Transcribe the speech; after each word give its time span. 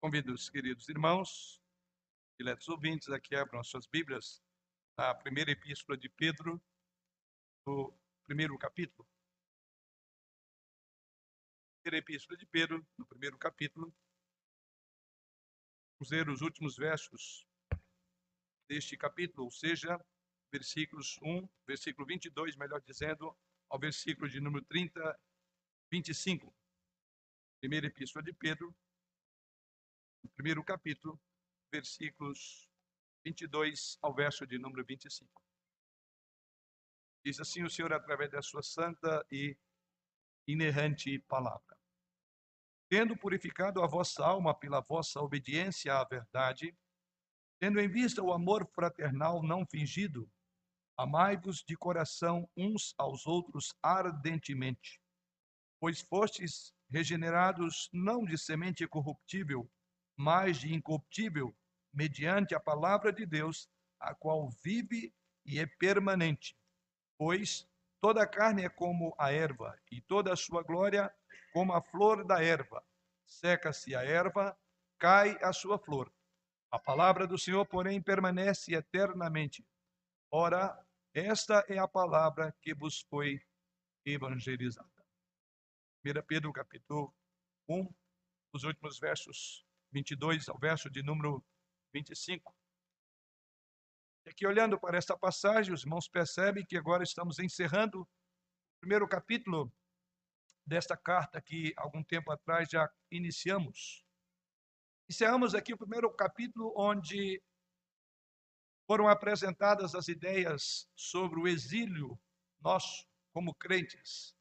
Convido 0.00 0.32
os 0.32 0.48
queridos 0.48 0.88
irmãos, 0.88 1.60
diletos 2.38 2.68
ouvintes, 2.68 3.08
a 3.08 3.18
que 3.18 3.34
abram 3.34 3.64
suas 3.64 3.84
Bíblias 3.84 4.40
na 4.96 5.12
primeira 5.12 5.50
epístola 5.50 5.98
de 5.98 6.08
Pedro, 6.08 6.62
no 7.66 7.92
primeiro 8.22 8.56
capítulo. 8.56 9.08
Primeira 11.82 11.98
epístola 11.98 12.38
de 12.38 12.46
Pedro, 12.46 12.86
no 12.96 13.04
primeiro 13.06 13.36
capítulo. 13.38 13.92
Vamos 15.98 16.12
ler 16.12 16.28
os 16.28 16.42
últimos 16.42 16.76
versos 16.76 17.44
deste 18.68 18.96
capítulo, 18.96 19.46
ou 19.46 19.50
seja, 19.50 19.98
versículos 20.52 21.18
1, 21.20 21.48
versículo 21.66 22.06
22, 22.06 22.54
melhor 22.54 22.80
dizendo, 22.82 23.36
ao 23.68 23.80
versículo 23.80 24.28
de 24.28 24.40
número 24.40 24.64
30, 24.66 25.20
25. 25.90 26.54
Primeira 27.60 27.88
epístola 27.88 28.22
de 28.22 28.32
Pedro, 28.32 28.72
primeiro 30.34 30.62
capítulo, 30.64 31.20
versículos 31.72 32.68
22 33.24 33.98
ao 34.00 34.14
verso 34.14 34.46
de 34.46 34.58
número 34.58 34.84
25. 34.84 35.28
Diz 37.24 37.40
assim 37.40 37.62
o 37.62 37.70
Senhor 37.70 37.92
através 37.92 38.30
da 38.30 38.40
sua 38.40 38.62
santa 38.62 39.26
e 39.30 39.56
inerrante 40.46 41.18
palavra. 41.28 41.76
Tendo 42.88 43.16
purificado 43.16 43.82
a 43.82 43.86
vossa 43.86 44.24
alma 44.24 44.54
pela 44.54 44.80
vossa 44.80 45.20
obediência 45.20 45.94
à 45.94 46.04
verdade, 46.04 46.74
tendo 47.60 47.78
em 47.80 47.88
vista 47.88 48.22
o 48.22 48.32
amor 48.32 48.66
fraternal 48.66 49.42
não 49.42 49.66
fingido, 49.66 50.30
amai-vos 50.96 51.62
de 51.62 51.76
coração 51.76 52.48
uns 52.56 52.94
aos 52.96 53.26
outros 53.26 53.74
ardentemente, 53.82 55.00
pois 55.78 56.00
fostes 56.00 56.72
regenerados 56.88 57.90
não 57.92 58.24
de 58.24 58.38
semente 58.38 58.86
corruptível, 58.86 59.70
mas 60.18 60.58
de 60.58 60.74
incorruptível, 60.74 61.56
mediante 61.94 62.52
a 62.52 62.58
palavra 62.58 63.12
de 63.12 63.24
Deus, 63.24 63.70
a 64.00 64.12
qual 64.12 64.50
vive 64.64 65.14
e 65.46 65.60
é 65.60 65.66
permanente. 65.66 66.58
Pois 67.16 67.68
toda 68.00 68.24
a 68.24 68.26
carne 68.26 68.64
é 68.64 68.68
como 68.68 69.14
a 69.16 69.30
erva, 69.32 69.80
e 69.92 70.00
toda 70.00 70.32
a 70.32 70.36
sua 70.36 70.64
glória 70.64 71.14
como 71.52 71.72
a 71.72 71.80
flor 71.80 72.24
da 72.24 72.42
erva. 72.42 72.84
Seca-se 73.26 73.94
a 73.94 74.02
erva, 74.02 74.58
cai 74.98 75.38
a 75.40 75.52
sua 75.52 75.78
flor. 75.78 76.12
A 76.70 76.80
palavra 76.80 77.24
do 77.24 77.38
Senhor, 77.38 77.64
porém, 77.64 78.02
permanece 78.02 78.74
eternamente. 78.74 79.64
Ora, 80.32 80.76
esta 81.14 81.64
é 81.68 81.78
a 81.78 81.86
palavra 81.86 82.54
que 82.60 82.74
vos 82.74 83.00
foi 83.08 83.40
evangelizada. 84.04 85.06
1 86.04 86.22
Pedro 86.26 86.52
capítulo 86.52 87.14
1, 87.68 87.88
os 88.52 88.64
últimos 88.64 88.98
versos 88.98 89.67
22 89.92 90.48
ao 90.48 90.58
verso 90.58 90.90
de 90.90 91.02
número 91.02 91.44
25. 91.92 92.54
E 94.26 94.30
aqui, 94.30 94.46
olhando 94.46 94.78
para 94.78 94.98
esta 94.98 95.16
passagem, 95.16 95.72
os 95.72 95.82
irmãos 95.82 96.08
percebem 96.08 96.64
que 96.64 96.76
agora 96.76 97.02
estamos 97.02 97.38
encerrando 97.38 98.02
o 98.02 98.08
primeiro 98.80 99.08
capítulo 99.08 99.72
desta 100.66 100.96
carta 100.96 101.40
que, 101.40 101.72
algum 101.76 102.04
tempo 102.04 102.30
atrás, 102.30 102.68
já 102.70 102.88
iniciamos. 103.10 104.04
Encerramos 105.08 105.54
aqui 105.54 105.72
o 105.72 105.78
primeiro 105.78 106.14
capítulo, 106.14 106.74
onde 106.76 107.42
foram 108.86 109.08
apresentadas 109.08 109.94
as 109.94 110.08
ideias 110.08 110.88
sobre 110.94 111.40
o 111.40 111.48
exílio 111.48 112.20
nosso, 112.60 113.06
como 113.32 113.54
crentes, 113.54 114.34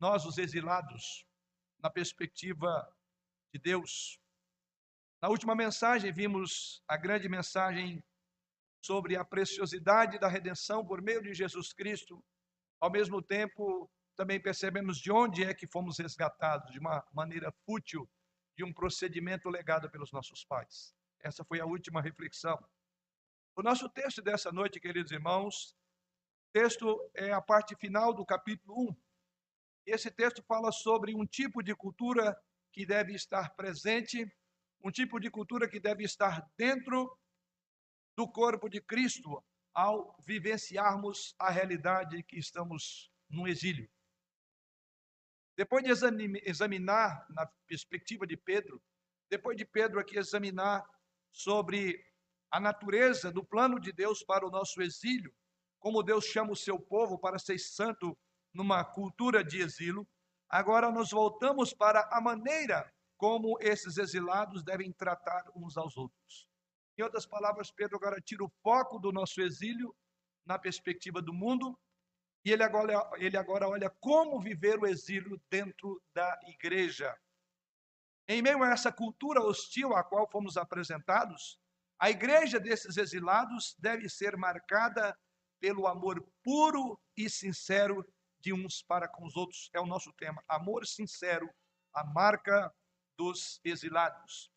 nós, 0.00 0.24
os 0.24 0.38
exilados, 0.38 1.26
na 1.78 1.90
perspectiva 1.90 2.90
de 3.52 3.60
Deus, 3.60 4.18
na 5.24 5.30
última 5.30 5.54
mensagem, 5.54 6.12
vimos 6.12 6.82
a 6.86 6.98
grande 6.98 7.30
mensagem 7.30 8.04
sobre 8.84 9.16
a 9.16 9.24
preciosidade 9.24 10.18
da 10.18 10.28
redenção 10.28 10.84
por 10.84 11.00
meio 11.00 11.22
de 11.22 11.32
Jesus 11.32 11.72
Cristo. 11.72 12.22
Ao 12.78 12.90
mesmo 12.90 13.22
tempo, 13.22 13.90
também 14.14 14.38
percebemos 14.38 14.98
de 14.98 15.10
onde 15.10 15.42
é 15.42 15.54
que 15.54 15.66
fomos 15.66 15.98
resgatados, 15.98 16.70
de 16.70 16.78
uma 16.78 17.02
maneira 17.10 17.50
fútil, 17.64 18.06
de 18.54 18.62
um 18.64 18.70
procedimento 18.70 19.48
legado 19.48 19.90
pelos 19.90 20.12
nossos 20.12 20.44
pais. 20.44 20.94
Essa 21.20 21.42
foi 21.42 21.58
a 21.58 21.64
última 21.64 22.02
reflexão. 22.02 22.62
O 23.56 23.62
nosso 23.62 23.88
texto 23.88 24.20
dessa 24.20 24.52
noite, 24.52 24.78
queridos 24.78 25.10
irmãos, 25.10 25.74
texto 26.52 27.00
é 27.14 27.32
a 27.32 27.40
parte 27.40 27.74
final 27.76 28.12
do 28.12 28.26
capítulo 28.26 28.90
1. 28.90 28.96
Esse 29.86 30.10
texto 30.10 30.44
fala 30.46 30.70
sobre 30.70 31.14
um 31.14 31.24
tipo 31.24 31.62
de 31.62 31.74
cultura 31.74 32.38
que 32.70 32.84
deve 32.84 33.14
estar 33.14 33.56
presente 33.56 34.30
um 34.84 34.90
tipo 34.90 35.18
de 35.18 35.30
cultura 35.30 35.66
que 35.66 35.80
deve 35.80 36.04
estar 36.04 36.46
dentro 36.58 37.18
do 38.14 38.30
corpo 38.30 38.68
de 38.68 38.82
Cristo 38.82 39.42
ao 39.72 40.14
vivenciarmos 40.26 41.34
a 41.38 41.50
realidade 41.50 42.22
que 42.22 42.38
estamos 42.38 43.10
no 43.28 43.48
exílio. 43.48 43.90
Depois 45.56 45.82
de 45.82 45.90
examinar, 46.44 47.26
na 47.30 47.46
perspectiva 47.66 48.26
de 48.26 48.36
Pedro, 48.36 48.80
depois 49.30 49.56
de 49.56 49.64
Pedro 49.64 49.98
aqui 49.98 50.18
examinar 50.18 50.84
sobre 51.32 52.04
a 52.50 52.60
natureza 52.60 53.32
do 53.32 53.42
plano 53.42 53.80
de 53.80 53.90
Deus 53.90 54.22
para 54.22 54.46
o 54.46 54.50
nosso 54.50 54.82
exílio, 54.82 55.34
como 55.80 56.02
Deus 56.02 56.26
chama 56.26 56.52
o 56.52 56.56
seu 56.56 56.78
povo 56.78 57.18
para 57.18 57.38
ser 57.38 57.58
santo 57.58 58.16
numa 58.52 58.84
cultura 58.84 59.42
de 59.42 59.60
exílio, 59.62 60.06
agora 60.48 60.90
nós 60.90 61.10
voltamos 61.10 61.72
para 61.72 62.08
a 62.12 62.20
maneira 62.20 62.93
como 63.16 63.56
esses 63.60 63.96
exilados 63.96 64.62
devem 64.62 64.92
tratar 64.92 65.44
uns 65.54 65.76
aos 65.76 65.96
outros. 65.96 66.48
Em 66.96 67.02
outras 67.02 67.26
palavras, 67.26 67.70
Pedro 67.70 67.96
agora 67.96 68.20
tira 68.20 68.44
o 68.44 68.52
foco 68.62 68.98
do 68.98 69.12
nosso 69.12 69.40
exílio 69.40 69.94
na 70.46 70.58
perspectiva 70.58 71.20
do 71.20 71.32
mundo 71.32 71.78
e 72.44 72.52
ele 72.52 72.62
agora, 72.62 73.10
ele 73.16 73.36
agora 73.36 73.68
olha 73.68 73.88
como 74.00 74.40
viver 74.40 74.78
o 74.78 74.86
exílio 74.86 75.40
dentro 75.50 76.00
da 76.14 76.38
igreja. 76.46 77.16
Em 78.28 78.42
meio 78.42 78.62
a 78.62 78.70
essa 78.70 78.92
cultura 78.92 79.42
hostil 79.42 79.94
a 79.94 80.04
qual 80.04 80.30
fomos 80.30 80.56
apresentados, 80.56 81.58
a 81.98 82.10
igreja 82.10 82.60
desses 82.60 82.96
exilados 82.96 83.74
deve 83.78 84.08
ser 84.08 84.36
marcada 84.36 85.18
pelo 85.60 85.86
amor 85.86 86.22
puro 86.42 87.00
e 87.16 87.30
sincero 87.30 88.06
de 88.40 88.52
uns 88.52 88.82
para 88.82 89.08
com 89.08 89.24
os 89.24 89.36
outros. 89.36 89.70
É 89.72 89.80
o 89.80 89.86
nosso 89.86 90.12
tema. 90.12 90.42
Amor 90.46 90.86
sincero, 90.86 91.48
a 91.94 92.04
marca 92.04 92.70
dos 93.16 93.60
exilados. 93.64 94.50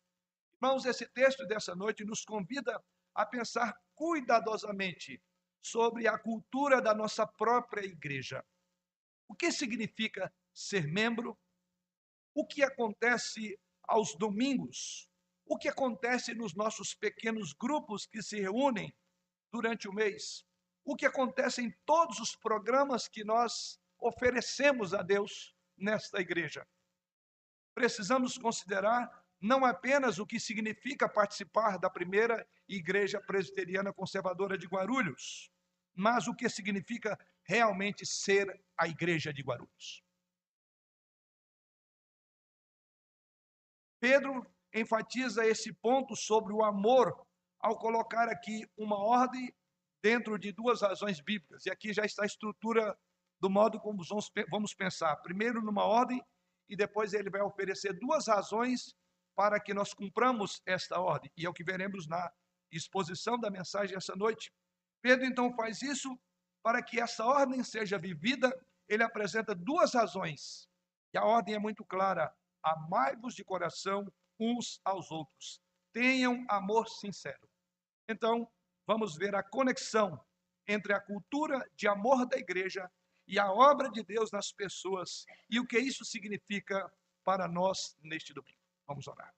Irmãos, 0.60 0.84
esse 0.84 1.06
texto 1.06 1.46
dessa 1.46 1.74
noite 1.74 2.04
nos 2.04 2.24
convida 2.24 2.82
a 3.14 3.24
pensar 3.24 3.76
cuidadosamente 3.94 5.22
sobre 5.62 6.06
a 6.06 6.18
cultura 6.18 6.80
da 6.80 6.94
nossa 6.94 7.26
própria 7.26 7.84
igreja. 7.84 8.44
O 9.28 9.34
que 9.34 9.52
significa 9.52 10.32
ser 10.52 10.86
membro? 10.86 11.38
O 12.34 12.46
que 12.46 12.62
acontece 12.62 13.58
aos 13.84 14.14
domingos? 14.16 15.08
O 15.44 15.56
que 15.56 15.68
acontece 15.68 16.34
nos 16.34 16.54
nossos 16.54 16.94
pequenos 16.94 17.52
grupos 17.52 18.06
que 18.06 18.22
se 18.22 18.40
reúnem 18.40 18.94
durante 19.52 19.88
o 19.88 19.92
mês? 19.92 20.44
O 20.84 20.96
que 20.96 21.06
acontece 21.06 21.62
em 21.62 21.70
todos 21.84 22.18
os 22.18 22.34
programas 22.36 23.08
que 23.08 23.24
nós 23.24 23.80
oferecemos 23.98 24.94
a 24.94 25.02
Deus 25.02 25.54
nesta 25.76 26.20
igreja? 26.20 26.66
Precisamos 27.78 28.36
considerar 28.36 29.08
não 29.40 29.64
apenas 29.64 30.18
o 30.18 30.26
que 30.26 30.40
significa 30.40 31.08
participar 31.08 31.78
da 31.78 31.88
primeira 31.88 32.44
igreja 32.66 33.20
presbiteriana 33.20 33.92
conservadora 33.92 34.58
de 34.58 34.66
Guarulhos, 34.66 35.48
mas 35.94 36.26
o 36.26 36.34
que 36.34 36.48
significa 36.48 37.16
realmente 37.44 38.04
ser 38.04 38.60
a 38.76 38.88
igreja 38.88 39.32
de 39.32 39.42
Guarulhos. 39.42 40.02
Pedro 44.00 44.44
enfatiza 44.74 45.46
esse 45.46 45.72
ponto 45.72 46.16
sobre 46.16 46.52
o 46.52 46.64
amor 46.64 47.24
ao 47.60 47.78
colocar 47.78 48.28
aqui 48.28 48.68
uma 48.76 48.98
ordem 48.98 49.54
dentro 50.02 50.36
de 50.36 50.50
duas 50.50 50.82
razões 50.82 51.20
bíblicas. 51.20 51.64
E 51.64 51.70
aqui 51.70 51.92
já 51.92 52.04
está 52.04 52.24
a 52.24 52.26
estrutura 52.26 52.98
do 53.38 53.48
modo 53.48 53.78
como 53.78 54.02
vamos 54.50 54.74
pensar. 54.74 55.14
Primeiro, 55.18 55.62
numa 55.62 55.84
ordem 55.84 56.20
e 56.68 56.76
depois 56.76 57.14
ele 57.14 57.30
vai 57.30 57.40
oferecer 57.40 57.92
duas 57.92 58.26
razões 58.26 58.94
para 59.34 59.60
que 59.60 59.72
nós 59.72 59.94
cumpramos 59.94 60.60
esta 60.66 61.00
ordem, 61.00 61.30
e 61.36 61.46
é 61.46 61.48
o 61.48 61.54
que 61.54 61.64
veremos 61.64 62.06
na 62.06 62.30
exposição 62.72 63.38
da 63.38 63.50
mensagem 63.50 63.96
essa 63.96 64.14
noite. 64.16 64.52
Pedro 65.00 65.24
então 65.24 65.54
faz 65.54 65.80
isso 65.80 66.18
para 66.62 66.82
que 66.82 67.00
essa 67.00 67.24
ordem 67.24 67.62
seja 67.62 67.98
vivida, 67.98 68.52
ele 68.88 69.02
apresenta 69.02 69.54
duas 69.54 69.94
razões. 69.94 70.68
E 71.14 71.18
a 71.18 71.24
ordem 71.24 71.54
é 71.54 71.58
muito 71.58 71.84
clara: 71.84 72.34
amai-vos 72.62 73.34
de 73.34 73.44
coração 73.44 74.06
uns 74.38 74.80
aos 74.84 75.10
outros. 75.10 75.60
Tenham 75.92 76.44
amor 76.48 76.88
sincero. 76.88 77.48
Então, 78.08 78.50
vamos 78.86 79.16
ver 79.16 79.34
a 79.34 79.42
conexão 79.42 80.20
entre 80.66 80.92
a 80.92 81.00
cultura 81.00 81.64
de 81.74 81.88
amor 81.88 82.26
da 82.26 82.36
igreja 82.36 82.90
e 83.28 83.38
a 83.38 83.52
obra 83.52 83.90
de 83.90 84.02
Deus 84.02 84.32
nas 84.32 84.50
pessoas 84.50 85.26
e 85.50 85.60
o 85.60 85.66
que 85.66 85.78
isso 85.78 86.02
significa 86.02 86.90
para 87.22 87.46
nós 87.46 87.94
neste 88.02 88.32
domingo. 88.32 88.58
Vamos 88.86 89.06
orar. 89.06 89.34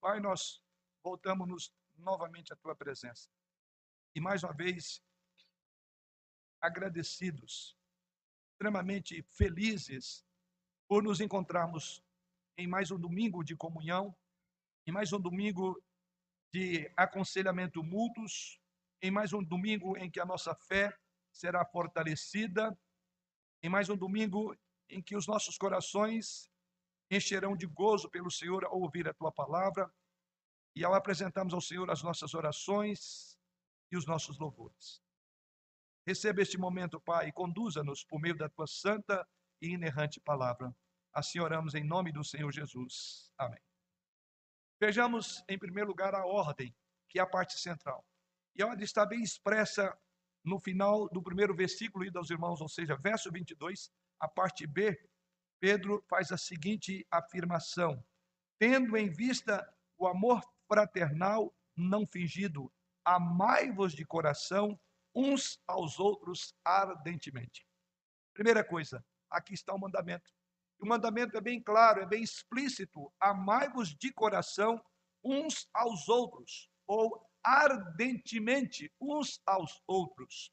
Pai, 0.00 0.18
nós 0.18 0.62
voltamos 1.04 1.70
novamente 1.98 2.54
à 2.54 2.56
tua 2.56 2.74
presença. 2.74 3.28
E 4.14 4.20
mais 4.20 4.42
uma 4.42 4.54
vez, 4.54 5.02
agradecidos, 6.58 7.76
extremamente 8.52 9.22
felizes 9.30 10.24
por 10.88 11.02
nos 11.02 11.20
encontrarmos 11.20 12.02
em 12.56 12.66
mais 12.66 12.90
um 12.90 12.98
domingo 12.98 13.44
de 13.44 13.54
comunhão, 13.54 14.16
em 14.86 14.90
mais 14.90 15.12
um 15.12 15.20
domingo 15.20 15.80
de 16.50 16.90
aconselhamento 16.96 17.84
mútuos, 17.84 18.58
em 19.02 19.10
mais 19.10 19.34
um 19.34 19.44
domingo 19.44 19.98
em 19.98 20.10
que 20.10 20.18
a 20.18 20.24
nossa 20.24 20.54
fé 20.54 20.96
será 21.30 21.62
fortalecida, 21.66 22.76
em 23.62 23.68
mais 23.68 23.88
um 23.88 23.96
domingo 23.96 24.56
em 24.88 25.02
que 25.02 25.16
os 25.16 25.26
nossos 25.26 25.56
corações 25.56 26.50
encherão 27.10 27.56
de 27.56 27.66
gozo 27.66 28.08
pelo 28.10 28.30
Senhor 28.30 28.64
ao 28.64 28.80
ouvir 28.80 29.08
a 29.08 29.14
tua 29.14 29.32
palavra 29.32 29.92
e 30.76 30.84
ao 30.84 30.94
apresentarmos 30.94 31.54
ao 31.54 31.60
Senhor 31.60 31.90
as 31.90 32.02
nossas 32.02 32.34
orações 32.34 33.38
e 33.90 33.96
os 33.96 34.06
nossos 34.06 34.38
louvores. 34.38 35.02
Receba 36.06 36.40
este 36.40 36.56
momento, 36.56 37.00
Pai, 37.00 37.28
e 37.28 37.32
conduza-nos 37.32 38.04
por 38.04 38.20
meio 38.20 38.36
da 38.36 38.48
tua 38.48 38.66
santa 38.66 39.28
e 39.60 39.68
inerrante 39.68 40.20
palavra. 40.20 40.74
Assim 41.12 41.40
oramos 41.40 41.74
em 41.74 41.84
nome 41.84 42.12
do 42.12 42.24
Senhor 42.24 42.50
Jesus. 42.52 43.30
Amém. 43.36 43.60
Vejamos, 44.80 45.42
em 45.48 45.58
primeiro 45.58 45.88
lugar, 45.88 46.14
a 46.14 46.24
ordem, 46.24 46.74
que 47.08 47.18
é 47.18 47.22
a 47.22 47.26
parte 47.26 47.58
central. 47.58 48.06
E 48.54 48.62
a 48.62 48.66
ordem 48.66 48.84
está 48.84 49.04
bem 49.04 49.22
expressa 49.22 49.98
no 50.48 50.58
final 50.58 51.08
do 51.10 51.22
primeiro 51.22 51.54
versículo, 51.54 52.04
ido 52.04 52.18
aos 52.18 52.30
irmãos, 52.30 52.60
ou 52.60 52.68
seja, 52.68 52.96
verso 52.96 53.30
22, 53.30 53.90
a 54.18 54.26
parte 54.26 54.66
B. 54.66 54.98
Pedro 55.60 56.02
faz 56.08 56.32
a 56.32 56.38
seguinte 56.38 57.06
afirmação: 57.10 58.02
tendo 58.58 58.96
em 58.96 59.10
vista 59.10 59.68
o 59.98 60.06
amor 60.06 60.42
fraternal 60.66 61.54
não 61.76 62.06
fingido, 62.06 62.72
amai-vos 63.04 63.92
de 63.92 64.04
coração 64.04 64.78
uns 65.14 65.60
aos 65.66 65.98
outros 65.98 66.54
ardentemente. 66.64 67.66
Primeira 68.32 68.64
coisa, 68.64 69.04
aqui 69.30 69.54
está 69.54 69.74
o 69.74 69.78
mandamento. 69.78 70.32
O 70.80 70.86
mandamento 70.86 71.36
é 71.36 71.40
bem 71.40 71.60
claro, 71.60 72.00
é 72.00 72.06
bem 72.06 72.22
explícito: 72.22 73.12
amai-vos 73.20 73.94
de 73.94 74.12
coração 74.12 74.82
uns 75.22 75.68
aos 75.74 76.08
outros, 76.08 76.70
ou 76.86 77.27
ardentemente 77.48 78.92
uns 79.00 79.40
aos 79.46 79.82
outros. 79.86 80.52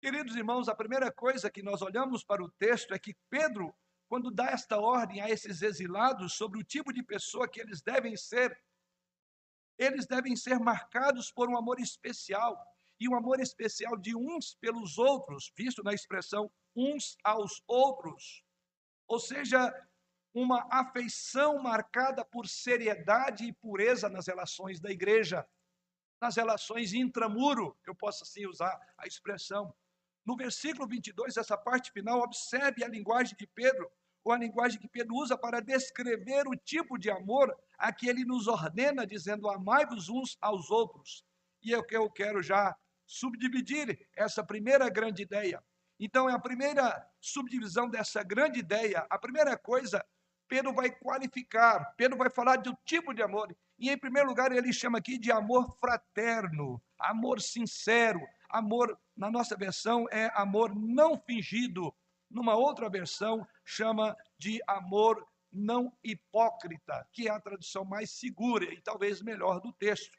Queridos 0.00 0.34
irmãos, 0.34 0.66
a 0.66 0.74
primeira 0.74 1.12
coisa 1.12 1.50
que 1.50 1.62
nós 1.62 1.82
olhamos 1.82 2.24
para 2.24 2.42
o 2.42 2.50
texto 2.52 2.94
é 2.94 2.98
que 2.98 3.14
Pedro, 3.28 3.74
quando 4.08 4.30
dá 4.30 4.46
esta 4.46 4.78
ordem 4.78 5.20
a 5.20 5.28
esses 5.28 5.60
exilados 5.60 6.34
sobre 6.34 6.58
o 6.58 6.64
tipo 6.64 6.90
de 6.90 7.02
pessoa 7.02 7.46
que 7.46 7.60
eles 7.60 7.82
devem 7.82 8.16
ser, 8.16 8.58
eles 9.78 10.06
devem 10.06 10.34
ser 10.34 10.58
marcados 10.58 11.30
por 11.30 11.50
um 11.50 11.56
amor 11.56 11.78
especial, 11.80 12.56
e 12.98 13.06
um 13.06 13.14
amor 13.14 13.38
especial 13.40 13.94
de 13.94 14.16
uns 14.16 14.54
pelos 14.54 14.96
outros, 14.96 15.52
visto 15.54 15.82
na 15.82 15.92
expressão 15.92 16.50
uns 16.74 17.14
aos 17.22 17.62
outros. 17.66 18.42
Ou 19.06 19.20
seja, 19.20 19.70
uma 20.38 20.68
afeição 20.70 21.62
marcada 21.62 22.22
por 22.22 22.46
seriedade 22.46 23.46
e 23.46 23.54
pureza 23.54 24.06
nas 24.10 24.26
relações 24.26 24.78
da 24.78 24.90
igreja, 24.90 25.48
nas 26.20 26.36
relações 26.36 26.92
intramuro, 26.92 27.74
eu 27.86 27.94
posso 27.94 28.22
assim 28.22 28.44
usar 28.44 28.78
a 28.98 29.06
expressão. 29.06 29.74
No 30.26 30.36
versículo 30.36 30.86
22, 30.86 31.38
essa 31.38 31.56
parte 31.56 31.90
final, 31.90 32.20
observe 32.20 32.84
a 32.84 32.88
linguagem 32.88 33.34
de 33.34 33.46
Pedro, 33.46 33.90
ou 34.22 34.30
a 34.30 34.36
linguagem 34.36 34.78
que 34.78 34.88
Pedro 34.88 35.14
usa 35.14 35.38
para 35.38 35.60
descrever 35.60 36.46
o 36.46 36.54
tipo 36.54 36.98
de 36.98 37.10
amor 37.10 37.56
a 37.78 37.90
que 37.90 38.06
ele 38.06 38.22
nos 38.22 38.46
ordena, 38.46 39.06
dizendo: 39.06 39.48
amai-vos 39.48 40.10
uns 40.10 40.36
aos 40.38 40.70
outros. 40.70 41.24
E 41.62 41.72
é 41.72 41.78
o 41.78 41.84
que 41.84 41.96
eu 41.96 42.10
quero 42.10 42.42
já 42.42 42.76
subdividir 43.06 44.06
essa 44.14 44.44
primeira 44.44 44.90
grande 44.90 45.22
ideia. 45.22 45.64
Então, 45.98 46.28
é 46.28 46.34
a 46.34 46.38
primeira 46.38 47.08
subdivisão 47.22 47.88
dessa 47.88 48.22
grande 48.22 48.58
ideia. 48.58 49.06
A 49.08 49.18
primeira 49.18 49.56
coisa, 49.56 50.04
Pedro 50.48 50.72
vai 50.72 50.90
qualificar, 50.90 51.94
Pedro 51.96 52.16
vai 52.16 52.30
falar 52.30 52.56
do 52.56 52.76
tipo 52.84 53.12
de 53.12 53.22
amor. 53.22 53.54
E, 53.78 53.90
em 53.90 53.98
primeiro 53.98 54.28
lugar, 54.28 54.52
ele 54.52 54.72
chama 54.72 54.98
aqui 54.98 55.18
de 55.18 55.30
amor 55.30 55.76
fraterno, 55.78 56.80
amor 56.98 57.40
sincero, 57.40 58.20
amor, 58.48 58.98
na 59.16 59.30
nossa 59.30 59.56
versão, 59.56 60.06
é 60.10 60.30
amor 60.34 60.74
não 60.74 61.18
fingido. 61.18 61.94
Numa 62.30 62.54
outra 62.54 62.88
versão, 62.88 63.46
chama 63.64 64.16
de 64.38 64.60
amor 64.66 65.26
não 65.52 65.92
hipócrita, 66.02 67.06
que 67.12 67.28
é 67.28 67.30
a 67.30 67.40
tradução 67.40 67.84
mais 67.84 68.10
segura 68.10 68.64
e 68.64 68.80
talvez 68.80 69.22
melhor 69.22 69.60
do 69.60 69.72
texto. 69.72 70.18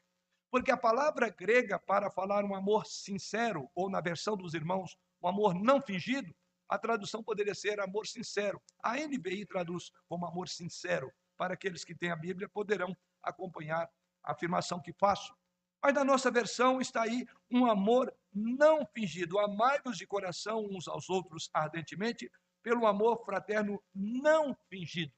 Porque 0.50 0.70
a 0.70 0.76
palavra 0.76 1.28
grega 1.28 1.78
para 1.78 2.10
falar 2.10 2.44
um 2.44 2.54
amor 2.54 2.86
sincero, 2.86 3.68
ou 3.74 3.90
na 3.90 4.00
versão 4.00 4.36
dos 4.36 4.54
irmãos, 4.54 4.96
um 5.22 5.28
amor 5.28 5.54
não 5.54 5.82
fingido, 5.82 6.34
a 6.68 6.78
tradução 6.78 7.22
poderia 7.22 7.54
ser 7.54 7.80
amor 7.80 8.06
sincero. 8.06 8.60
A 8.82 8.96
NBI 8.96 9.46
traduz 9.46 9.90
como 10.06 10.26
amor 10.26 10.48
sincero. 10.48 11.12
Para 11.36 11.54
aqueles 11.54 11.84
que 11.84 11.94
têm 11.94 12.10
a 12.10 12.16
Bíblia, 12.16 12.48
poderão 12.48 12.96
acompanhar 13.22 13.88
a 14.22 14.32
afirmação 14.32 14.80
que 14.80 14.92
faço. 14.92 15.34
Mas 15.82 15.94
na 15.94 16.04
nossa 16.04 16.30
versão 16.30 16.80
está 16.80 17.02
aí 17.02 17.26
um 17.50 17.66
amor 17.66 18.12
não 18.32 18.84
fingido. 18.86 19.38
Amai-vos 19.38 19.96
de 19.96 20.06
coração 20.06 20.66
uns 20.66 20.88
aos 20.88 21.08
outros 21.08 21.48
ardentemente, 21.54 22.30
pelo 22.62 22.86
amor 22.86 23.24
fraterno 23.24 23.82
não 23.94 24.56
fingido. 24.68 25.12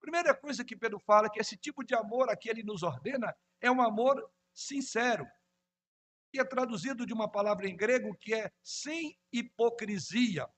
Primeira 0.00 0.34
coisa 0.34 0.64
que 0.64 0.76
Pedro 0.76 0.98
fala 0.98 1.26
é 1.26 1.30
que 1.30 1.40
esse 1.40 1.56
tipo 1.56 1.84
de 1.84 1.94
amor 1.94 2.28
a 2.28 2.36
que 2.36 2.48
ele 2.48 2.62
nos 2.62 2.82
ordena 2.82 3.34
é 3.60 3.70
um 3.70 3.80
amor 3.80 4.28
sincero, 4.52 5.26
que 6.32 6.40
é 6.40 6.44
traduzido 6.44 7.06
de 7.06 7.12
uma 7.12 7.30
palavra 7.30 7.68
em 7.68 7.76
grego 7.76 8.16
que 8.16 8.34
é 8.34 8.50
sem 8.62 9.16
hipocrisia. 9.32 10.48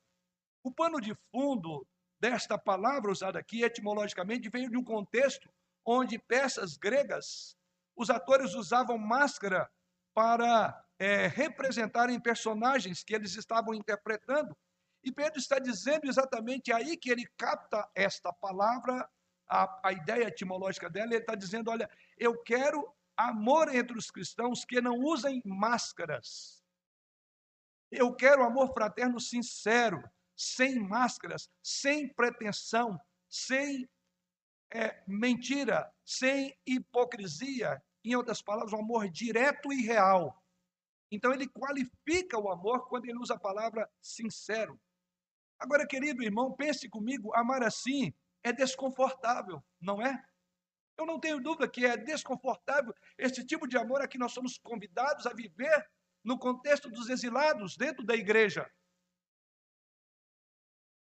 O 0.62 0.70
pano 0.72 1.00
de 1.00 1.14
fundo 1.30 1.86
desta 2.20 2.56
palavra 2.56 3.10
usada 3.10 3.38
aqui, 3.38 3.62
etimologicamente, 3.62 4.48
veio 4.48 4.70
de 4.70 4.76
um 4.76 4.84
contexto 4.84 5.50
onde 5.84 6.18
peças 6.18 6.76
gregas, 6.76 7.56
os 7.96 8.10
atores 8.10 8.54
usavam 8.54 8.96
máscara 8.96 9.68
para 10.14 10.84
é, 10.98 11.26
representarem 11.26 12.20
personagens 12.20 13.02
que 13.02 13.14
eles 13.14 13.34
estavam 13.34 13.74
interpretando. 13.74 14.56
E 15.02 15.10
Pedro 15.10 15.38
está 15.38 15.58
dizendo 15.58 16.06
exatamente 16.06 16.72
aí 16.72 16.96
que 16.96 17.10
ele 17.10 17.26
capta 17.36 17.88
esta 17.94 18.32
palavra, 18.32 19.08
a, 19.48 19.88
a 19.88 19.92
ideia 19.92 20.28
etimológica 20.28 20.88
dela, 20.88 21.12
ele 21.12 21.16
está 21.16 21.34
dizendo: 21.34 21.70
olha, 21.70 21.90
eu 22.16 22.40
quero 22.42 22.94
amor 23.16 23.74
entre 23.74 23.98
os 23.98 24.10
cristãos 24.10 24.64
que 24.64 24.80
não 24.80 24.98
usem 25.00 25.42
máscaras. 25.44 26.62
Eu 27.90 28.14
quero 28.14 28.44
amor 28.44 28.72
fraterno 28.72 29.20
sincero, 29.20 30.02
sem 30.42 30.78
máscaras, 30.80 31.48
sem 31.62 32.12
pretensão, 32.12 32.98
sem 33.28 33.88
é, 34.72 35.02
mentira, 35.06 35.90
sem 36.04 36.56
hipocrisia. 36.66 37.82
Em 38.04 38.16
outras 38.16 38.42
palavras, 38.42 38.72
um 38.72 38.80
amor 38.80 39.08
direto 39.08 39.72
e 39.72 39.82
real. 39.82 40.42
Então, 41.10 41.32
ele 41.32 41.46
qualifica 41.46 42.38
o 42.38 42.50
amor 42.50 42.88
quando 42.88 43.04
ele 43.04 43.18
usa 43.18 43.34
a 43.34 43.38
palavra 43.38 43.88
sincero. 44.00 44.80
Agora, 45.58 45.86
querido 45.86 46.22
irmão, 46.24 46.52
pense 46.52 46.88
comigo: 46.88 47.32
amar 47.34 47.62
assim 47.62 48.12
é 48.42 48.52
desconfortável, 48.52 49.62
não 49.80 50.02
é? 50.02 50.24
Eu 50.98 51.06
não 51.06 51.20
tenho 51.20 51.40
dúvida 51.40 51.68
que 51.68 51.86
é 51.86 51.96
desconfortável 51.96 52.92
esse 53.16 53.46
tipo 53.46 53.68
de 53.68 53.78
amor 53.78 54.02
a 54.02 54.08
que 54.08 54.18
nós 54.18 54.32
somos 54.32 54.58
convidados 54.58 55.26
a 55.26 55.32
viver 55.32 55.88
no 56.24 56.38
contexto 56.38 56.90
dos 56.90 57.08
exilados 57.08 57.76
dentro 57.76 58.04
da 58.04 58.14
igreja. 58.14 58.68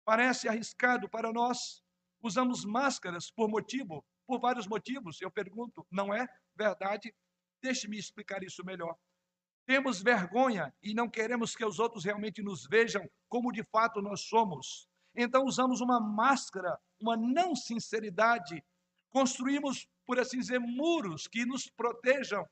Parece 0.04 0.48
arriscado 0.48 1.08
para 1.08 1.32
nós. 1.32 1.82
Usamos 2.22 2.64
máscaras 2.64 3.30
por 3.30 3.48
motivo, 3.48 4.04
por 4.26 4.40
vários 4.40 4.66
motivos. 4.66 5.20
Eu 5.20 5.30
pergunto, 5.30 5.86
não 5.90 6.14
é 6.14 6.26
verdade? 6.54 7.14
Deixe-me 7.60 7.98
explicar 7.98 8.42
isso 8.42 8.64
melhor. 8.64 8.96
Temos 9.66 10.02
vergonha 10.02 10.74
e 10.82 10.92
não 10.92 11.08
queremos 11.08 11.54
que 11.54 11.64
os 11.64 11.78
outros 11.78 12.04
realmente 12.04 12.42
nos 12.42 12.66
vejam 12.66 13.08
como 13.28 13.52
de 13.52 13.62
fato 13.64 14.02
nós 14.02 14.22
somos. 14.22 14.88
Então 15.14 15.44
usamos 15.44 15.80
uma 15.80 16.00
máscara, 16.00 16.78
uma 17.00 17.16
não 17.16 17.54
sinceridade 17.54 18.64
construímos, 19.12 19.86
por 20.06 20.18
assim 20.18 20.38
dizer, 20.38 20.58
muros 20.58 21.28
que 21.28 21.44
nos 21.44 21.68
protejam 21.68 22.44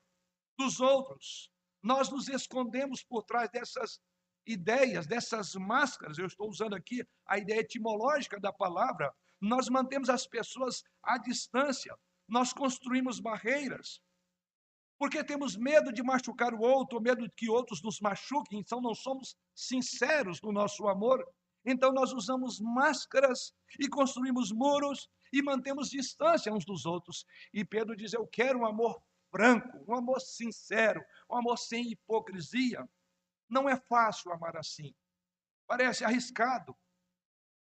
dos 0.57 0.79
outros. 0.79 1.51
Nós 1.83 2.09
nos 2.09 2.29
escondemos 2.29 3.03
por 3.03 3.23
trás 3.23 3.49
dessas 3.49 3.99
ideias, 4.45 5.07
dessas 5.07 5.55
máscaras. 5.55 6.17
Eu 6.17 6.25
estou 6.25 6.49
usando 6.49 6.75
aqui 6.75 7.05
a 7.25 7.37
ideia 7.37 7.59
etimológica 7.59 8.39
da 8.39 8.51
palavra. 8.51 9.13
Nós 9.39 9.69
mantemos 9.69 10.09
as 10.09 10.27
pessoas 10.27 10.83
à 11.03 11.17
distância. 11.17 11.95
Nós 12.27 12.53
construímos 12.53 13.19
barreiras. 13.19 14.01
Porque 14.97 15.23
temos 15.23 15.57
medo 15.57 15.91
de 15.91 16.03
machucar 16.03 16.53
o 16.53 16.61
outro, 16.61 17.01
medo 17.01 17.27
de 17.27 17.33
que 17.35 17.49
outros 17.49 17.81
nos 17.81 17.99
machuquem, 17.99 18.59
então 18.59 18.79
não 18.79 18.93
somos 18.93 19.35
sinceros 19.55 20.39
no 20.41 20.51
nosso 20.51 20.87
amor. 20.87 21.27
Então 21.65 21.91
nós 21.91 22.13
usamos 22.13 22.59
máscaras 22.59 23.51
e 23.79 23.89
construímos 23.89 24.51
muros 24.51 25.09
e 25.33 25.41
mantemos 25.41 25.89
distância 25.89 26.53
uns 26.53 26.65
dos 26.65 26.85
outros. 26.85 27.25
E 27.51 27.65
Pedro 27.65 27.95
diz: 27.95 28.13
Eu 28.13 28.27
quero 28.27 28.59
um 28.59 28.65
amor 28.65 29.01
franco, 29.31 29.83
um 29.87 29.95
amor 29.95 30.19
sincero, 30.19 31.03
um 31.29 31.37
amor 31.37 31.57
sem 31.57 31.89
hipocrisia. 31.89 32.87
Não 33.51 33.67
é 33.67 33.75
fácil 33.75 34.31
amar 34.31 34.55
assim. 34.55 34.95
Parece 35.67 36.05
arriscado. 36.05 36.73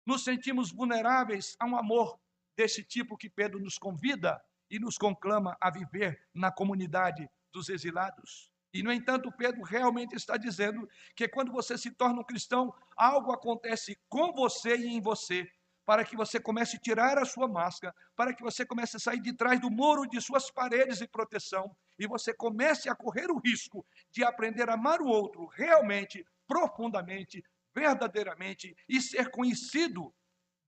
Nos 0.05 0.23
sentimos 0.23 0.71
vulneráveis 0.71 1.55
a 1.59 1.65
um 1.65 1.75
amor 1.75 2.19
desse 2.55 2.83
tipo 2.83 3.17
que 3.17 3.27
Pedro 3.27 3.59
nos 3.59 3.79
convida 3.79 4.39
e 4.69 4.77
nos 4.77 4.95
conclama 4.95 5.57
a 5.59 5.71
viver 5.71 6.23
na 6.35 6.51
comunidade 6.51 7.27
dos 7.51 7.67
exilados. 7.67 8.51
E, 8.71 8.83
no 8.83 8.93
entanto, 8.93 9.31
Pedro 9.31 9.63
realmente 9.63 10.15
está 10.15 10.37
dizendo 10.37 10.87
que 11.15 11.27
quando 11.27 11.51
você 11.51 11.75
se 11.77 11.89
torna 11.89 12.21
um 12.21 12.23
cristão, 12.23 12.73
algo 12.95 13.31
acontece 13.31 13.99
com 14.07 14.31
você 14.31 14.77
e 14.77 14.87
em 14.87 15.01
você, 15.01 15.51
para 15.83 16.05
que 16.05 16.15
você 16.15 16.39
comece 16.39 16.77
a 16.77 16.79
tirar 16.79 17.17
a 17.17 17.25
sua 17.25 17.47
máscara, 17.47 17.93
para 18.15 18.33
que 18.33 18.43
você 18.43 18.63
comece 18.65 18.97
a 18.97 18.99
sair 18.99 19.19
de 19.19 19.33
trás 19.33 19.59
do 19.59 19.69
muro 19.69 20.07
de 20.07 20.21
suas 20.21 20.51
paredes 20.51 20.99
de 20.99 21.07
proteção 21.07 21.75
e 22.01 22.07
você 22.07 22.33
comece 22.33 22.89
a 22.89 22.95
correr 22.95 23.29
o 23.29 23.37
risco 23.37 23.85
de 24.09 24.23
aprender 24.23 24.67
a 24.69 24.73
amar 24.73 25.01
o 25.01 25.07
outro 25.07 25.45
realmente, 25.45 26.25
profundamente, 26.47 27.43
verdadeiramente 27.75 28.75
e 28.89 28.99
ser 28.99 29.29
conhecido 29.29 30.11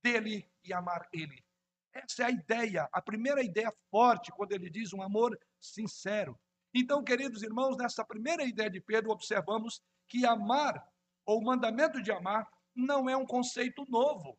dele 0.04 0.48
e 0.64 0.72
amar 0.72 1.08
ele. 1.12 1.44
Essa 1.92 2.24
é 2.24 2.26
a 2.28 2.30
ideia, 2.30 2.88
a 2.94 3.02
primeira 3.02 3.42
ideia 3.42 3.74
forte 3.90 4.32
quando 4.32 4.52
ele 4.52 4.70
diz 4.70 4.94
um 4.94 5.02
amor 5.02 5.36
sincero. 5.60 6.40
Então, 6.72 7.04
queridos 7.04 7.42
irmãos, 7.42 7.78
nessa 7.78 8.06
primeira 8.06 8.44
ideia 8.44 8.70
de 8.70 8.80
Pedro, 8.80 9.10
observamos 9.10 9.82
que 10.08 10.28
amar, 10.28 10.88
ou 11.26 11.40
o 11.40 11.44
mandamento 11.44 12.00
de 12.00 12.12
amar, 12.12 12.48
não 12.76 13.10
é 13.10 13.18
um 13.18 13.26
conceito 13.26 13.86
novo. 13.90 14.38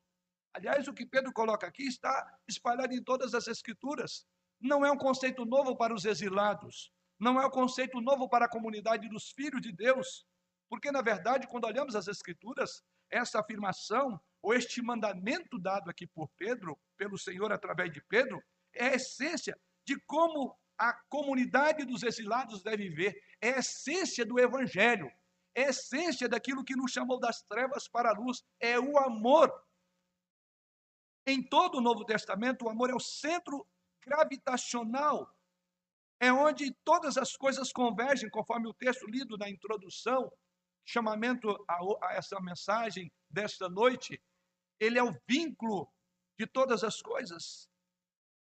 Aliás, 0.52 0.86
o 0.86 0.94
que 0.94 1.04
Pedro 1.04 1.32
coloca 1.32 1.66
aqui 1.66 1.88
está 1.88 2.38
espalhado 2.46 2.94
em 2.94 3.02
todas 3.02 3.34
as 3.34 3.48
Escrituras. 3.48 4.24
Não 4.60 4.84
é 4.84 4.90
um 4.90 4.96
conceito 4.96 5.44
novo 5.44 5.76
para 5.76 5.94
os 5.94 6.04
exilados, 6.04 6.92
não 7.18 7.40
é 7.40 7.46
um 7.46 7.50
conceito 7.50 8.00
novo 8.00 8.28
para 8.28 8.46
a 8.46 8.50
comunidade 8.50 9.08
dos 9.08 9.30
filhos 9.30 9.60
de 9.60 9.72
Deus, 9.72 10.26
porque, 10.68 10.90
na 10.90 11.02
verdade, 11.02 11.46
quando 11.46 11.66
olhamos 11.66 11.94
as 11.94 12.08
Escrituras, 12.08 12.82
essa 13.10 13.40
afirmação, 13.40 14.20
ou 14.42 14.52
este 14.52 14.82
mandamento 14.82 15.58
dado 15.58 15.88
aqui 15.88 16.06
por 16.06 16.28
Pedro, 16.36 16.78
pelo 16.96 17.16
Senhor 17.16 17.52
através 17.52 17.92
de 17.92 18.02
Pedro, 18.02 18.42
é 18.74 18.88
a 18.88 18.94
essência 18.94 19.58
de 19.86 19.98
como 20.06 20.54
a 20.76 20.92
comunidade 21.08 21.84
dos 21.84 22.02
exilados 22.02 22.62
deve 22.62 22.88
viver, 22.88 23.22
é 23.40 23.54
a 23.54 23.58
essência 23.58 24.24
do 24.24 24.38
Evangelho, 24.38 25.10
é 25.54 25.66
a 25.66 25.70
essência 25.70 26.28
daquilo 26.28 26.64
que 26.64 26.76
nos 26.76 26.92
chamou 26.92 27.18
das 27.18 27.42
trevas 27.42 27.88
para 27.88 28.10
a 28.10 28.12
luz, 28.12 28.42
é 28.58 28.78
o 28.78 28.98
amor. 28.98 29.52
Em 31.26 31.42
todo 31.42 31.78
o 31.78 31.80
Novo 31.80 32.04
Testamento, 32.04 32.64
o 32.64 32.68
amor 32.68 32.90
é 32.90 32.94
o 32.94 33.00
centro 33.00 33.66
gravitacional, 34.06 35.34
é 36.20 36.32
onde 36.32 36.72
todas 36.84 37.16
as 37.16 37.36
coisas 37.36 37.72
convergem, 37.72 38.30
conforme 38.30 38.68
o 38.68 38.74
texto 38.74 39.06
lido 39.06 39.36
na 39.36 39.48
introdução, 39.48 40.30
chamamento 40.84 41.50
a, 41.68 41.78
a 42.06 42.14
essa 42.14 42.40
mensagem 42.40 43.10
desta 43.28 43.68
noite, 43.68 44.20
ele 44.78 44.98
é 44.98 45.02
o 45.02 45.16
vínculo 45.28 45.90
de 46.38 46.46
todas 46.46 46.84
as 46.84 47.00
coisas. 47.00 47.68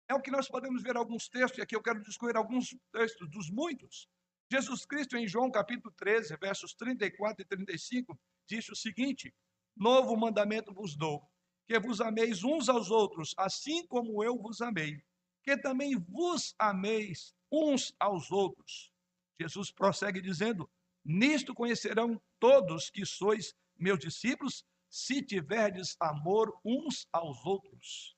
É 0.08 0.14
o 0.14 0.20
que 0.20 0.30
nós 0.30 0.48
podemos 0.48 0.82
ver 0.82 0.96
alguns 0.96 1.28
textos, 1.28 1.58
e 1.58 1.62
aqui 1.62 1.76
eu 1.76 1.82
quero 1.82 2.02
discorrer 2.02 2.36
alguns 2.36 2.76
textos 2.92 3.30
dos 3.30 3.50
muitos. 3.50 4.08
Jesus 4.50 4.84
Cristo, 4.84 5.16
em 5.16 5.26
João 5.26 5.50
capítulo 5.50 5.94
13, 5.96 6.36
versos 6.36 6.74
34 6.74 7.42
e 7.42 7.44
35, 7.46 8.18
disse 8.46 8.70
o 8.70 8.76
seguinte: 8.76 9.34
Novo 9.74 10.16
mandamento 10.16 10.74
vos 10.74 10.94
dou, 10.94 11.26
que 11.66 11.78
vos 11.78 12.00
ameis 12.00 12.44
uns 12.44 12.68
aos 12.68 12.90
outros, 12.90 13.34
assim 13.38 13.86
como 13.86 14.22
eu 14.22 14.36
vos 14.36 14.60
amei, 14.60 15.02
que 15.42 15.56
também 15.56 15.98
vos 15.98 16.54
ameis 16.58 17.34
uns 17.50 17.94
aos 17.98 18.30
outros. 18.30 18.92
Jesus 19.40 19.70
prossegue 19.70 20.20
dizendo: 20.20 20.70
Nisto 21.04 21.54
conhecerão 21.54 22.20
todos 22.38 22.90
que 22.90 23.04
sois 23.04 23.54
meus 23.76 23.98
discípulos, 23.98 24.64
se 24.88 25.22
tiverdes 25.22 25.96
amor 25.98 26.52
uns 26.64 27.08
aos 27.12 27.44
outros. 27.44 28.16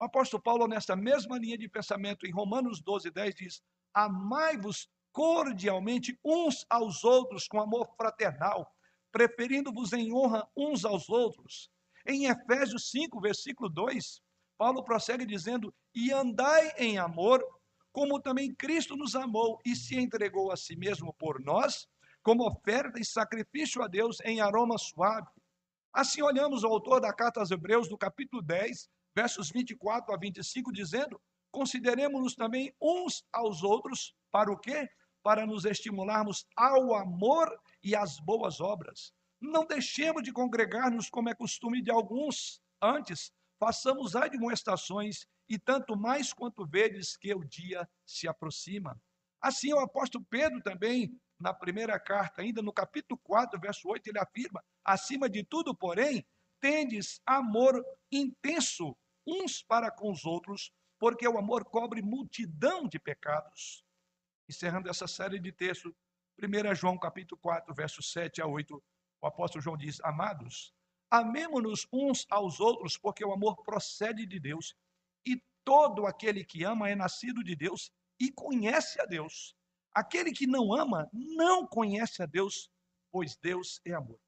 O 0.00 0.04
apóstolo 0.04 0.42
Paulo, 0.42 0.66
nessa 0.66 0.94
mesma 0.94 1.38
linha 1.38 1.58
de 1.58 1.68
pensamento, 1.68 2.26
em 2.26 2.32
Romanos 2.32 2.80
12, 2.80 3.10
10, 3.10 3.34
diz: 3.34 3.62
Amai-vos 3.92 4.88
cordialmente 5.12 6.18
uns 6.24 6.66
aos 6.68 7.02
outros 7.02 7.48
com 7.48 7.60
amor 7.60 7.88
fraternal, 7.96 8.70
preferindo-vos 9.10 9.92
em 9.92 10.12
honra 10.12 10.46
uns 10.56 10.84
aos 10.84 11.08
outros. 11.08 11.70
Em 12.06 12.26
Efésios 12.26 12.90
5, 12.90 13.20
versículo 13.20 13.68
2, 13.68 14.20
Paulo 14.58 14.84
prossegue 14.84 15.26
dizendo: 15.26 15.74
E 15.96 16.12
andai 16.12 16.74
em 16.76 16.98
amor, 16.98 17.42
como 17.90 18.20
também 18.20 18.54
Cristo 18.54 18.94
nos 18.94 19.16
amou 19.16 19.58
e 19.64 19.74
se 19.74 19.98
entregou 19.98 20.52
a 20.52 20.56
si 20.56 20.76
mesmo 20.76 21.14
por 21.14 21.40
nós, 21.40 21.88
como 22.22 22.46
oferta 22.46 23.00
e 23.00 23.04
sacrifício 23.04 23.82
a 23.82 23.88
Deus 23.88 24.20
em 24.22 24.38
aroma 24.38 24.76
suave. 24.76 25.26
Assim 25.94 26.20
olhamos 26.20 26.64
o 26.64 26.66
autor 26.66 27.00
da 27.00 27.14
carta 27.14 27.40
aos 27.40 27.50
Hebreus, 27.50 27.88
do 27.88 27.96
capítulo 27.96 28.42
10, 28.42 28.90
versos 29.14 29.48
24 29.50 30.12
a 30.12 30.18
25, 30.18 30.70
dizendo: 30.70 31.18
Consideremos-nos 31.50 32.34
também 32.34 32.70
uns 32.78 33.24
aos 33.32 33.62
outros, 33.62 34.14
para 34.30 34.52
o 34.52 34.58
quê? 34.58 34.86
Para 35.22 35.46
nos 35.46 35.64
estimularmos 35.64 36.44
ao 36.54 36.94
amor 36.94 37.48
e 37.82 37.96
às 37.96 38.20
boas 38.20 38.60
obras. 38.60 39.14
Não 39.40 39.64
deixemos 39.64 40.22
de 40.22 40.30
congregar-nos 40.30 41.08
como 41.08 41.30
é 41.30 41.34
costume 41.34 41.80
de 41.80 41.90
alguns, 41.90 42.60
antes, 42.82 43.32
façamos 43.58 44.14
admoestações, 44.14 45.26
e 45.48 45.58
tanto 45.58 45.96
mais 45.96 46.32
quanto 46.32 46.66
vedes 46.66 47.16
que 47.16 47.34
o 47.34 47.44
dia 47.44 47.88
se 48.04 48.26
aproxima. 48.26 49.00
Assim, 49.40 49.72
o 49.72 49.78
apóstolo 49.78 50.24
Pedro 50.28 50.62
também, 50.62 51.18
na 51.38 51.52
primeira 51.52 51.98
carta, 52.00 52.42
ainda 52.42 52.62
no 52.62 52.72
capítulo 52.72 53.20
4, 53.22 53.60
verso 53.60 53.88
8, 53.88 54.08
ele 54.08 54.18
afirma: 54.18 54.64
acima 54.84 55.28
de 55.28 55.44
tudo, 55.44 55.74
porém, 55.74 56.26
tendes 56.60 57.20
amor 57.26 57.84
intenso 58.10 58.96
uns 59.26 59.62
para 59.62 59.90
com 59.90 60.10
os 60.10 60.24
outros, 60.24 60.72
porque 60.98 61.26
o 61.26 61.38
amor 61.38 61.64
cobre 61.64 62.00
multidão 62.00 62.88
de 62.88 62.98
pecados. 62.98 63.84
Encerrando 64.48 64.88
essa 64.88 65.06
série 65.06 65.38
de 65.38 65.52
textos, 65.52 65.92
1 66.38 66.74
João 66.74 66.98
capítulo 66.98 67.40
4, 67.40 67.74
versos 67.74 68.12
7 68.12 68.40
a 68.40 68.46
8, 68.46 68.82
o 69.20 69.26
apóstolo 69.26 69.62
João 69.62 69.76
diz: 69.76 70.00
Amados, 70.02 70.72
amemo-nos 71.10 71.86
uns 71.92 72.26
aos 72.30 72.60
outros, 72.60 72.96
porque 72.96 73.24
o 73.24 73.32
amor 73.32 73.62
procede 73.62 74.26
de 74.26 74.38
Deus, 74.38 74.74
todo 75.66 76.06
aquele 76.06 76.44
que 76.44 76.62
ama 76.62 76.88
é 76.88 76.94
nascido 76.94 77.42
de 77.42 77.56
Deus 77.56 77.90
e 78.20 78.30
conhece 78.30 79.00
a 79.00 79.04
Deus. 79.04 79.56
Aquele 79.92 80.32
que 80.32 80.46
não 80.46 80.72
ama 80.72 81.10
não 81.12 81.66
conhece 81.66 82.22
a 82.22 82.26
Deus, 82.26 82.70
pois 83.10 83.36
Deus 83.36 83.80
é 83.84 83.92
amor. 83.92 84.20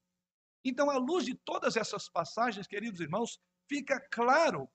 Então, 0.65 0.91
à 0.91 0.97
luz 0.97 1.25
de 1.25 1.35
todas 1.35 1.77
essas 1.77 2.09
passagens, 2.09 2.67
queridos 2.67 3.01
irmãos, 3.01 3.39
fica 3.69 4.01
claro 4.11 4.69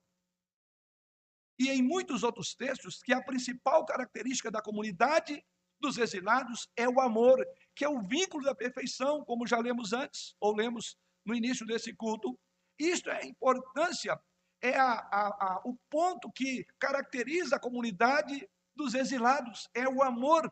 e 1.58 1.68
em 1.68 1.82
muitos 1.82 2.22
outros 2.22 2.54
textos 2.54 3.02
que 3.02 3.12
a 3.12 3.22
principal 3.22 3.84
característica 3.84 4.50
da 4.50 4.62
comunidade 4.62 5.44
dos 5.80 5.98
exilados 5.98 6.68
é 6.76 6.88
o 6.88 7.00
amor, 7.00 7.44
que 7.76 7.84
é 7.84 7.88
o 7.88 8.02
vínculo 8.02 8.44
da 8.44 8.54
perfeição, 8.54 9.24
como 9.24 9.46
já 9.46 9.58
lemos 9.58 9.92
antes, 9.92 10.34
ou 10.40 10.56
lemos 10.56 10.96
no 11.24 11.34
início 11.34 11.66
desse 11.66 11.94
culto. 11.94 12.38
Isto 12.78 13.10
é 13.10 13.22
a 13.22 13.26
importância, 13.26 14.18
é 14.64 14.78
a, 14.78 14.92
a, 14.92 15.26
a, 15.28 15.62
o 15.66 15.76
ponto 15.90 16.32
que 16.32 16.66
caracteriza 16.78 17.56
a 17.56 17.60
comunidade 17.60 18.48
dos 18.74 18.94
exilados, 18.94 19.68
é 19.74 19.86
o 19.86 20.02
amor. 20.02 20.50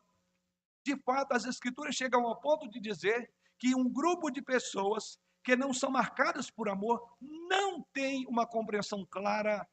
De 0.87 0.95
fato, 1.03 1.33
as 1.33 1.47
Escrituras 1.47 1.95
chegam 1.95 2.27
ao 2.27 2.39
ponto 2.39 2.69
de 2.69 2.79
dizer 2.79 3.33
que 3.59 3.75
um 3.75 3.91
grupo 3.91 4.31
de 4.31 4.43
pessoas 4.43 5.19
que 5.43 5.57
não 5.57 5.73
são 5.73 5.91
marcadas 5.91 6.51
por 6.51 6.69
amor 6.69 7.17
não 7.21 7.83
tem 7.95 8.27
uma 8.27 8.47
compreensão 8.47 9.07
clara 9.07 9.67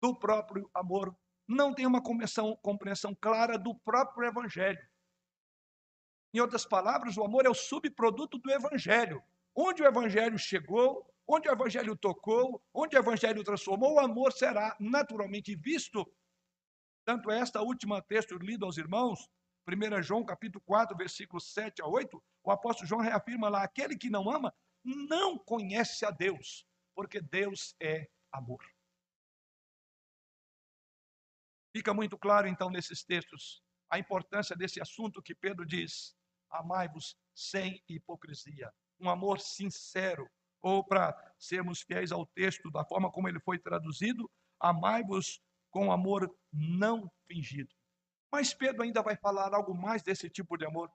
do 0.00 0.14
próprio 0.14 0.70
amor, 0.74 1.16
não 1.48 1.74
tem 1.74 1.86
uma 1.86 2.02
compreensão, 2.02 2.54
compreensão 2.56 3.16
clara 3.18 3.58
do 3.58 3.74
próprio 3.74 4.28
Evangelho. 4.28 4.86
Em 6.34 6.40
outras 6.40 6.66
palavras, 6.66 7.16
o 7.16 7.24
amor 7.24 7.46
é 7.46 7.48
o 7.48 7.54
subproduto 7.54 8.38
do 8.38 8.50
Evangelho. 8.50 9.22
Onde 9.56 9.82
o 9.82 9.86
Evangelho 9.86 10.38
chegou, 10.38 11.10
onde 11.28 11.48
o 11.48 11.52
Evangelho 11.52 11.94
tocou, 11.94 12.62
onde 12.72 12.96
o 12.96 12.98
Evangelho 12.98 13.44
transformou, 13.44 13.94
o 13.94 14.00
amor 14.00 14.32
será 14.32 14.74
naturalmente 14.80 15.54
visto. 15.54 16.10
Tanto 17.04 17.30
esta 17.30 17.60
última 17.60 18.00
texto 18.00 18.36
lido 18.38 18.64
aos 18.64 18.78
irmãos, 18.78 19.28
1 19.68 20.02
João 20.02 20.24
capítulo 20.24 20.62
4, 20.64 20.96
versículos 20.96 21.52
7 21.52 21.82
a 21.82 21.86
8, 21.86 22.22
o 22.42 22.50
apóstolo 22.50 22.88
João 22.88 23.02
reafirma 23.02 23.50
lá, 23.50 23.62
aquele 23.62 23.96
que 23.96 24.08
não 24.08 24.30
ama 24.30 24.54
não 24.82 25.38
conhece 25.38 26.06
a 26.06 26.10
Deus, 26.10 26.66
porque 26.94 27.20
Deus 27.20 27.74
é 27.80 28.08
amor. 28.32 28.64
Fica 31.76 31.92
muito 31.92 32.16
claro, 32.16 32.48
então, 32.48 32.70
nesses 32.70 33.04
textos, 33.04 33.62
a 33.90 33.98
importância 33.98 34.56
desse 34.56 34.80
assunto 34.80 35.22
que 35.22 35.34
Pedro 35.34 35.66
diz: 35.66 36.16
amai-vos 36.50 37.14
sem 37.34 37.82
hipocrisia. 37.86 38.72
Um 38.98 39.10
amor 39.10 39.38
sincero, 39.38 40.28
ou 40.62 40.84
para 40.84 41.14
sermos 41.38 41.82
fiéis 41.82 42.12
ao 42.12 42.26
texto, 42.26 42.70
da 42.70 42.84
forma 42.84 43.10
como 43.10 43.28
ele 43.28 43.40
foi 43.40 43.58
traduzido, 43.58 44.30
amai-vos 44.60 45.40
com 45.70 45.92
amor 45.92 46.34
não 46.52 47.10
fingido. 47.26 47.74
Mas 48.32 48.52
Pedro 48.52 48.82
ainda 48.82 49.02
vai 49.02 49.16
falar 49.16 49.54
algo 49.54 49.74
mais 49.74 50.02
desse 50.02 50.28
tipo 50.28 50.56
de 50.56 50.66
amor. 50.66 50.90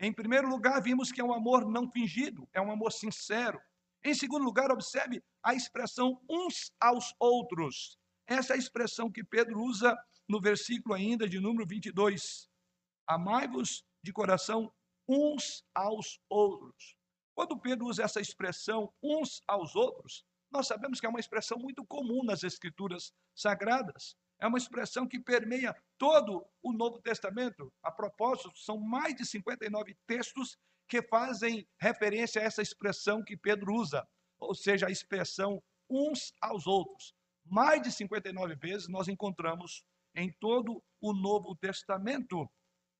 Em 0.00 0.12
primeiro 0.12 0.48
lugar, 0.48 0.80
vimos 0.80 1.10
que 1.10 1.20
é 1.20 1.24
um 1.24 1.32
amor 1.32 1.68
não 1.68 1.90
fingido, 1.90 2.48
é 2.52 2.60
um 2.60 2.70
amor 2.70 2.92
sincero. 2.92 3.60
Em 4.04 4.14
segundo 4.14 4.44
lugar, 4.44 4.70
observe 4.70 5.22
a 5.42 5.54
expressão 5.54 6.20
uns 6.30 6.72
aos 6.80 7.14
outros. 7.18 7.98
Essa 8.26 8.52
é 8.52 8.56
a 8.56 8.58
expressão 8.58 9.10
que 9.10 9.24
Pedro 9.24 9.60
usa 9.60 9.96
no 10.28 10.40
versículo 10.40 10.94
ainda 10.94 11.28
de 11.28 11.40
número 11.40 11.66
22. 11.66 12.48
Amai-vos 13.06 13.84
de 14.02 14.12
coração 14.12 14.72
uns 15.08 15.64
aos 15.74 16.20
outros. 16.28 16.97
Quando 17.38 17.56
Pedro 17.56 17.86
usa 17.86 18.02
essa 18.02 18.20
expressão 18.20 18.92
uns 19.00 19.40
aos 19.46 19.76
outros, 19.76 20.24
nós 20.50 20.66
sabemos 20.66 20.98
que 20.98 21.06
é 21.06 21.08
uma 21.08 21.20
expressão 21.20 21.56
muito 21.56 21.86
comum 21.86 22.24
nas 22.24 22.42
escrituras 22.42 23.12
sagradas. 23.32 24.16
É 24.40 24.46
uma 24.48 24.58
expressão 24.58 25.06
que 25.06 25.20
permeia 25.20 25.72
todo 25.96 26.44
o 26.60 26.72
Novo 26.72 27.00
Testamento. 27.00 27.72
A 27.80 27.92
propósito, 27.92 28.50
são 28.56 28.76
mais 28.76 29.14
de 29.14 29.24
59 29.24 29.96
textos 30.04 30.58
que 30.88 31.00
fazem 31.00 31.64
referência 31.80 32.42
a 32.42 32.44
essa 32.44 32.60
expressão 32.60 33.22
que 33.22 33.36
Pedro 33.36 33.72
usa, 33.72 34.04
ou 34.40 34.52
seja, 34.52 34.88
a 34.88 34.90
expressão 34.90 35.62
uns 35.88 36.32
aos 36.40 36.66
outros. 36.66 37.14
Mais 37.46 37.80
de 37.80 37.92
59 37.92 38.56
vezes 38.56 38.88
nós 38.88 39.06
encontramos 39.06 39.84
em 40.12 40.32
todo 40.40 40.82
o 41.00 41.12
Novo 41.12 41.54
Testamento. 41.54 42.50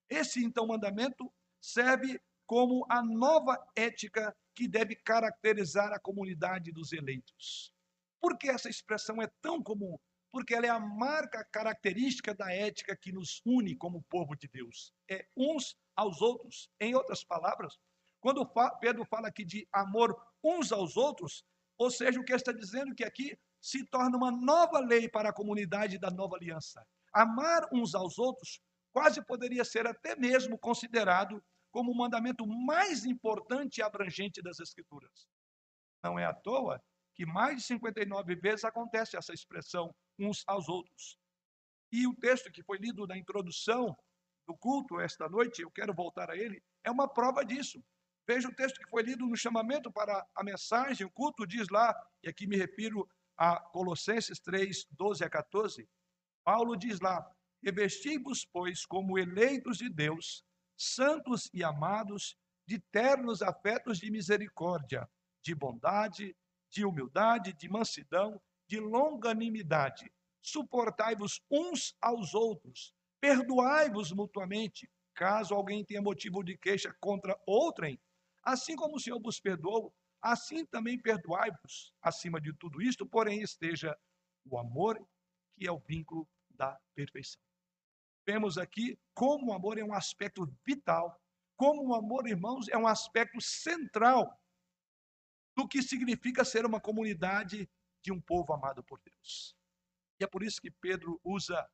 Esse, 0.08 0.44
então, 0.44 0.68
mandamento 0.68 1.28
serve 1.60 2.20
como 2.48 2.86
a 2.88 3.02
nova 3.02 3.62
ética 3.76 4.34
que 4.54 4.66
deve 4.66 4.96
caracterizar 4.96 5.92
a 5.92 6.00
comunidade 6.00 6.72
dos 6.72 6.94
eleitos. 6.94 7.74
Por 8.18 8.38
que 8.38 8.48
essa 8.48 8.70
expressão 8.70 9.20
é 9.20 9.28
tão 9.42 9.62
comum? 9.62 9.98
Porque 10.32 10.54
ela 10.54 10.66
é 10.66 10.70
a 10.70 10.80
marca 10.80 11.44
característica 11.52 12.34
da 12.34 12.50
ética 12.50 12.96
que 12.96 13.12
nos 13.12 13.42
une 13.44 13.76
como 13.76 14.02
povo 14.08 14.34
de 14.34 14.48
Deus. 14.48 14.94
É 15.10 15.26
uns 15.36 15.76
aos 15.94 16.22
outros. 16.22 16.70
Em 16.80 16.94
outras 16.94 17.22
palavras, 17.22 17.78
quando 18.18 18.50
Pedro 18.80 19.04
fala 19.04 19.28
aqui 19.28 19.44
de 19.44 19.68
amor 19.70 20.16
uns 20.42 20.72
aos 20.72 20.96
outros, 20.96 21.44
ou 21.76 21.90
seja, 21.90 22.18
o 22.18 22.24
que 22.24 22.32
está 22.32 22.50
dizendo 22.50 22.94
que 22.94 23.04
aqui 23.04 23.38
se 23.60 23.84
torna 23.84 24.16
uma 24.16 24.30
nova 24.30 24.80
lei 24.80 25.06
para 25.06 25.28
a 25.28 25.34
comunidade 25.34 25.98
da 25.98 26.10
nova 26.10 26.36
aliança. 26.36 26.82
Amar 27.12 27.68
uns 27.72 27.94
aos 27.94 28.18
outros 28.18 28.58
quase 28.90 29.22
poderia 29.22 29.66
ser 29.66 29.86
até 29.86 30.16
mesmo 30.16 30.58
considerado 30.58 31.44
como 31.78 31.92
o 31.92 31.96
mandamento 31.96 32.44
mais 32.44 33.04
importante 33.04 33.78
e 33.78 33.82
abrangente 33.84 34.42
das 34.42 34.58
Escrituras. 34.58 35.28
Não 36.02 36.18
é 36.18 36.24
à 36.24 36.34
toa 36.34 36.82
que 37.14 37.24
mais 37.24 37.58
de 37.58 37.62
59 37.68 38.34
vezes 38.34 38.64
acontece 38.64 39.16
essa 39.16 39.32
expressão 39.32 39.94
uns 40.18 40.42
aos 40.48 40.68
outros. 40.68 41.16
E 41.92 42.04
o 42.04 42.16
texto 42.16 42.50
que 42.50 42.64
foi 42.64 42.78
lido 42.78 43.06
na 43.06 43.16
introdução 43.16 43.96
do 44.44 44.56
culto 44.56 44.98
esta 44.98 45.28
noite, 45.28 45.62
eu 45.62 45.70
quero 45.70 45.94
voltar 45.94 46.28
a 46.32 46.36
ele, 46.36 46.60
é 46.82 46.90
uma 46.90 47.06
prova 47.06 47.44
disso. 47.44 47.80
Veja 48.26 48.48
o 48.48 48.54
texto 48.56 48.80
que 48.80 48.90
foi 48.90 49.04
lido 49.04 49.24
no 49.24 49.36
chamamento 49.36 49.88
para 49.92 50.26
a 50.34 50.42
mensagem, 50.42 51.06
o 51.06 51.10
culto 51.12 51.46
diz 51.46 51.68
lá, 51.68 51.94
e 52.24 52.28
aqui 52.28 52.48
me 52.48 52.56
refiro 52.56 53.08
a 53.36 53.60
Colossenses 53.60 54.40
3, 54.40 54.84
12 54.90 55.22
a 55.22 55.30
14. 55.30 55.88
Paulo 56.42 56.76
diz 56.76 56.98
lá: 56.98 57.24
Revesti-vos, 57.62 58.44
pois, 58.44 58.84
como 58.84 59.16
eleitos 59.16 59.78
de 59.78 59.88
Deus, 59.88 60.44
santos 60.78 61.50
e 61.52 61.64
amados, 61.64 62.36
de 62.64 62.78
ternos 62.78 63.42
afetos 63.42 63.98
de 63.98 64.10
misericórdia, 64.10 65.08
de 65.42 65.54
bondade, 65.54 66.36
de 66.70 66.84
humildade, 66.84 67.52
de 67.54 67.68
mansidão, 67.68 68.40
de 68.68 68.78
longanimidade. 68.78 70.12
Suportai-vos 70.40 71.42
uns 71.50 71.96
aos 72.00 72.34
outros, 72.34 72.94
perdoai-vos 73.20 74.12
mutuamente, 74.12 74.88
caso 75.14 75.54
alguém 75.54 75.84
tenha 75.84 76.00
motivo 76.00 76.44
de 76.44 76.56
queixa 76.56 76.94
contra 77.00 77.38
outrem. 77.44 78.00
Assim 78.44 78.76
como 78.76 78.96
o 78.96 79.00
Senhor 79.00 79.20
vos 79.20 79.40
perdoou, 79.40 79.92
assim 80.22 80.64
também 80.64 80.98
perdoai-vos. 81.00 81.92
Acima 82.00 82.40
de 82.40 82.52
tudo 82.52 82.80
isto, 82.80 83.04
porém, 83.04 83.42
esteja 83.42 83.98
o 84.44 84.58
amor, 84.58 84.96
que 85.56 85.66
é 85.66 85.72
o 85.72 85.80
vínculo 85.80 86.28
da 86.50 86.78
perfeição 86.94 87.47
vemos 88.28 88.58
aqui 88.58 89.00
como 89.14 89.46
o 89.46 89.54
amor 89.54 89.78
é 89.78 89.82
um 89.82 89.94
aspecto 89.94 90.46
vital, 90.66 91.18
como 91.56 91.88
o 91.88 91.94
amor, 91.94 92.28
irmãos, 92.28 92.68
é 92.68 92.76
um 92.76 92.86
aspecto 92.86 93.40
central 93.40 94.38
do 95.56 95.66
que 95.66 95.82
significa 95.82 96.44
ser 96.44 96.66
uma 96.66 96.78
comunidade 96.78 97.66
de 98.04 98.12
um 98.12 98.20
povo 98.20 98.52
amado 98.52 98.84
por 98.84 99.00
Deus. 99.00 99.56
E 100.20 100.24
é 100.24 100.26
por 100.26 100.42
isso 100.42 100.60
que 100.60 100.70
Pedro 100.70 101.18
usa 101.24 101.66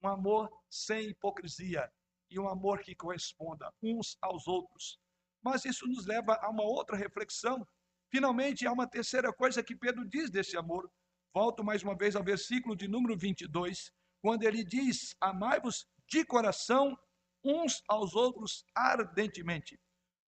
um 0.00 0.06
amor 0.06 0.48
sem 0.70 1.08
hipocrisia 1.08 1.92
e 2.30 2.38
um 2.38 2.48
amor 2.48 2.82
que 2.82 2.94
corresponda 2.94 3.74
uns 3.82 4.16
aos 4.22 4.46
outros. 4.46 5.00
Mas 5.42 5.64
isso 5.64 5.88
nos 5.88 6.06
leva 6.06 6.34
a 6.40 6.48
uma 6.48 6.62
outra 6.62 6.96
reflexão. 6.96 7.66
Finalmente, 8.12 8.64
há 8.64 8.72
uma 8.72 8.86
terceira 8.88 9.32
coisa 9.32 9.60
que 9.60 9.74
Pedro 9.74 10.08
diz 10.08 10.30
desse 10.30 10.56
amor. 10.56 10.88
Volto 11.34 11.64
mais 11.64 11.82
uma 11.82 11.96
vez 11.96 12.14
ao 12.14 12.22
versículo 12.22 12.76
de 12.76 12.86
número 12.86 13.18
22, 13.18 13.90
quando 14.22 14.44
ele 14.44 14.64
diz: 14.64 15.16
Amai-vos 15.20 15.84
de 16.08 16.24
coração 16.24 16.98
uns 17.44 17.82
aos 17.88 18.14
outros 18.14 18.64
ardentemente. 18.74 19.80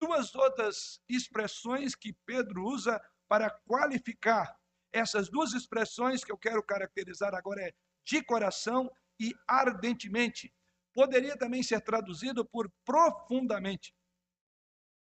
Duas 0.00 0.34
outras 0.34 1.00
expressões 1.08 1.94
que 1.94 2.14
Pedro 2.24 2.64
usa 2.64 3.00
para 3.28 3.50
qualificar 3.66 4.56
essas 4.92 5.28
duas 5.28 5.52
expressões 5.52 6.24
que 6.24 6.32
eu 6.32 6.38
quero 6.38 6.62
caracterizar 6.62 7.34
agora 7.34 7.62
é 7.62 7.72
de 8.04 8.22
coração 8.24 8.90
e 9.20 9.32
ardentemente. 9.46 10.52
Poderia 10.92 11.36
também 11.36 11.62
ser 11.62 11.80
traduzido 11.82 12.44
por 12.44 12.70
profundamente. 12.84 13.94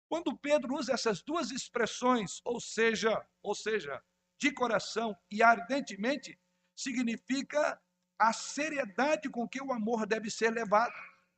Quando 0.08 0.38
Pedro 0.38 0.76
usa 0.76 0.94
essas 0.94 1.22
duas 1.24 1.52
expressões, 1.52 2.40
ou 2.46 2.62
seja, 2.62 3.26
ou 3.42 3.56
seja, 3.56 4.02
de 4.40 4.54
coração 4.54 5.18
e 5.32 5.42
ardentemente, 5.42 6.40
significa 6.76 7.82
a 8.18 8.34
seriedade 8.34 9.30
com 9.30 9.48
que 9.48 9.62
o 9.62 9.72
amor 9.72 10.06
deve 10.06 10.30
ser 10.30 10.52
levado 10.52 10.94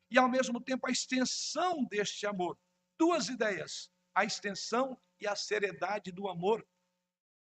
e, 0.10 0.18
ao 0.18 0.30
mesmo 0.30 0.62
tempo, 0.62 0.88
a 0.88 0.92
extensão 0.92 1.84
deste 1.86 2.26
amor. 2.26 2.58
Duas 2.98 3.30
ideias: 3.30 3.92
a 4.14 4.24
extensão 4.24 4.98
e 5.20 5.28
a 5.28 5.36
seriedade 5.36 6.12
do 6.12 6.28
amor. 6.28 6.66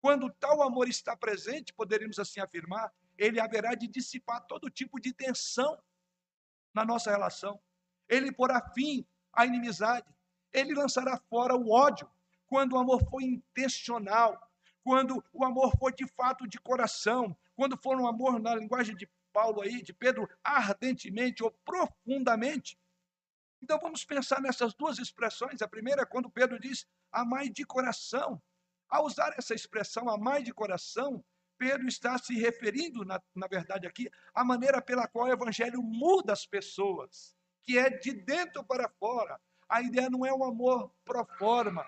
Quando 0.01 0.29
tal 0.29 0.61
amor 0.61 0.87
está 0.87 1.15
presente, 1.17 1.73
poderíamos 1.73 2.19
assim 2.19 2.39
afirmar, 2.39 2.93
ele 3.17 3.39
haverá 3.39 3.73
de 3.73 3.87
dissipar 3.87 4.45
todo 4.45 4.69
tipo 4.69 4.99
de 4.99 5.11
tensão 5.13 5.81
na 6.73 6.85
nossa 6.85 7.09
relação. 7.09 7.59
Ele 8.07 8.31
porá 8.31 8.61
fim 8.73 9.05
à 9.33 9.45
inimizade. 9.45 10.05
Ele 10.53 10.73
lançará 10.75 11.17
fora 11.29 11.55
o 11.55 11.71
ódio. 11.71 12.07
Quando 12.47 12.73
o 12.73 12.77
amor 12.77 13.03
for 13.09 13.21
intencional, 13.21 14.39
quando 14.83 15.23
o 15.33 15.43
amor 15.43 15.75
for 15.79 15.91
de 15.91 16.05
fato 16.07 16.47
de 16.47 16.59
coração, 16.59 17.35
quando 17.55 17.75
for 17.81 17.99
um 17.99 18.07
amor 18.07 18.39
na 18.39 18.53
linguagem 18.53 18.95
de 18.95 19.09
Paulo 19.35 19.61
aí, 19.61 19.81
de 19.81 19.91
Pedro, 19.91 20.29
ardentemente 20.41 21.43
ou 21.43 21.51
profundamente. 21.65 22.79
Então 23.61 23.77
vamos 23.81 24.05
pensar 24.05 24.41
nessas 24.41 24.73
duas 24.73 24.97
expressões. 24.97 25.61
A 25.61 25.67
primeira 25.67 26.03
é 26.03 26.05
quando 26.05 26.29
Pedro 26.29 26.57
diz 26.57 26.87
amai 27.11 27.49
de 27.49 27.65
coração. 27.65 28.41
Ao 28.89 29.03
usar 29.05 29.33
essa 29.37 29.53
expressão 29.53 30.09
amai 30.09 30.41
de 30.41 30.53
coração, 30.53 31.21
Pedro 31.57 31.85
está 31.85 32.17
se 32.17 32.33
referindo, 32.35 33.03
na, 33.03 33.21
na 33.35 33.47
verdade, 33.47 33.85
aqui, 33.85 34.09
à 34.33 34.45
maneira 34.45 34.81
pela 34.81 35.05
qual 35.05 35.27
o 35.27 35.33
evangelho 35.33 35.83
muda 35.83 36.31
as 36.31 36.45
pessoas, 36.45 37.35
que 37.61 37.77
é 37.77 37.89
de 37.89 38.13
dentro 38.13 38.63
para 38.63 38.87
fora. 38.87 39.37
A 39.67 39.81
ideia 39.81 40.09
não 40.09 40.25
é 40.25 40.33
um 40.33 40.45
amor 40.45 40.93
pro 41.03 41.25
forma, 41.37 41.85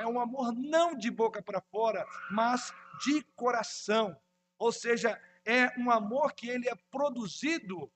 é 0.00 0.06
um 0.06 0.18
amor 0.18 0.52
não 0.52 0.96
de 0.96 1.12
boca 1.12 1.40
para 1.40 1.60
fora, 1.60 2.04
mas 2.28 2.72
de 3.04 3.22
coração. 3.36 4.20
Ou 4.58 4.72
seja, 4.72 5.20
é 5.48 5.72
um 5.78 5.90
amor 5.90 6.34
que 6.34 6.46
ele 6.46 6.68
é 6.68 6.74
produzido 6.74 7.90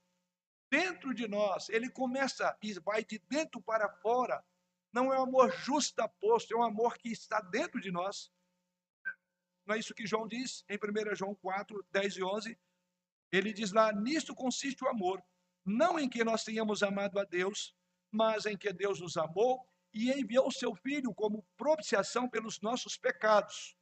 dentro 0.71 1.12
de 1.12 1.29
nós. 1.29 1.69
Ele 1.69 1.91
começa 1.91 2.57
e 2.62 2.73
vai 2.81 3.05
de 3.05 3.19
dentro 3.29 3.61
para 3.61 3.91
fora. 3.91 4.43
Não 4.91 5.12
é 5.12 5.19
um 5.19 5.25
amor 5.25 5.53
justaposto, 5.53 6.55
é 6.55 6.57
um 6.57 6.62
amor 6.62 6.97
que 6.97 7.11
está 7.11 7.43
dentro 7.43 7.79
de 7.79 7.91
nós. 7.91 8.33
Não 9.67 9.75
é 9.75 9.79
isso 9.79 9.95
que 9.95 10.07
João 10.07 10.27
diz 10.27 10.65
em 10.67 10.79
1 10.79 11.15
João 11.15 11.35
4, 11.35 11.87
10 11.93 12.17
e 12.17 12.23
11? 12.23 12.59
Ele 13.31 13.53
diz 13.53 13.71
lá: 13.71 13.93
Nisto 13.93 14.35
consiste 14.35 14.83
o 14.83 14.88
amor, 14.88 15.23
não 15.62 15.99
em 15.99 16.09
que 16.09 16.25
nós 16.25 16.45
tenhamos 16.45 16.83
amado 16.83 17.19
a 17.19 17.25
Deus, 17.25 17.77
mas 18.11 18.47
em 18.47 18.57
que 18.57 18.73
Deus 18.73 18.99
nos 18.99 19.19
amou 19.19 19.62
e 19.93 20.11
enviou 20.11 20.51
seu 20.51 20.75
Filho 20.75 21.12
como 21.15 21.47
propiciação 21.55 22.31
pelos 22.31 22.62
nossos 22.62 22.97
pecados. 22.97 23.77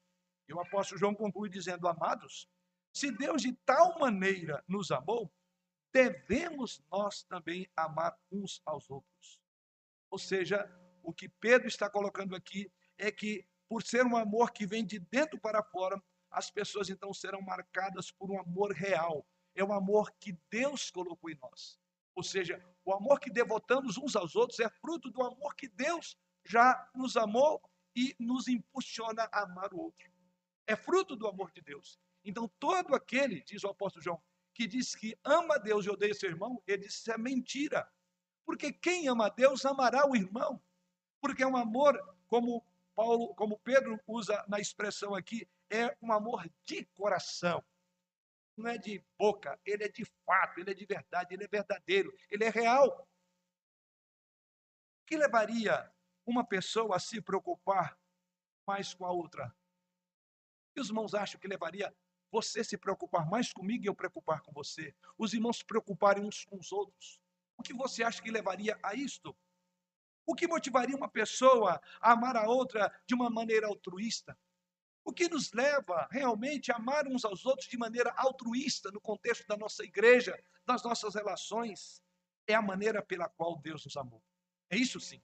E 0.49 0.53
o 0.53 0.61
apóstolo 0.61 0.99
João 0.99 1.15
conclui 1.15 1.49
dizendo: 1.49 1.87
Amados, 1.87 2.49
se 2.93 3.11
Deus 3.11 3.43
de 3.43 3.53
tal 3.65 3.99
maneira 3.99 4.65
nos 4.67 4.91
amou, 4.91 5.33
devemos 5.93 6.83
nós 6.91 7.23
também 7.25 7.69
amar 7.77 8.17
uns 8.31 8.61
aos 8.65 8.91
outros. 8.91 9.41
Ou 10.11 10.19
seja, 10.19 10.69
o 11.03 11.13
que 11.13 11.29
Pedro 11.29 11.69
está 11.69 11.89
colocando 11.89 12.35
aqui 12.35 12.71
é 12.99 13.11
que 13.11 13.47
por 13.69 13.83
ser 13.83 14.05
um 14.05 14.17
amor 14.17 14.51
que 14.51 14.67
vem 14.67 14.85
de 14.85 14.99
dentro 14.99 15.39
para 15.39 15.63
fora, 15.63 16.03
as 16.31 16.51
pessoas 16.51 16.91
então 16.91 17.15
serão 17.15 17.41
marcadas 17.41 18.11
por 18.11 18.31
um 18.31 18.41
amor 18.41 18.73
real. 18.73 19.27
É 19.55 19.63
o 19.63 19.73
amor 19.73 20.13
que 20.19 20.37
Deus 20.51 20.91
colocou 20.91 21.31
em 21.31 21.39
nós. 21.41 21.79
Ou 22.15 22.23
seja, 22.23 22.63
o 22.85 22.93
amor 22.93 23.21
que 23.21 23.31
devotamos 23.31 23.97
uns 23.97 24.17
aos 24.17 24.35
outros 24.35 24.59
é 24.61 24.69
fruto 24.69 25.11
do 25.11 25.23
amor 25.23 25.55
que 25.55 25.69
Deus 25.69 26.17
já 26.45 26.89
nos 26.95 27.17
amou 27.17 27.63
e 27.95 28.15
nos 28.19 28.49
impulsiona 28.49 29.29
a 29.33 29.43
amar 29.43 29.73
o 29.73 29.79
outro. 29.79 30.11
É 30.67 30.77
fruto 30.77 31.17
do 31.17 31.27
amor 31.27 31.51
de 31.53 31.61
Deus. 31.61 31.99
Então, 32.25 32.49
todo 32.59 32.95
aquele, 32.95 33.43
diz 33.43 33.65
o 33.65 33.69
apóstolo 33.69 34.03
João, 34.03 34.23
que 34.55 34.67
diz 34.67 34.95
que 34.95 35.19
ama 35.25 35.55
a 35.55 35.59
Deus 35.59 35.87
e 35.87 35.91
odeia 35.91 36.15
seu 36.15 36.31
irmão, 36.31 36.63
ele 36.67 36.85
diz 36.85 37.03
que 37.03 37.11
é 37.11 37.19
mentira. 37.19 37.91
Porque 38.45 38.73
quem 38.73 39.09
ama 39.09 39.27
a 39.27 39.31
Deus 39.31 39.65
amará 39.65 40.07
o 40.09 40.17
irmão. 40.17 40.63
Porque 41.21 41.43
é 41.43 41.47
um 41.47 41.57
amor, 41.57 41.99
como 42.27 42.65
Paulo, 42.95 43.35
como 43.35 43.59
Pedro 43.61 43.99
usa 44.07 44.45
na 44.49 44.59
expressão 44.61 45.15
aqui, 45.15 45.49
é 45.71 45.97
um 46.03 46.13
amor 46.13 46.51
de 46.65 46.85
coração. 46.95 47.65
Não 48.57 48.69
é 48.69 48.77
de 48.77 49.03
boca, 49.19 49.59
ele 49.65 49.85
é 49.85 49.89
de 49.89 50.05
fato, 50.27 50.61
ele 50.61 50.71
é 50.71 50.75
de 50.75 50.85
verdade, 50.85 51.35
ele 51.35 51.45
é 51.45 51.49
verdadeiro, 51.49 52.15
ele 52.29 52.45
é 52.45 52.51
real. 52.51 53.09
O 55.03 55.07
que 55.07 55.17
levaria 55.17 55.91
uma 56.27 56.45
pessoa 56.45 56.97
a 56.97 57.01
se 57.01 57.21
preocupar 57.23 57.99
mais 58.67 58.93
com 58.93 59.07
a 59.07 59.11
outra? 59.11 59.55
E 60.77 60.81
os 60.81 60.89
irmãos 60.89 61.15
acham 61.15 61.41
que 61.41 61.49
levaria 61.49 61.95
você 62.31 62.63
se 62.63 62.77
preocupar 62.77 63.29
mais 63.29 63.53
comigo 63.53 63.85
e 63.85 63.89
eu 63.89 63.95
preocupar 63.95 64.41
com 64.43 64.53
você? 64.53 64.95
Os 65.19 65.33
irmãos 65.33 65.59
se 65.59 65.65
preocuparem 65.65 66.25
uns 66.25 66.45
com 66.45 66.57
os 66.59 66.73
outros? 66.73 67.21
O 67.57 67.63
que 67.63 67.75
você 67.75 68.03
acha 68.03 68.23
que 68.23 68.31
levaria 68.31 68.79
a 68.83 68.95
isto? 68.95 69.37
O 70.27 70.35
que 70.35 70.47
motivaria 70.47 70.97
uma 70.97 71.09
pessoa 71.09 71.81
a 72.01 72.13
amar 72.13 72.37
a 72.37 72.49
outra 72.49 72.93
de 73.07 73.15
uma 73.15 73.29
maneira 73.29 73.67
altruísta? 73.67 74.39
O 75.05 75.13
que 75.13 75.29
nos 75.29 75.53
leva 75.53 76.07
realmente 76.11 76.71
a 76.71 76.77
amar 76.77 77.07
uns 77.07 77.25
aos 77.25 77.45
outros 77.45 77.69
de 77.69 77.77
maneira 77.77 78.13
altruísta 78.17 78.91
no 78.91 79.01
contexto 79.01 79.47
da 79.47 79.57
nossa 79.57 79.83
igreja, 79.83 80.39
das 80.65 80.83
nossas 80.85 81.15
relações, 81.15 82.03
é 82.47 82.55
a 82.55 82.63
maneira 82.63 83.03
pela 83.03 83.29
qual 83.29 83.59
Deus 83.59 83.85
nos 83.85 83.97
amou. 83.97 84.23
É 84.69 84.77
isso 84.77 85.01
sim. 85.01 85.23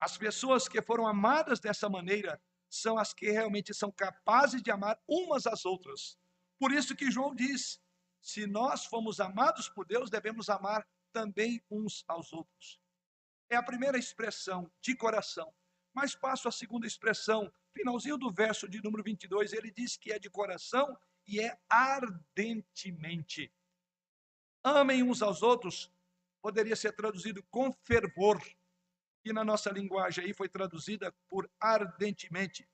As 0.00 0.18
pessoas 0.18 0.68
que 0.68 0.82
foram 0.82 1.06
amadas 1.06 1.60
dessa 1.60 1.88
maneira 1.88 2.40
são 2.74 2.98
as 2.98 3.12
que 3.14 3.30
realmente 3.30 3.72
são 3.72 3.90
capazes 3.90 4.62
de 4.62 4.70
amar 4.70 5.00
umas 5.06 5.46
às 5.46 5.64
outras. 5.64 6.18
Por 6.58 6.72
isso 6.72 6.96
que 6.96 7.10
João 7.10 7.34
diz: 7.34 7.80
se 8.20 8.46
nós 8.46 8.84
fomos 8.86 9.20
amados 9.20 9.68
por 9.68 9.86
Deus, 9.86 10.10
devemos 10.10 10.48
amar 10.48 10.86
também 11.12 11.62
uns 11.70 12.04
aos 12.08 12.32
outros. 12.32 12.80
É 13.48 13.56
a 13.56 13.62
primeira 13.62 13.98
expressão 13.98 14.70
de 14.80 14.96
coração. 14.96 15.54
Mas 15.92 16.14
passo 16.14 16.48
a 16.48 16.52
segunda 16.52 16.86
expressão, 16.86 17.52
finalzinho 17.72 18.18
do 18.18 18.32
verso 18.32 18.68
de 18.68 18.82
número 18.82 19.04
22, 19.04 19.52
ele 19.52 19.70
diz 19.70 19.96
que 19.96 20.10
é 20.10 20.18
de 20.18 20.28
coração 20.28 20.98
e 21.26 21.40
é 21.40 21.56
ardentemente. 21.68 23.52
Amem 24.62 25.02
uns 25.02 25.22
aos 25.22 25.42
outros, 25.42 25.92
poderia 26.42 26.74
ser 26.74 26.92
traduzido 26.92 27.42
com 27.44 27.72
fervor, 27.72 28.42
e 29.24 29.32
na 29.32 29.44
nossa 29.44 29.70
linguagem 29.70 30.24
aí 30.24 30.34
foi 30.34 30.48
traduzida 30.48 31.12
por 31.28 31.50
ardentemente. 31.58 32.68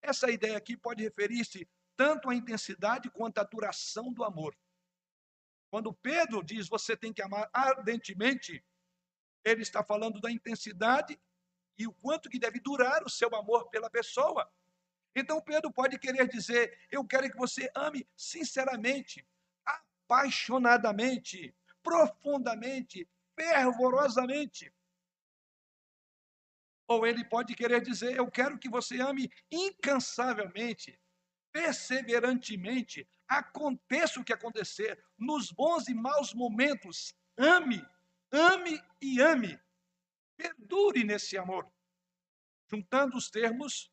Essa 0.00 0.30
ideia 0.30 0.56
aqui 0.56 0.76
pode 0.76 1.02
referir-se 1.02 1.68
tanto 1.96 2.30
à 2.30 2.34
intensidade 2.34 3.10
quanto 3.10 3.38
à 3.38 3.44
duração 3.44 4.12
do 4.12 4.24
amor. 4.24 4.56
Quando 5.70 5.92
Pedro 5.92 6.42
diz 6.42 6.68
você 6.68 6.96
tem 6.96 7.12
que 7.12 7.22
amar 7.22 7.50
ardentemente, 7.52 8.64
ele 9.44 9.62
está 9.62 9.82
falando 9.82 10.20
da 10.20 10.30
intensidade 10.30 11.20
e 11.76 11.86
o 11.86 11.92
quanto 11.92 12.30
que 12.30 12.38
deve 12.38 12.60
durar 12.60 13.02
o 13.04 13.10
seu 13.10 13.34
amor 13.34 13.68
pela 13.70 13.90
pessoa. 13.90 14.50
Então 15.14 15.40
Pedro 15.40 15.72
pode 15.72 15.98
querer 15.98 16.28
dizer: 16.28 16.78
eu 16.90 17.04
quero 17.04 17.30
que 17.30 17.36
você 17.36 17.70
ame 17.74 18.06
sinceramente, 18.16 19.26
apaixonadamente, 19.64 21.54
profundamente, 21.82 23.08
fervorosamente. 23.34 24.72
Ou 26.90 27.06
ele 27.06 27.24
pode 27.24 27.54
querer 27.54 27.80
dizer: 27.80 28.16
eu 28.16 28.30
quero 28.30 28.58
que 28.58 28.68
você 28.68 29.00
ame 29.00 29.30
incansavelmente, 29.50 30.98
perseverantemente, 31.52 33.08
aconteça 33.28 34.20
o 34.20 34.24
que 34.24 34.32
acontecer, 34.32 35.02
nos 35.16 35.52
bons 35.52 35.88
e 35.88 35.94
maus 35.94 36.34
momentos, 36.34 37.14
ame 37.38 37.80
Ame 38.32 38.80
e 39.02 39.20
ame. 39.20 39.58
Perdure 40.36 41.02
nesse 41.02 41.36
amor. 41.36 41.68
Juntando 42.70 43.16
os 43.16 43.28
termos, 43.28 43.90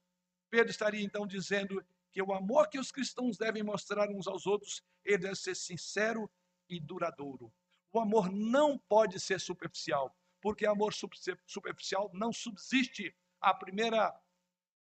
Pedro 0.50 0.70
estaria 0.70 1.04
então 1.04 1.26
dizendo 1.26 1.84
que 2.12 2.22
o 2.22 2.32
amor 2.32 2.70
que 2.70 2.80
os 2.80 2.92
cristãos 2.92 3.38
devem 3.38 3.64
mostrar 3.64 4.10
uns 4.10 4.28
aos 4.28 4.46
outros, 4.46 4.84
ele 5.04 5.18
deve 5.18 5.36
ser 5.36 5.56
sincero 5.56 6.30
e 6.70 6.80
duradouro. 6.80 7.52
O 7.92 8.00
amor 8.00 8.32
não 8.32 8.78
pode 8.78 9.20
ser 9.20 9.40
superficial, 9.40 10.16
porque 10.42 10.66
amor 10.66 10.94
superficial 10.94 12.10
não 12.14 12.32
subsiste 12.32 13.16
a 13.42 13.54
primeira 13.54 14.14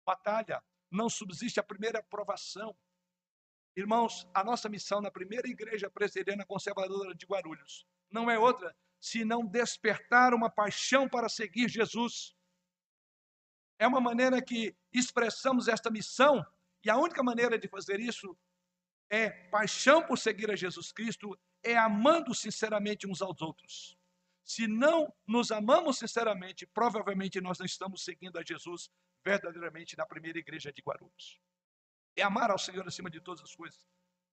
batalha, 0.05 0.63
não 0.91 1.09
subsiste 1.09 1.59
a 1.59 1.63
primeira 1.63 2.01
provação. 2.03 2.75
Irmãos, 3.75 4.27
a 4.33 4.43
nossa 4.43 4.69
missão 4.69 5.01
na 5.01 5.09
primeira 5.09 5.47
igreja 5.47 5.89
presbiteriana 5.89 6.45
conservadora 6.45 7.15
de 7.15 7.25
Guarulhos 7.25 7.87
não 8.09 8.29
é 8.29 8.37
outra 8.37 8.75
se 9.01 9.25
não 9.25 9.45
despertar 9.45 10.33
uma 10.33 10.49
paixão 10.49 11.09
para 11.09 11.27
seguir 11.27 11.67
Jesus. 11.67 12.35
É 13.77 13.87
uma 13.87 13.99
maneira 13.99 14.41
que 14.41 14.75
expressamos 14.93 15.67
esta 15.67 15.89
missão, 15.89 16.45
e 16.85 16.89
a 16.89 16.97
única 16.97 17.21
maneira 17.23 17.57
de 17.57 17.67
fazer 17.67 17.99
isso 17.99 18.37
é 19.09 19.29
paixão 19.49 20.05
por 20.05 20.17
seguir 20.17 20.49
a 20.51 20.55
Jesus 20.55 20.91
Cristo, 20.91 21.37
é 21.63 21.75
amando 21.75 22.33
sinceramente 22.33 23.07
uns 23.07 23.21
aos 23.21 23.41
outros. 23.41 23.97
Se 24.43 24.67
não 24.67 25.13
nos 25.25 25.51
amamos 25.51 25.97
sinceramente, 25.99 26.65
provavelmente 26.67 27.39
nós 27.39 27.57
não 27.59 27.65
estamos 27.65 28.03
seguindo 28.03 28.37
a 28.37 28.43
Jesus 28.43 28.89
verdadeiramente 29.23 29.97
na 29.97 30.05
primeira 30.05 30.37
igreja 30.37 30.71
de 30.71 30.81
Guarulhos. 30.81 31.39
É 32.15 32.21
amar 32.21 32.51
ao 32.51 32.59
Senhor 32.59 32.85
acima 32.85 33.09
de 33.09 33.21
todas 33.21 33.41
as 33.41 33.55
coisas. 33.55 33.87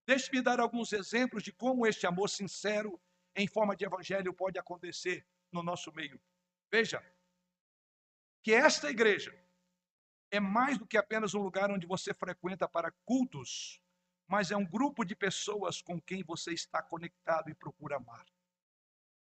Deixe-me 0.06 0.42
dar 0.42 0.58
alguns 0.58 0.92
exemplos 0.92 1.42
de 1.42 1.52
como 1.52 1.86
este 1.86 2.06
amor 2.06 2.28
sincero 2.28 3.00
em 3.36 3.46
forma 3.46 3.76
de 3.76 3.84
evangelho 3.84 4.34
pode 4.34 4.58
acontecer 4.58 5.24
no 5.52 5.62
nosso 5.62 5.92
meio. 5.92 6.20
Veja, 6.70 7.00
que 8.42 8.52
esta 8.52 8.90
igreja 8.90 9.32
é 10.30 10.40
mais 10.40 10.78
do 10.78 10.86
que 10.86 10.96
apenas 10.96 11.34
um 11.34 11.42
lugar 11.42 11.70
onde 11.70 11.86
você 11.86 12.12
frequenta 12.14 12.68
para 12.68 12.92
cultos, 13.04 13.80
mas 14.26 14.50
é 14.50 14.56
um 14.56 14.66
grupo 14.66 15.04
de 15.04 15.14
pessoas 15.14 15.82
com 15.82 16.00
quem 16.00 16.22
você 16.22 16.52
está 16.52 16.82
conectado 16.82 17.50
e 17.50 17.54
procura 17.54 17.96
amar. 17.96 18.24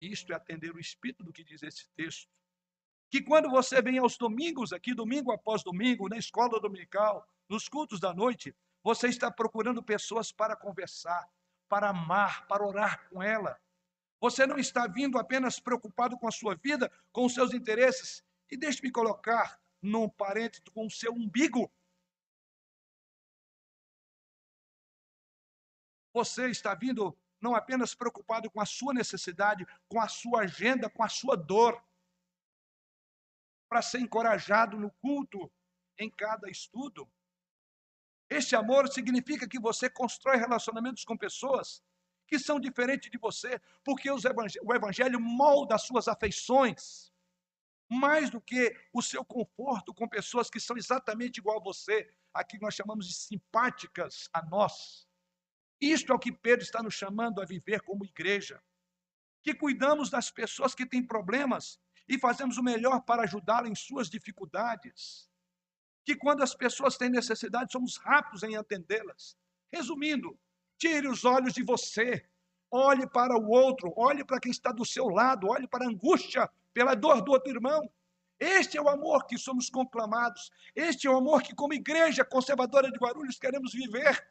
Isto 0.02 0.34
é 0.34 0.36
atender 0.36 0.74
o 0.74 0.80
espírito 0.80 1.24
do 1.24 1.34
que 1.34 1.44
diz 1.44 1.64
esse 1.64 1.90
texto. 1.96 2.30
Que 3.10 3.22
quando 3.22 3.50
você 3.50 3.82
vem 3.82 3.98
aos 3.98 4.18
domingos 4.18 4.74
aqui, 4.74 4.94
domingo 4.94 5.32
após 5.32 5.64
domingo, 5.64 6.10
na 6.10 6.18
escola 6.18 6.60
dominical, 6.60 7.28
nos 7.48 7.70
cultos 7.70 8.00
da 8.00 8.14
noite, 8.14 8.56
você 8.84 9.08
está 9.08 9.32
procurando 9.32 9.82
pessoas 9.82 10.32
para 10.32 10.56
conversar, 10.56 11.28
para 11.68 11.90
amar, 11.90 12.46
para 12.48 12.66
orar 12.66 13.08
com 13.10 13.22
ela, 13.22 13.60
você 14.20 14.48
não 14.48 14.58
está 14.58 14.88
vindo 14.88 15.20
apenas 15.20 15.60
preocupado 15.60 16.18
com 16.18 16.28
a 16.28 16.32
sua 16.32 16.56
vida, 16.56 16.92
com 17.12 17.26
os 17.26 17.34
seus 17.34 17.54
interesses. 17.54 18.24
E 18.50 18.58
deixe-me 18.58 18.92
colocar 18.92 19.60
num 19.82 20.10
parênteses 20.10 20.64
com 20.74 20.86
o 20.88 20.92
seu 20.92 21.14
umbigo. 21.14 21.72
Você 26.14 26.50
está 26.50 26.74
vindo 26.74 27.18
não 27.46 27.54
apenas 27.54 27.94
preocupado 27.94 28.50
com 28.50 28.60
a 28.60 28.66
sua 28.66 28.92
necessidade, 28.92 29.68
com 29.88 30.02
a 30.02 30.08
sua 30.08 30.42
agenda, 30.42 30.90
com 30.90 31.04
a 31.04 31.10
sua 31.10 31.36
dor, 31.38 31.80
para 33.70 33.84
ser 33.84 34.00
encorajado 34.00 34.80
no 34.80 34.90
culto, 34.94 35.52
em 35.98 36.10
cada 36.10 36.50
estudo. 36.50 37.08
Este 38.28 38.56
amor 38.56 38.88
significa 38.92 39.48
que 39.48 39.60
você 39.60 39.88
constrói 39.88 40.38
relacionamentos 40.38 41.06
com 41.06 41.16
pessoas 41.16 41.84
que 42.28 42.40
são 42.40 42.60
diferentes 42.60 43.12
de 43.12 43.20
você, 43.20 43.62
porque 43.84 44.10
o 44.10 44.74
Evangelho 44.74 45.20
molda 45.20 45.76
as 45.76 45.84
suas 45.84 46.08
afeições, 46.08 47.12
mais 47.88 48.32
do 48.32 48.42
que 48.42 48.76
o 48.92 49.04
seu 49.04 49.24
conforto 49.24 49.94
com 49.94 50.10
pessoas 50.10 50.50
que 50.50 50.60
são 50.60 50.76
exatamente 50.76 51.38
igual 51.38 51.60
a 51.60 51.64
você, 51.64 52.12
aqui 52.34 52.60
nós 52.60 52.74
chamamos 52.74 53.08
de 53.08 53.14
simpáticas 53.14 54.28
a 54.34 54.42
nós. 54.44 55.05
Isto 55.92 56.12
é 56.12 56.16
o 56.16 56.20
que 56.20 56.32
Pedro 56.32 56.64
está 56.64 56.82
nos 56.82 56.94
chamando 56.94 57.42
a 57.42 57.46
viver 57.46 57.82
como 57.82 58.06
igreja. 58.06 58.62
Que 59.44 59.54
cuidamos 59.54 60.10
das 60.10 60.32
pessoas 60.32 60.74
que 60.74 60.86
têm 60.86 61.06
problemas 61.06 61.80
e 62.08 62.18
fazemos 62.18 62.58
o 62.58 62.64
melhor 62.64 63.02
para 63.02 63.24
ajudá-las 63.24 63.70
em 63.70 63.76
suas 63.76 64.10
dificuldades. 64.10 65.30
Que 66.04 66.16
quando 66.16 66.44
as 66.44 66.56
pessoas 66.56 66.98
têm 66.98 67.10
necessidade, 67.10 67.72
somos 67.72 67.98
rápidos 67.98 68.44
em 68.44 68.56
atendê-las. 68.56 69.38
Resumindo, 69.72 70.38
Tire 70.78 71.08
os 71.08 71.24
olhos 71.24 71.54
de 71.54 71.64
você. 71.64 72.26
Olhe 72.70 73.08
para 73.08 73.38
o 73.38 73.50
outro, 73.50 73.94
olhe 73.96 74.26
para 74.26 74.40
quem 74.40 74.52
está 74.52 74.72
do 74.72 74.86
seu 74.86 75.08
lado, 75.08 75.48
olhe 75.48 75.68
para 75.68 75.86
a 75.86 75.88
angústia, 75.88 76.50
pela 76.74 76.96
dor 76.96 77.22
do 77.22 77.32
outro 77.32 77.52
irmão. 77.52 77.90
Este 78.38 78.78
é 78.78 78.82
o 78.82 78.90
amor 78.90 79.26
que 79.26 79.38
somos 79.38 79.70
conclamados. 79.70 80.52
Este 80.76 81.08
é 81.08 81.10
o 81.10 81.16
amor 81.16 81.42
que, 81.42 81.56
como 81.56 81.74
igreja 81.74 82.26
conservadora 82.26 82.92
de 82.92 82.98
Guarulhos, 82.98 83.40
queremos 83.40 83.74
viver. 83.74 84.28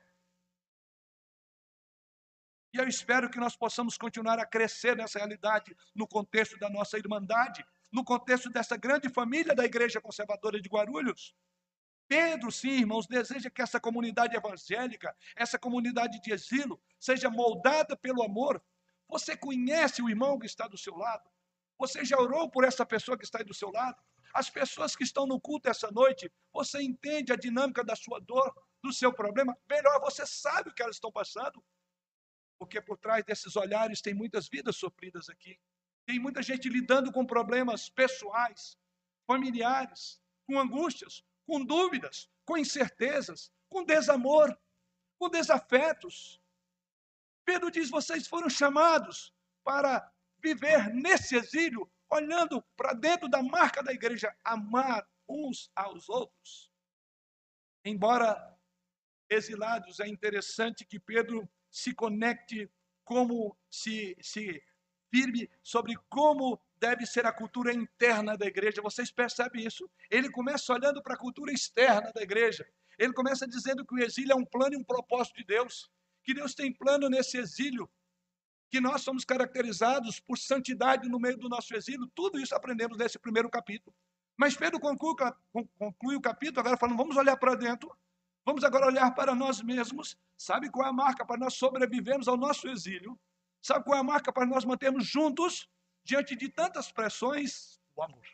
E 2.75 2.77
eu 2.77 2.89
espero 2.89 3.31
que 3.31 3.39
nós 3.39 3.55
possamos 3.55 3.97
continuar 3.97 4.41
a 4.41 4.45
crescer 4.45 4.97
nessa 4.97 5.21
realidade 5.21 5.77
no 5.95 6.09
contexto 6.09 6.59
da 6.59 6.69
nossa 6.69 6.99
irmandade, 6.99 7.65
no 7.93 8.03
contexto 8.03 8.51
dessa 8.51 8.77
grande 8.77 9.09
família 9.09 9.55
da 9.55 9.65
Igreja 9.65 10.01
Conservadora 10.01 10.61
de 10.61 10.69
Guarulhos. 10.69 11.33
Pedro, 12.09 12.51
sim, 12.51 12.81
irmãos, 12.81 13.07
deseja 13.07 13.49
que 13.49 13.63
essa 13.63 13.79
comunidade 13.79 14.35
evangélica, 14.35 15.17
essa 15.37 15.57
comunidade 15.57 16.21
de 16.21 16.33
exílio, 16.33 16.77
seja 16.99 17.31
moldada 17.31 17.97
pelo 17.97 18.25
amor. 18.25 18.61
Você 19.09 19.37
conhece 19.37 20.03
o 20.03 20.11
irmão 20.11 20.37
que 20.37 20.47
está 20.47 20.67
do 20.67 20.77
seu 20.77 20.97
lado? 20.97 21.31
Você 21.79 22.05
já 22.05 22.19
orou 22.19 22.51
por 22.51 22.65
essa 22.65 22.85
pessoa 22.85 23.17
que 23.17 23.25
está 23.25 23.39
aí 23.39 23.45
do 23.45 23.55
seu 23.55 23.71
lado? 23.71 24.03
As 24.35 24.51
pessoas 24.51 24.97
que 24.97 25.05
estão 25.05 25.29
no 25.29 25.41
culto 25.41 25.69
essa 25.69 25.93
noite, 25.93 26.29
você 26.53 26.83
entende 26.83 27.33
a 27.33 27.37
dinâmica 27.37 27.85
da 27.85 27.95
sua 27.95 28.19
dor, 28.19 28.53
do 28.83 28.93
seu 28.93 29.13
problema? 29.13 29.57
Melhor, 29.71 30.01
você 30.01 30.27
sabe 30.27 30.71
o 30.71 30.75
que 30.75 30.83
elas 30.83 30.97
estão 30.97 31.13
passando? 31.13 31.63
Porque 32.59 32.81
por 32.81 32.99
trás 32.99 33.25
desses 33.25 33.57
olhares 33.57 34.01
tem 34.01 34.15
muitas 34.15 34.49
vidas 34.49 34.77
sofridas 34.77 35.29
aqui. 35.29 35.59
Tem 36.07 36.19
muita 36.19 36.43
gente 36.43 36.69
lidando 36.69 37.11
com 37.13 37.27
problemas 37.27 37.89
pessoais, 37.89 38.79
familiares, 39.27 40.21
com 40.47 40.59
angústias, 40.59 41.25
com 41.47 41.65
dúvidas, 41.65 42.31
com 42.45 42.57
incertezas, 42.57 43.51
com 43.69 43.85
desamor, 43.85 44.57
com 45.19 45.29
desafetos. 45.29 46.41
Pedro 47.45 47.71
diz: 47.71 47.91
vocês 47.91 48.27
foram 48.27 48.49
chamados 48.49 49.35
para 49.65 50.13
viver 50.39 50.93
nesse 50.93 51.37
exílio, 51.37 51.91
olhando 52.11 52.63
para 52.77 52.93
dentro 52.93 53.29
da 53.29 53.43
marca 53.43 53.83
da 53.83 53.93
igreja, 53.93 54.37
amar 54.45 55.07
uns 55.29 55.71
aos 55.75 56.09
outros. 56.09 56.71
Embora 57.85 58.59
exilados, 59.31 60.01
é 60.01 60.07
interessante 60.07 60.85
que 60.85 61.01
Pedro 61.01 61.49
se 61.75 61.93
conecte 61.93 62.71
como 63.05 63.57
se, 63.69 64.17
se 64.23 64.63
firme 65.11 65.51
sobre 65.61 65.97
como 66.09 66.61
deve 66.79 67.05
ser 67.05 67.27
a 67.27 67.33
cultura 67.33 67.75
interna 67.75 68.37
da 68.37 68.47
igreja. 68.47 68.81
Vocês 68.81 69.11
percebem 69.11 69.67
isso? 69.67 69.91
Ele 70.09 70.31
começa 70.31 70.73
olhando 70.73 71.03
para 71.03 71.15
a 71.15 71.19
cultura 71.19 71.53
externa 71.53 72.13
da 72.13 72.23
igreja. 72.23 72.65
Ele 72.97 73.13
começa 73.13 73.45
dizendo 73.45 73.85
que 73.85 73.93
o 73.93 73.99
exílio 73.99 74.31
é 74.31 74.37
um 74.37 74.45
plano 74.45 74.75
e 74.75 74.79
um 74.79 74.85
propósito 74.85 75.39
de 75.39 75.45
Deus. 75.45 75.91
Que 76.23 76.33
Deus 76.33 76.55
tem 76.55 76.73
plano 76.73 77.09
nesse 77.09 77.39
exílio. 77.39 77.91
Que 78.71 78.81
nós 78.81 79.03
somos 79.03 79.25
caracterizados 79.25 80.21
por 80.21 80.39
santidade 80.39 81.09
no 81.09 81.19
meio 81.19 81.37
do 81.37 81.49
nosso 81.49 81.75
exílio. 81.75 82.07
Tudo 82.15 82.39
isso 82.39 82.55
aprendemos 82.55 82.97
nesse 82.97 83.19
primeiro 83.19 83.51
capítulo. 83.51 83.93
Mas 84.37 84.57
Pedro 84.57 84.79
conclui, 84.79 85.17
conclui 85.77 86.15
o 86.15 86.21
capítulo 86.21 86.61
agora 86.61 86.77
falando: 86.77 86.97
vamos 86.97 87.17
olhar 87.17 87.37
para 87.37 87.57
dentro. 87.57 87.93
Vamos 88.45 88.63
agora 88.63 88.87
olhar 88.87 89.15
para 89.15 89.35
nós 89.35 89.63
mesmos. 89.63 90.19
Sabe 90.37 90.71
qual 90.71 90.87
é 90.87 90.91
a 90.91 90.93
marca 90.93 91.25
para 91.25 91.39
nós 91.39 91.55
sobrevivermos 91.55 92.29
ao 92.29 92.37
nosso 92.37 92.69
exílio? 92.69 93.19
Sabe 93.63 93.85
qual 93.85 93.97
é 93.97 94.01
a 94.01 94.05
marca 94.05 94.33
para 94.33 94.45
nós 94.45 94.65
mantermos 94.65 95.07
juntos 95.07 95.69
diante 96.05 96.37
de 96.37 96.51
tantas 96.51 96.93
pressões? 96.93 97.81
O 97.97 98.03
amor. 98.03 98.27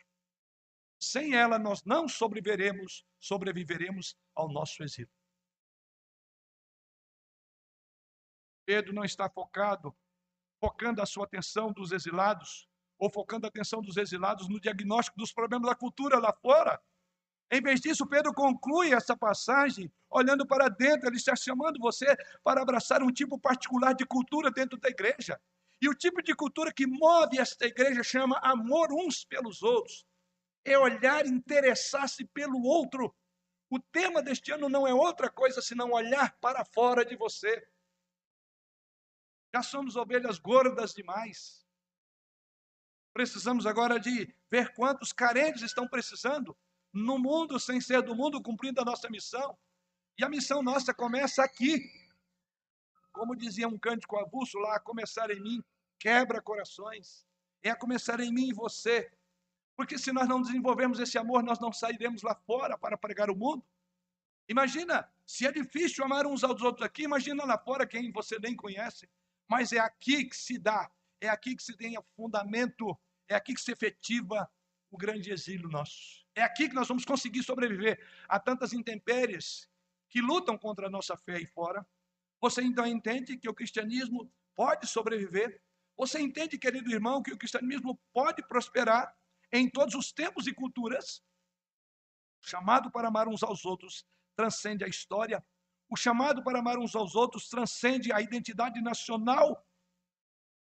Sem 0.99 1.33
ela 1.33 1.57
nós 1.57 1.83
não 1.83 2.07
sobreviveremos, 2.07 3.05
sobreviveremos 3.19 4.17
ao 4.35 4.49
nosso 4.49 4.83
exílio. 4.83 5.09
Pedro 8.65 8.93
não 8.93 9.03
está 9.03 9.29
focado, 9.29 9.95
focando 10.59 11.01
a 11.01 11.05
sua 11.05 11.25
atenção 11.25 11.71
dos 11.71 11.91
exilados, 11.91 12.67
ou 12.99 13.09
focando 13.09 13.47
a 13.47 13.49
atenção 13.49 13.81
dos 13.81 13.97
exilados 13.97 14.47
no 14.47 14.59
diagnóstico 14.59 15.17
dos 15.17 15.33
problemas 15.33 15.69
da 15.69 15.75
cultura 15.75 16.19
lá 16.19 16.31
fora. 16.33 16.81
Em 17.53 17.61
vez 17.61 17.81
disso, 17.81 18.07
Pedro 18.07 18.33
conclui 18.33 18.93
essa 18.93 19.15
passagem 19.15 19.91
olhando 20.09 20.47
para 20.47 20.69
dentro, 20.69 21.09
ele 21.09 21.17
está 21.17 21.35
chamando 21.35 21.77
você 21.79 22.05
para 22.45 22.61
abraçar 22.61 23.03
um 23.03 23.11
tipo 23.11 23.37
particular 23.37 23.93
de 23.93 24.05
cultura 24.05 24.49
dentro 24.49 24.79
da 24.79 24.87
igreja. 24.87 25.39
E 25.81 25.89
o 25.89 25.93
tipo 25.93 26.21
de 26.23 26.33
cultura 26.33 26.71
que 26.71 26.87
move 26.87 27.39
esta 27.39 27.65
igreja 27.65 28.03
chama 28.03 28.39
amor 28.41 28.93
uns 28.93 29.25
pelos 29.25 29.61
outros. 29.61 30.05
É 30.63 30.77
olhar, 30.77 31.25
interessar-se 31.25 32.23
pelo 32.23 32.61
outro. 32.63 33.13
O 33.69 33.79
tema 33.79 34.21
deste 34.23 34.51
ano 34.53 34.69
não 34.69 34.87
é 34.87 34.93
outra 34.93 35.29
coisa 35.29 35.61
senão 35.61 35.91
olhar 35.91 36.37
para 36.39 36.63
fora 36.63 37.03
de 37.03 37.17
você. 37.17 37.67
Já 39.53 39.61
somos 39.61 39.97
ovelhas 39.97 40.39
gordas 40.39 40.93
demais. 40.93 41.65
Precisamos 43.11 43.65
agora 43.65 43.99
de 43.99 44.33
ver 44.49 44.73
quantos 44.73 45.11
carentes 45.11 45.63
estão 45.63 45.85
precisando 45.85 46.57
no 46.93 47.17
mundo 47.17 47.59
sem 47.59 47.79
ser 47.79 48.01
do 48.01 48.15
mundo, 48.15 48.41
cumprindo 48.41 48.81
a 48.81 48.85
nossa 48.85 49.09
missão. 49.09 49.57
E 50.17 50.23
a 50.23 50.29
missão 50.29 50.61
nossa 50.61 50.93
começa 50.93 51.43
aqui. 51.43 51.89
Como 53.11 53.35
dizia 53.35 53.67
um 53.67 53.77
cântico 53.77 54.17
avulso 54.17 54.57
lá, 54.59 54.75
a 54.75 54.79
começar 54.79 55.29
em 55.31 55.41
mim, 55.41 55.63
quebra 55.99 56.41
corações. 56.41 57.25
É 57.63 57.69
a 57.69 57.75
começar 57.75 58.19
em 58.19 58.31
mim 58.31 58.49
e 58.49 58.53
você. 58.53 59.11
Porque 59.75 59.97
se 59.97 60.11
nós 60.11 60.27
não 60.27 60.41
desenvolvermos 60.41 60.99
esse 60.99 61.17
amor, 61.17 61.43
nós 61.43 61.59
não 61.59 61.71
sairemos 61.71 62.21
lá 62.21 62.35
fora 62.35 62.77
para 62.77 62.97
pregar 62.97 63.29
o 63.29 63.35
mundo. 63.35 63.65
Imagina, 64.47 65.09
se 65.25 65.47
é 65.47 65.51
difícil 65.51 66.03
amar 66.03 66.25
uns 66.25 66.43
aos 66.43 66.61
outros 66.61 66.85
aqui, 66.85 67.03
imagina 67.03 67.45
lá 67.45 67.57
fora 67.57 67.87
quem 67.87 68.11
você 68.11 68.37
nem 68.37 68.55
conhece. 68.55 69.09
Mas 69.47 69.71
é 69.71 69.79
aqui 69.79 70.25
que 70.25 70.35
se 70.35 70.57
dá, 70.57 70.91
é 71.19 71.29
aqui 71.29 71.55
que 71.55 71.63
se 71.63 71.75
tem 71.75 71.97
fundamento, 72.15 72.97
é 73.27 73.35
aqui 73.35 73.53
que 73.53 73.61
se 73.61 73.71
efetiva 73.71 74.49
o 74.91 74.97
grande 74.97 75.31
exílio 75.31 75.69
nosso. 75.69 76.25
É 76.35 76.43
aqui 76.43 76.67
que 76.67 76.75
nós 76.75 76.87
vamos 76.87 77.05
conseguir 77.05 77.41
sobreviver 77.43 78.05
a 78.27 78.39
tantas 78.39 78.73
intempéries 78.73 79.67
que 80.09 80.21
lutam 80.21 80.57
contra 80.57 80.87
a 80.87 80.89
nossa 80.89 81.15
fé 81.15 81.37
aí 81.37 81.45
fora. 81.45 81.87
Você 82.41 82.61
então 82.61 82.85
entende 82.85 83.37
que 83.37 83.49
o 83.49 83.53
cristianismo 83.53 84.31
pode 84.53 84.85
sobreviver? 84.85 85.61
Você 85.97 86.19
entende, 86.19 86.57
querido 86.57 86.91
irmão, 86.91 87.23
que 87.23 87.31
o 87.31 87.37
cristianismo 87.37 87.99
pode 88.13 88.45
prosperar 88.47 89.15
em 89.51 89.69
todos 89.69 89.95
os 89.95 90.11
tempos 90.11 90.47
e 90.47 90.53
culturas? 90.53 91.23
O 92.43 92.47
chamado 92.47 92.91
para 92.91 93.07
amar 93.07 93.27
uns 93.27 93.43
aos 93.43 93.63
outros 93.65 94.05
transcende 94.35 94.83
a 94.83 94.87
história. 94.87 95.43
O 95.89 95.95
chamado 95.95 96.43
para 96.43 96.59
amar 96.59 96.77
uns 96.77 96.95
aos 96.95 97.15
outros 97.15 97.47
transcende 97.47 98.11
a 98.11 98.21
identidade 98.21 98.81
nacional. 98.81 99.65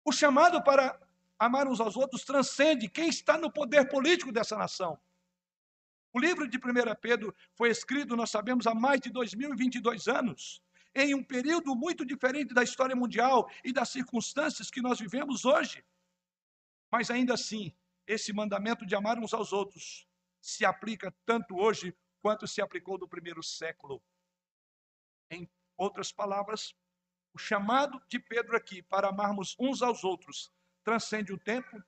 O 0.06 0.12
chamado 0.12 0.64
para 0.64 1.00
amar 1.38 1.68
uns 1.68 1.80
aos 1.80 1.96
outros 1.96 2.24
transcende 2.24 2.90
quem 2.90 3.10
está 3.10 3.38
no 3.38 3.52
poder 3.52 3.88
político 3.90 4.32
dessa 4.32 4.58
nação. 4.58 5.00
O 6.14 6.20
livro 6.20 6.48
de 6.48 6.58
1 6.58 6.62
Pedro 7.02 7.36
foi 7.56 7.70
escrito, 7.70 8.16
nós 8.16 8.32
sabemos, 8.32 8.66
há 8.66 8.74
mais 8.74 9.02
de 9.02 9.10
2022 9.10 10.08
anos, 10.08 10.62
em 10.94 11.14
um 11.14 11.22
período 11.22 11.76
muito 11.76 12.06
diferente 12.06 12.54
da 12.54 12.64
história 12.64 12.96
mundial 12.96 13.52
e 13.66 13.74
das 13.74 13.90
circunstâncias 13.90 14.72
que 14.72 14.82
nós 14.82 14.98
vivemos 14.98 15.44
hoje. 15.44 15.84
Mas 16.90 17.12
ainda 17.12 17.34
assim, 17.34 17.76
esse 18.08 18.32
mandamento 18.32 18.86
de 18.86 18.96
amar 18.96 19.20
uns 19.20 19.34
aos 19.34 19.52
outros 19.52 20.08
se 20.40 20.64
aplica 20.64 21.14
tanto 21.26 21.58
hoje 21.58 21.94
quanto 22.22 22.48
se 22.48 22.62
aplicou 22.62 22.98
no 22.98 23.10
primeiro 23.10 23.44
século. 23.44 24.02
Em 25.30 25.50
outras 25.76 26.14
palavras, 26.14 26.74
o 27.34 27.38
chamado 27.38 28.02
de 28.08 28.20
Pedro 28.20 28.56
aqui 28.56 28.82
para 28.82 29.10
amarmos 29.10 29.54
uns 29.60 29.82
aos 29.82 30.06
outros 30.06 30.50
transcende 30.86 31.34
o 31.34 31.38
tempo, 31.38 31.84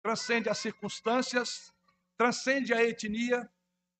transcende 0.00 0.48
as 0.48 0.58
circunstâncias, 0.58 1.74
transcende 2.16 2.72
a 2.72 2.82
etnia, 2.82 3.52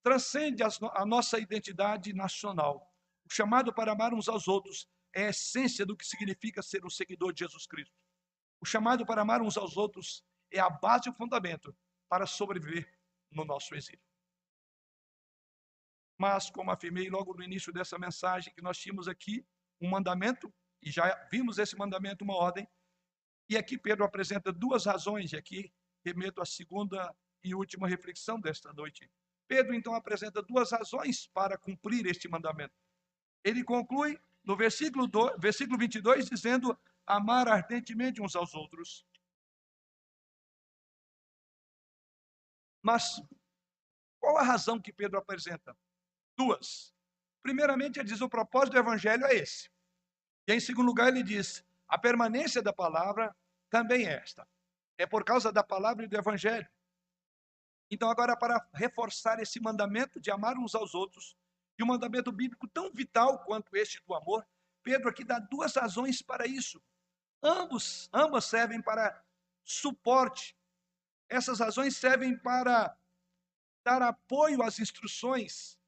transcende 0.03 0.63
a 0.63 1.05
nossa 1.05 1.39
identidade 1.39 2.13
nacional. 2.13 2.89
O 3.25 3.35
chamado 3.35 3.75
para 3.75 3.93
amar 3.93 4.15
uns 4.15 4.29
aos 4.29 4.47
outros 4.47 4.89
é 5.13 5.27
a 5.27 5.31
essência 5.31 5.85
do 5.85 5.97
que 5.97 6.07
significa 6.07 6.63
ser 6.63 6.85
um 6.85 6.91
seguidor 6.91 7.33
de 7.33 7.41
Jesus 7.41 7.67
Cristo. 7.67 7.95
O 8.61 8.65
chamado 8.65 9.05
para 9.05 9.23
amar 9.23 9.43
uns 9.43 9.57
aos 9.57 9.77
outros 9.77 10.25
é 10.53 10.61
a 10.61 10.71
base 10.71 11.09
e 11.09 11.11
o 11.11 11.15
fundamento 11.15 11.77
para 12.09 12.27
sobreviver 12.27 12.97
no 13.31 13.45
nosso 13.45 13.75
exílio. 13.75 14.03
Mas, 16.17 16.49
como 16.49 16.71
afirmei 16.71 17.11
logo 17.11 17.35
no 17.35 17.43
início 17.43 17.73
dessa 17.73 17.99
mensagem, 17.99 18.55
que 18.55 18.63
nós 18.63 18.79
tínhamos 18.79 19.09
aqui 19.09 19.45
um 19.81 19.91
mandamento, 19.91 20.53
e 20.81 20.91
já 20.91 21.13
vimos 21.31 21.59
esse 21.59 21.77
mandamento, 21.77 22.23
uma 22.23 22.37
ordem, 22.37 22.69
e 23.53 23.57
aqui 23.57 23.77
Pedro 23.77 24.05
apresenta 24.05 24.53
duas 24.53 24.87
razões, 24.87 25.33
e 25.33 25.37
aqui 25.37 25.73
remeto 26.05 26.41
à 26.41 26.47
segunda 26.47 27.15
e 27.45 27.55
última 27.55 27.87
reflexão 27.87 28.41
desta 28.41 28.73
noite. 28.73 29.11
Pedro 29.47 29.75
então 29.75 29.95
apresenta 29.95 30.43
duas 30.43 30.73
razões 30.73 31.27
para 31.27 31.59
cumprir 31.59 32.07
este 32.07 32.29
mandamento. 32.29 32.75
Ele 33.45 33.63
conclui 33.63 34.19
no 34.43 34.57
versículo, 34.57 35.07
do, 35.07 35.37
versículo 35.39 35.79
22 35.79 36.31
dizendo: 36.31 36.79
amar 37.07 37.47
ardentemente 37.47 38.23
uns 38.23 38.35
aos 38.35 38.55
outros. 38.55 39.05
Mas 42.81 43.21
qual 44.19 44.39
a 44.39 44.43
razão 44.43 44.81
que 44.81 44.93
Pedro 44.93 45.19
apresenta? 45.19 45.77
Duas. 46.37 46.95
Primeiramente, 47.43 47.99
ele 47.99 48.09
diz: 48.09 48.23
o 48.23 48.31
propósito 48.31 48.73
do 48.73 48.79
evangelho 48.79 49.27
é 49.27 49.35
esse. 49.35 49.71
E 50.49 50.55
em 50.55 50.61
segundo 50.61 50.87
lugar, 50.87 51.09
ele 51.09 51.23
diz: 51.23 51.63
a 51.87 51.99
permanência 51.99 52.63
da 52.63 52.73
palavra 52.73 53.37
também 53.73 54.07
esta. 54.07 54.47
É 54.99 55.07
por 55.07 55.25
causa 55.25 55.51
da 55.51 55.65
palavra 55.65 56.05
e 56.05 56.09
do 56.09 56.15
evangelho. 56.15 56.69
Então, 57.91 58.11
agora, 58.11 58.37
para 58.37 58.69
reforçar 58.75 59.41
esse 59.41 59.59
mandamento 59.59 60.21
de 60.21 60.31
amar 60.31 60.59
uns 60.59 60.75
aos 60.75 60.95
outros, 60.95 61.35
e 61.79 61.83
um 61.83 61.87
mandamento 61.87 62.31
bíblico 62.31 62.69
tão 62.69 62.93
vital 62.93 63.43
quanto 63.45 63.75
este 63.75 63.99
do 64.05 64.15
amor, 64.15 64.47
Pedro 64.83 65.09
aqui 65.09 65.25
dá 65.25 65.39
duas 65.39 65.75
razões 65.75 66.21
para 66.21 66.47
isso. 66.47 66.83
Ambos, 67.43 68.11
ambas 68.13 68.45
servem 68.45 68.83
para 68.83 69.25
suporte. 69.65 70.55
Essas 71.27 71.59
razões 71.59 71.97
servem 71.97 72.39
para 72.39 72.95
dar 73.83 74.03
apoio 74.03 74.63
às 74.63 74.79
instruções 74.79 75.79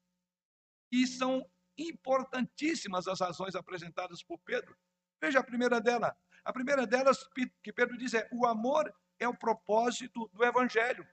e 0.91 1.05
são 1.05 1.47
importantíssimas 1.77 3.07
as 3.07 3.19
razões 3.19 3.53
apresentadas 3.53 4.23
por 4.23 4.39
Pedro. 4.39 4.75
Veja 5.21 5.39
a 5.39 5.43
primeira 5.43 5.79
dela. 5.79 6.17
A 6.45 6.53
primeira 6.53 6.85
delas 6.85 7.27
que 7.63 7.73
Pedro 7.73 7.97
diz 7.97 8.13
é: 8.13 8.29
o 8.31 8.45
amor 8.45 8.93
é 9.19 9.27
o 9.27 9.35
propósito 9.35 10.29
do 10.31 10.45
evangelho. 10.45 11.05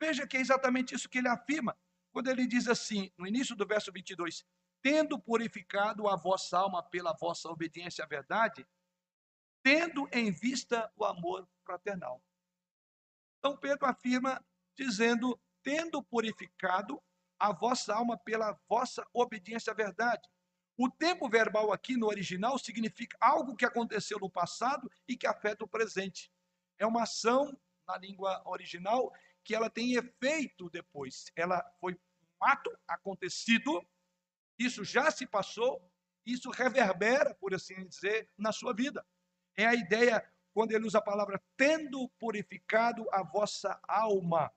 Veja 0.00 0.26
que 0.26 0.36
é 0.36 0.40
exatamente 0.40 0.94
isso 0.94 1.08
que 1.08 1.18
ele 1.18 1.28
afirma, 1.28 1.78
quando 2.12 2.28
ele 2.28 2.46
diz 2.46 2.66
assim, 2.68 3.12
no 3.18 3.26
início 3.26 3.54
do 3.54 3.66
verso 3.66 3.92
22, 3.92 4.46
tendo 4.80 5.18
purificado 5.18 6.08
a 6.08 6.16
vossa 6.16 6.56
alma 6.56 6.82
pela 6.82 7.12
vossa 7.12 7.48
obediência 7.48 8.04
à 8.04 8.06
verdade, 8.06 8.66
tendo 9.62 10.08
em 10.12 10.30
vista 10.30 10.90
o 10.96 11.04
amor 11.04 11.46
fraternal. 11.64 12.22
Então 13.38 13.56
Pedro 13.56 13.86
afirma 13.86 14.42
dizendo, 14.76 15.38
tendo 15.62 16.02
purificado 16.02 17.02
a 17.38 17.52
vossa 17.52 17.94
alma 17.94 18.16
pela 18.16 18.58
vossa 18.68 19.06
obediência 19.12 19.72
à 19.72 19.74
verdade. 19.74 20.28
O 20.80 20.88
tempo 20.88 21.28
verbal 21.28 21.72
aqui 21.72 21.96
no 21.96 22.06
original 22.06 22.56
significa 22.56 23.18
algo 23.20 23.56
que 23.56 23.64
aconteceu 23.64 24.16
no 24.20 24.30
passado 24.30 24.88
e 25.08 25.16
que 25.16 25.26
afeta 25.26 25.64
o 25.64 25.68
presente. 25.68 26.32
É 26.78 26.86
uma 26.86 27.02
ação 27.02 27.58
na 27.84 27.98
língua 27.98 28.40
original 28.46 29.12
que 29.42 29.56
ela 29.56 29.68
tem 29.68 29.94
efeito 29.94 30.70
depois. 30.70 31.32
Ela 31.34 31.68
foi 31.80 31.94
um 31.94 32.44
ato 32.46 32.70
acontecido, 32.86 33.84
isso 34.56 34.84
já 34.84 35.10
se 35.10 35.26
passou, 35.26 35.82
isso 36.24 36.48
reverbera, 36.48 37.34
por 37.34 37.52
assim 37.52 37.84
dizer, 37.88 38.30
na 38.38 38.52
sua 38.52 38.72
vida. 38.72 39.04
É 39.56 39.66
a 39.66 39.74
ideia 39.74 40.24
quando 40.54 40.70
ele 40.70 40.86
usa 40.86 40.98
a 40.98 41.02
palavra 41.02 41.42
tendo 41.56 42.08
purificado 42.20 43.04
a 43.10 43.24
vossa 43.24 43.80
alma. 43.88 44.52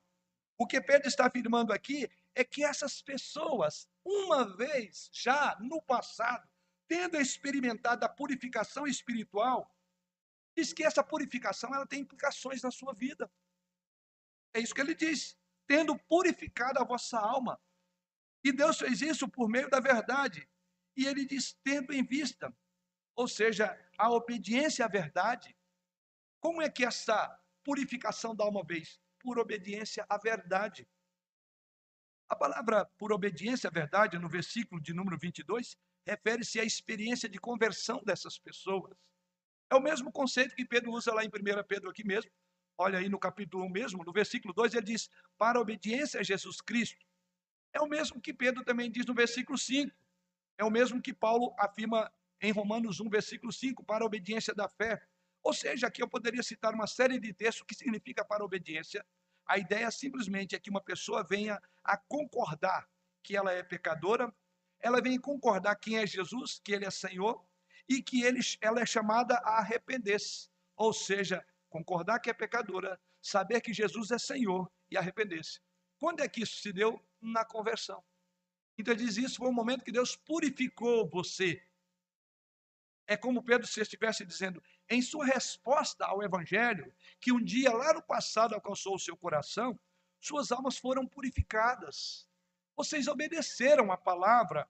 O 0.55 0.67
que 0.67 0.79
Pedro 0.79 1.07
está 1.07 1.25
afirmando 1.25 1.73
aqui 1.73 2.07
é 2.35 2.43
que 2.43 2.63
essas 2.63 3.01
pessoas, 3.01 3.89
uma 4.03 4.55
vez 4.55 5.09
já 5.11 5.57
no 5.59 5.81
passado, 5.81 6.47
tendo 6.87 7.19
experimentado 7.19 8.05
a 8.05 8.09
purificação 8.09 8.85
espiritual, 8.87 9.73
diz 10.55 10.73
que 10.73 10.83
essa 10.83 11.03
purificação 11.03 11.73
ela 11.73 11.87
tem 11.87 12.01
implicações 12.01 12.61
na 12.61 12.71
sua 12.71 12.93
vida. 12.93 13.31
É 14.53 14.59
isso 14.59 14.73
que 14.73 14.81
ele 14.81 14.95
diz, 14.95 15.37
tendo 15.67 15.97
purificado 15.97 16.79
a 16.79 16.83
vossa 16.83 17.17
alma. 17.17 17.59
E 18.43 18.51
Deus 18.51 18.77
fez 18.79 19.01
isso 19.01 19.29
por 19.29 19.47
meio 19.47 19.69
da 19.69 19.79
verdade. 19.79 20.47
E 20.97 21.05
ele 21.05 21.25
diz, 21.25 21.53
tendo 21.63 21.93
em 21.93 22.03
vista, 22.03 22.53
ou 23.15 23.27
seja, 23.27 23.77
a 23.97 24.09
obediência 24.09 24.83
à 24.83 24.87
verdade. 24.87 25.55
Como 26.39 26.61
é 26.61 26.69
que 26.69 26.83
essa 26.83 27.39
purificação 27.63 28.35
dá 28.35 28.45
uma 28.45 28.63
vez? 28.63 28.99
Por 29.19 29.37
obediência 29.39 30.05
à 30.09 30.17
verdade. 30.17 30.87
A 32.31 32.35
palavra 32.35 32.85
por 32.97 33.11
obediência 33.11 33.67
à 33.67 33.71
verdade, 33.71 34.17
no 34.17 34.29
versículo 34.29 34.79
de 34.79 34.93
número 34.93 35.17
22, 35.17 35.75
refere-se 36.07 36.61
à 36.61 36.63
experiência 36.63 37.27
de 37.27 37.37
conversão 37.37 38.01
dessas 38.05 38.39
pessoas. 38.39 38.95
É 39.69 39.75
o 39.75 39.81
mesmo 39.81 40.09
conceito 40.13 40.55
que 40.55 40.63
Pedro 40.63 40.93
usa 40.93 41.13
lá 41.13 41.25
em 41.25 41.27
1 41.27 41.31
Pedro 41.67 41.89
aqui 41.89 42.07
mesmo. 42.07 42.31
Olha 42.77 42.99
aí 42.99 43.09
no 43.09 43.19
capítulo 43.19 43.65
1 43.65 43.69
mesmo, 43.69 44.03
no 44.05 44.13
versículo 44.13 44.53
2, 44.53 44.75
ele 44.75 44.85
diz: 44.85 45.09
para 45.37 45.59
a 45.59 45.61
obediência 45.61 46.21
a 46.21 46.23
Jesus 46.23 46.61
Cristo. 46.61 47.05
É 47.73 47.81
o 47.81 47.85
mesmo 47.85 48.21
que 48.21 48.33
Pedro 48.33 48.63
também 48.63 48.89
diz 48.89 49.05
no 49.05 49.13
versículo 49.13 49.57
5. 49.57 49.93
É 50.57 50.63
o 50.63 50.71
mesmo 50.71 51.01
que 51.01 51.13
Paulo 51.13 51.53
afirma 51.59 52.09
em 52.39 52.53
Romanos 52.53 53.01
1, 53.01 53.09
versículo 53.09 53.51
5, 53.51 53.83
para 53.83 54.05
a 54.05 54.07
obediência 54.07 54.55
da 54.55 54.69
fé. 54.69 55.05
Ou 55.43 55.53
seja, 55.53 55.87
aqui 55.87 56.01
eu 56.01 56.07
poderia 56.07 56.41
citar 56.43 56.73
uma 56.73 56.87
série 56.87 57.19
de 57.19 57.33
textos 57.33 57.65
que 57.67 57.75
significa 57.75 58.23
para 58.23 58.41
a 58.41 58.45
obediência. 58.45 59.05
A 59.51 59.57
ideia 59.57 59.91
simplesmente 59.91 60.55
é 60.55 60.59
que 60.61 60.69
uma 60.69 60.79
pessoa 60.79 61.25
venha 61.25 61.61
a 61.83 61.97
concordar 61.97 62.89
que 63.21 63.35
ela 63.35 63.51
é 63.51 63.61
pecadora, 63.61 64.33
ela 64.79 65.01
vem 65.01 65.19
concordar 65.19 65.75
quem 65.75 65.97
é 65.97 66.07
Jesus, 66.07 66.61
que 66.63 66.71
ele 66.71 66.85
é 66.85 66.89
Senhor, 66.89 67.45
e 67.89 68.01
que 68.01 68.23
ele, 68.23 68.39
ela 68.61 68.79
é 68.79 68.85
chamada 68.85 69.35
a 69.39 69.59
arrepender-se. 69.59 70.49
Ou 70.77 70.93
seja, 70.93 71.45
concordar 71.69 72.21
que 72.21 72.29
é 72.29 72.33
pecadora, 72.33 72.97
saber 73.21 73.59
que 73.59 73.73
Jesus 73.73 74.11
é 74.11 74.17
Senhor 74.17 74.71
e 74.89 74.95
arrepender-se. 74.95 75.59
Quando 75.99 76.21
é 76.21 76.29
que 76.29 76.43
isso 76.43 76.61
se 76.61 76.71
deu? 76.71 77.05
Na 77.19 77.43
conversão. 77.43 78.01
Então 78.77 78.93
ele 78.93 79.03
diz 79.03 79.17
isso 79.17 79.35
foi 79.35 79.49
o 79.49 79.53
momento 79.53 79.83
que 79.83 79.91
Deus 79.91 80.15
purificou 80.15 81.09
você. 81.09 81.61
É 83.05 83.17
como 83.17 83.43
Pedro 83.43 83.67
se 83.67 83.81
estivesse 83.81 84.25
dizendo, 84.25 84.63
em 84.91 85.01
sua 85.01 85.25
resposta 85.25 86.05
ao 86.05 86.21
Evangelho, 86.21 86.93
que 87.19 87.31
um 87.31 87.43
dia 87.43 87.71
lá 87.71 87.93
no 87.93 88.03
passado 88.03 88.53
alcançou 88.53 88.95
o 88.95 88.99
seu 88.99 89.17
coração, 89.17 89.79
suas 90.19 90.51
almas 90.51 90.77
foram 90.77 91.07
purificadas. 91.07 92.27
Vocês 92.75 93.07
obedeceram 93.07 93.91
a 93.91 93.97
palavra. 93.97 94.69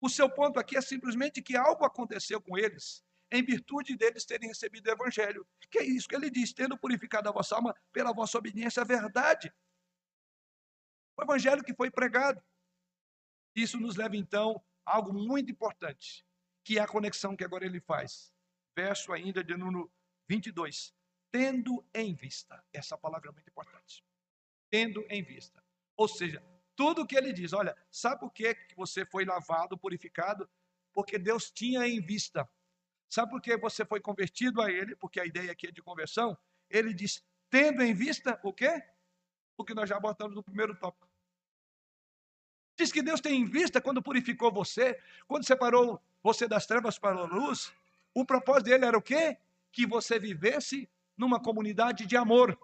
O 0.00 0.08
seu 0.08 0.28
ponto 0.28 0.58
aqui 0.58 0.76
é 0.76 0.80
simplesmente 0.80 1.40
que 1.40 1.56
algo 1.56 1.84
aconteceu 1.84 2.40
com 2.40 2.58
eles, 2.58 3.04
em 3.30 3.44
virtude 3.44 3.96
deles 3.96 4.24
terem 4.24 4.48
recebido 4.48 4.88
o 4.88 4.92
Evangelho. 4.92 5.46
Que 5.70 5.78
é 5.78 5.84
isso 5.84 6.08
que 6.08 6.16
ele 6.16 6.30
diz, 6.30 6.52
tendo 6.52 6.76
purificado 6.76 7.28
a 7.28 7.32
vossa 7.32 7.54
alma 7.54 7.74
pela 7.92 8.12
vossa 8.12 8.38
obediência 8.38 8.82
à 8.82 8.84
verdade 8.84 9.52
o 11.20 11.22
evangelho 11.22 11.62
que 11.62 11.74
foi 11.74 11.90
pregado. 11.90 12.42
Isso 13.54 13.78
nos 13.78 13.96
leva 13.96 14.16
então 14.16 14.62
a 14.86 14.96
algo 14.96 15.12
muito 15.12 15.50
importante, 15.50 16.24
que 16.64 16.78
é 16.78 16.82
a 16.82 16.88
conexão 16.88 17.36
que 17.36 17.44
agora 17.44 17.64
ele 17.64 17.80
faz. 17.80 18.32
Verso 18.76 19.12
ainda 19.12 19.42
de 19.42 19.56
número 19.56 19.90
22. 20.28 20.94
Tendo 21.30 21.84
em 21.94 22.14
vista. 22.14 22.64
Essa 22.72 22.96
palavra 22.96 23.30
é 23.30 23.32
muito 23.32 23.48
importante. 23.48 24.04
Tendo 24.70 25.04
em 25.08 25.22
vista. 25.22 25.62
Ou 25.96 26.08
seja, 26.08 26.42
tudo 26.74 27.06
que 27.06 27.16
ele 27.16 27.32
diz, 27.32 27.52
olha, 27.52 27.76
sabe 27.90 28.20
por 28.20 28.32
que 28.32 28.56
você 28.76 29.04
foi 29.04 29.24
lavado, 29.24 29.76
purificado? 29.76 30.48
Porque 30.92 31.18
Deus 31.18 31.50
tinha 31.50 31.86
em 31.86 32.00
vista. 32.00 32.48
Sabe 33.08 33.32
por 33.32 33.42
que 33.42 33.56
você 33.56 33.84
foi 33.84 34.00
convertido 34.00 34.62
a 34.62 34.70
ele? 34.70 34.96
Porque 34.96 35.20
a 35.20 35.26
ideia 35.26 35.52
aqui 35.52 35.66
é 35.66 35.70
de 35.72 35.82
conversão. 35.82 36.38
Ele 36.68 36.94
diz, 36.94 37.22
tendo 37.50 37.82
em 37.82 37.92
vista 37.92 38.40
o 38.42 38.52
quê? 38.52 38.82
O 39.56 39.64
que 39.64 39.74
nós 39.74 39.88
já 39.88 39.98
botamos 39.98 40.34
no 40.34 40.42
primeiro 40.42 40.74
tópico. 40.76 41.10
Diz 42.78 42.90
que 42.90 43.02
Deus 43.02 43.20
tem 43.20 43.38
em 43.38 43.44
vista 43.44 43.78
quando 43.78 44.02
purificou 44.02 44.50
você, 44.50 44.98
quando 45.26 45.44
separou 45.44 46.00
você 46.22 46.48
das 46.48 46.66
trevas 46.66 46.98
para 46.98 47.18
a 47.18 47.24
luz. 47.26 47.70
O 48.14 48.24
propósito 48.24 48.64
dele 48.64 48.84
era 48.84 48.96
o 48.98 49.02
quê? 49.02 49.38
Que 49.72 49.86
você 49.86 50.18
vivesse 50.18 50.88
numa 51.16 51.40
comunidade 51.40 52.06
de 52.06 52.16
amor, 52.16 52.58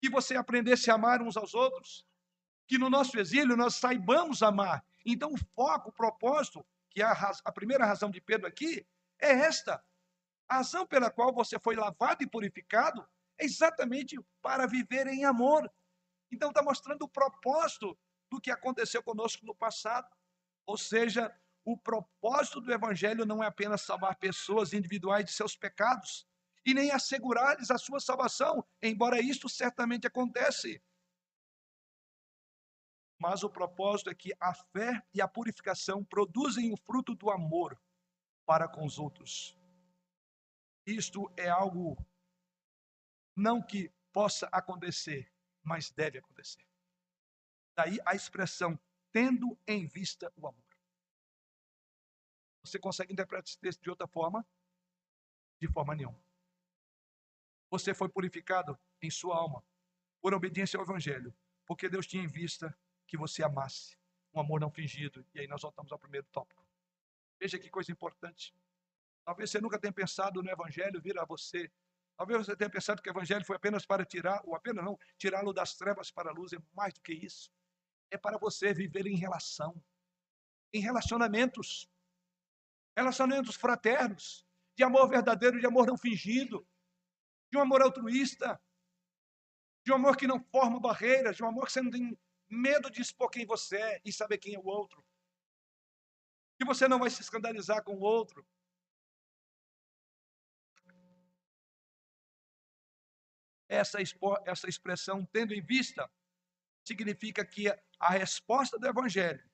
que 0.00 0.10
você 0.10 0.36
aprendesse 0.36 0.90
a 0.90 0.94
amar 0.94 1.22
uns 1.22 1.36
aos 1.36 1.54
outros, 1.54 2.04
que 2.66 2.76
no 2.76 2.90
nosso 2.90 3.18
exílio 3.18 3.56
nós 3.56 3.76
saibamos 3.76 4.42
amar. 4.42 4.84
Então, 5.04 5.32
o 5.32 5.38
foco, 5.54 5.90
o 5.90 5.92
propósito, 5.92 6.64
que 6.90 7.00
é 7.00 7.04
a, 7.04 7.32
a 7.44 7.52
primeira 7.52 7.86
razão 7.86 8.10
de 8.10 8.20
Pedro 8.20 8.46
aqui, 8.46 8.86
é 9.18 9.30
esta. 9.30 9.82
A 10.48 10.56
razão 10.56 10.86
pela 10.86 11.10
qual 11.10 11.32
você 11.32 11.58
foi 11.58 11.76
lavado 11.76 12.22
e 12.22 12.26
purificado 12.26 13.06
é 13.38 13.44
exatamente 13.44 14.18
para 14.42 14.66
viver 14.66 15.06
em 15.06 15.24
amor. 15.24 15.70
Então, 16.30 16.50
está 16.50 16.62
mostrando 16.62 17.02
o 17.02 17.08
propósito 17.08 17.96
do 18.30 18.40
que 18.40 18.50
aconteceu 18.50 19.02
conosco 19.02 19.46
no 19.46 19.54
passado. 19.54 20.08
Ou 20.66 20.76
seja, 20.76 21.34
o 21.70 21.76
propósito 21.76 22.62
do 22.62 22.72
Evangelho 22.72 23.26
não 23.26 23.44
é 23.44 23.46
apenas 23.46 23.82
salvar 23.82 24.16
pessoas 24.16 24.72
individuais 24.72 25.26
de 25.26 25.32
seus 25.32 25.54
pecados, 25.54 26.26
e 26.64 26.72
nem 26.72 26.90
assegurar-lhes 26.90 27.70
a 27.70 27.76
sua 27.76 28.00
salvação, 28.00 28.66
embora 28.82 29.20
isto 29.20 29.50
certamente 29.50 30.06
acontece. 30.06 30.82
Mas 33.20 33.42
o 33.42 33.50
propósito 33.50 34.08
é 34.08 34.14
que 34.14 34.32
a 34.40 34.54
fé 34.54 35.02
e 35.12 35.20
a 35.20 35.28
purificação 35.28 36.02
produzem 36.02 36.72
o 36.72 36.76
fruto 36.76 37.14
do 37.14 37.30
amor 37.30 37.78
para 38.46 38.66
com 38.66 38.86
os 38.86 38.98
outros. 38.98 39.54
Isto 40.86 41.30
é 41.36 41.50
algo 41.50 41.98
não 43.36 43.60
que 43.60 43.92
possa 44.10 44.48
acontecer, 44.50 45.30
mas 45.62 45.90
deve 45.90 46.18
acontecer. 46.18 46.66
Daí 47.76 47.98
a 48.06 48.14
expressão 48.14 48.78
tendo 49.12 49.58
em 49.66 49.86
vista 49.86 50.32
o 50.34 50.46
amor. 50.46 50.67
Você 52.68 52.78
consegue 52.78 53.12
interpretar 53.12 53.44
esse 53.44 53.58
texto 53.58 53.82
de 53.82 53.90
outra 53.90 54.06
forma? 54.06 54.46
De 55.60 55.68
forma 55.68 55.94
nenhuma. 55.94 56.20
Você 57.70 57.92
foi 57.94 58.08
purificado 58.08 58.78
em 59.02 59.10
sua 59.10 59.36
alma 59.36 59.62
por 60.20 60.34
obediência 60.34 60.78
ao 60.78 60.84
Evangelho, 60.84 61.34
porque 61.66 61.88
Deus 61.88 62.06
tinha 62.06 62.22
em 62.22 62.28
vista 62.28 62.76
que 63.06 63.16
você 63.16 63.42
amasse 63.42 63.96
um 64.32 64.40
amor 64.40 64.60
não 64.60 64.70
fingido. 64.70 65.24
E 65.34 65.40
aí 65.40 65.46
nós 65.46 65.62
voltamos 65.62 65.92
ao 65.92 65.98
primeiro 65.98 66.26
tópico. 66.30 66.64
Veja 67.40 67.58
que 67.58 67.70
coisa 67.70 67.92
importante. 67.92 68.54
Talvez 69.24 69.50
você 69.50 69.60
nunca 69.60 69.78
tenha 69.78 69.92
pensado 69.92 70.42
no 70.42 70.50
Evangelho 70.50 71.00
vir 71.00 71.18
a 71.18 71.24
você 71.24 71.70
Talvez 72.18 72.44
você 72.44 72.56
tenha 72.56 72.68
pensado 72.68 73.00
que 73.00 73.08
o 73.08 73.12
evangelho 73.12 73.44
foi 73.44 73.54
apenas 73.54 73.86
para 73.86 74.04
tirar, 74.04 74.42
ou 74.44 74.56
apenas 74.56 74.84
não, 74.84 74.98
tirá-lo 75.16 75.52
das 75.52 75.76
trevas 75.76 76.10
para 76.10 76.30
a 76.30 76.32
luz, 76.32 76.52
é 76.52 76.58
mais 76.74 76.92
do 76.92 77.00
que 77.00 77.12
isso. 77.12 77.48
É 78.10 78.18
para 78.18 78.36
você 78.36 78.74
viver 78.74 79.06
em 79.06 79.14
relação, 79.14 79.80
em 80.72 80.80
relacionamentos, 80.80 81.88
relacionamentos 82.98 83.54
fraternos, 83.54 84.44
de 84.76 84.82
amor 84.82 85.08
verdadeiro, 85.08 85.60
de 85.60 85.66
amor 85.66 85.86
não 85.86 85.96
fingido, 85.96 86.66
de 87.50 87.56
um 87.56 87.60
amor 87.60 87.80
altruísta, 87.80 88.60
de 89.84 89.92
um 89.92 89.94
amor 89.94 90.16
que 90.16 90.26
não 90.26 90.40
forma 90.40 90.80
barreiras, 90.80 91.36
de 91.36 91.44
um 91.44 91.46
amor 91.46 91.66
que 91.66 91.72
você 91.72 91.80
não 91.80 91.90
tem 91.90 92.18
medo 92.48 92.90
de 92.90 93.00
expor 93.00 93.30
quem 93.30 93.46
você 93.46 93.76
é 93.76 94.00
e 94.04 94.12
saber 94.12 94.38
quem 94.38 94.54
é 94.54 94.58
o 94.58 94.66
outro. 94.66 95.04
Que 96.58 96.64
você 96.64 96.88
não 96.88 96.98
vai 96.98 97.08
se 97.08 97.22
escandalizar 97.22 97.84
com 97.84 97.94
o 97.94 98.00
outro, 98.00 98.44
essa, 103.68 103.98
essa 104.44 104.68
expressão, 104.68 105.24
tendo 105.26 105.54
em 105.54 105.62
vista, 105.62 106.10
significa 106.84 107.44
que 107.44 107.68
a 108.00 108.10
resposta 108.10 108.76
do 108.76 108.88
Evangelho 108.88 109.48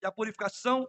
e 0.00 0.06
a 0.06 0.12
purificação 0.12 0.88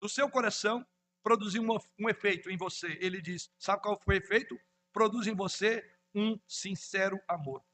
do 0.00 0.08
seu 0.08 0.30
coração 0.30 0.86
produziu 1.22 1.62
um, 1.62 1.78
um 1.98 2.08
efeito 2.08 2.50
em 2.50 2.56
você. 2.56 2.98
Ele 3.00 3.20
diz: 3.20 3.50
sabe 3.58 3.82
qual 3.82 4.00
foi 4.00 4.16
o 4.16 4.18
efeito? 4.18 4.58
Produz 4.92 5.26
em 5.26 5.34
você 5.34 5.84
um 6.14 6.38
sincero 6.48 7.20
amor. 7.28 7.64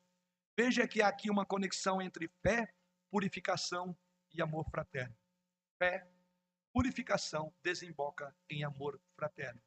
Veja 0.56 0.86
que 0.88 1.02
há 1.02 1.08
aqui 1.08 1.30
uma 1.30 1.46
conexão 1.46 2.00
entre 2.00 2.28
fé, 2.42 2.72
purificação 3.10 3.96
e 4.32 4.42
amor 4.42 4.68
fraterno. 4.70 5.14
Fé, 5.78 6.06
purificação 6.72 7.54
desemboca 7.62 8.34
em 8.50 8.64
amor 8.64 9.00
fraterno. 9.14 9.60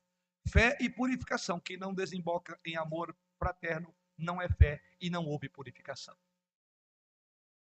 Fé 0.48 0.78
e 0.80 0.90
purificação 0.90 1.60
que 1.60 1.78
não 1.78 1.94
desemboca 1.94 2.60
em 2.66 2.76
amor 2.76 3.16
fraterno 3.38 3.96
não 4.18 4.42
é 4.42 4.50
fé 4.50 4.84
e 5.00 5.10
não 5.10 5.26
houve 5.26 5.48
purificação. 5.48 6.16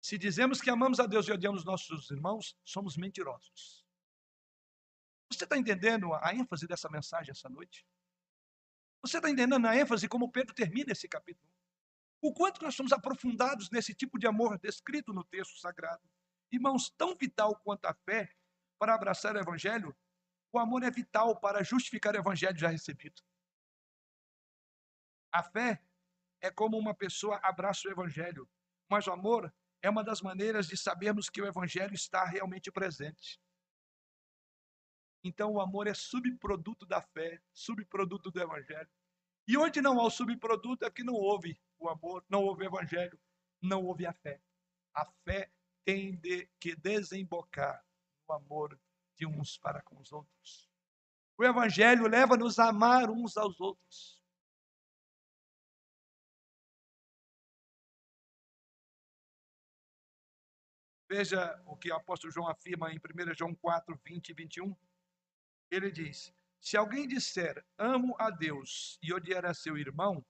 Se 0.00 0.16
dizemos 0.16 0.60
que 0.60 0.70
amamos 0.70 1.00
a 1.00 1.06
Deus 1.06 1.26
e 1.26 1.32
odiamos 1.32 1.64
nossos 1.64 2.10
irmãos, 2.10 2.56
somos 2.64 2.96
mentirosos. 2.96 3.85
Você 5.30 5.44
está 5.44 5.56
entendendo 5.56 6.14
a 6.14 6.34
ênfase 6.34 6.66
dessa 6.66 6.88
mensagem 6.88 7.32
essa 7.32 7.48
noite? 7.48 7.86
Você 9.02 9.18
está 9.18 9.30
entendendo 9.30 9.66
a 9.66 9.76
ênfase 9.76 10.08
como 10.08 10.30
Pedro 10.30 10.54
termina 10.54 10.92
esse 10.92 11.08
capítulo? 11.08 11.52
O 12.20 12.32
quanto 12.32 12.62
nós 12.62 12.74
somos 12.74 12.92
aprofundados 12.92 13.70
nesse 13.70 13.94
tipo 13.94 14.18
de 14.18 14.26
amor 14.26 14.58
descrito 14.58 15.12
no 15.12 15.24
texto 15.24 15.58
sagrado. 15.58 16.02
Irmãos, 16.50 16.90
tão 16.90 17.14
vital 17.14 17.54
quanto 17.62 17.86
a 17.86 17.94
fé 17.94 18.32
para 18.78 18.94
abraçar 18.94 19.34
o 19.34 19.38
evangelho 19.38 19.96
o 20.56 20.58
amor 20.58 20.82
é 20.82 20.90
vital 20.90 21.38
para 21.38 21.62
justificar 21.62 22.14
o 22.14 22.18
evangelho 22.18 22.56
já 22.56 22.68
recebido. 22.68 23.22
A 25.30 25.42
fé 25.42 25.82
é 26.40 26.50
como 26.50 26.78
uma 26.78 26.94
pessoa 26.94 27.38
abraça 27.42 27.86
o 27.86 27.90
evangelho, 27.90 28.48
mas 28.88 29.06
o 29.06 29.12
amor 29.12 29.52
é 29.82 29.90
uma 29.90 30.02
das 30.02 30.22
maneiras 30.22 30.66
de 30.66 30.76
sabermos 30.76 31.28
que 31.28 31.42
o 31.42 31.46
evangelho 31.46 31.94
está 31.94 32.24
realmente 32.24 32.72
presente. 32.72 33.38
Então 35.26 35.54
o 35.54 35.60
amor 35.60 35.88
é 35.88 35.94
subproduto 35.94 36.86
da 36.86 37.02
fé, 37.02 37.42
subproduto 37.52 38.30
do 38.30 38.40
evangelho. 38.40 38.88
E 39.48 39.56
onde 39.56 39.82
não 39.82 39.98
há 39.98 40.04
o 40.04 40.10
subproduto 40.10 40.84
é 40.84 40.90
que 40.90 41.02
não 41.02 41.14
houve 41.14 41.60
o 41.80 41.88
amor, 41.88 42.24
não 42.28 42.44
houve 42.44 42.62
o 42.62 42.66
evangelho, 42.66 43.18
não 43.60 43.84
houve 43.84 44.06
a 44.06 44.12
fé. 44.12 44.40
A 44.94 45.04
fé 45.24 45.50
tem 45.84 46.16
de 46.16 46.48
que 46.60 46.76
desembocar 46.76 47.84
no 48.28 48.36
amor 48.36 48.78
de 49.16 49.26
uns 49.26 49.58
para 49.58 49.82
com 49.82 49.98
os 49.98 50.12
outros. 50.12 50.70
O 51.36 51.44
Evangelho 51.44 52.06
leva-nos 52.06 52.58
a 52.60 52.68
amar 52.68 53.10
uns 53.10 53.36
aos 53.36 53.60
outros. 53.60 54.22
Veja 61.08 61.60
o 61.66 61.76
que 61.76 61.90
o 61.90 61.96
apóstolo 61.96 62.32
João 62.32 62.48
afirma 62.48 62.92
em 62.92 62.98
1 62.98 63.34
João 63.34 63.54
4, 63.54 64.00
20 64.04 64.28
e 64.28 64.34
21. 64.34 64.76
Ele 65.70 65.90
diz: 65.90 66.32
Se 66.60 66.76
alguém 66.76 67.06
disser 67.06 67.64
amo 67.78 68.14
a 68.18 68.30
Deus 68.30 68.98
e 69.02 69.12
odiar 69.12 69.44
a 69.44 69.54
seu 69.54 69.76
irmão, 69.76 70.24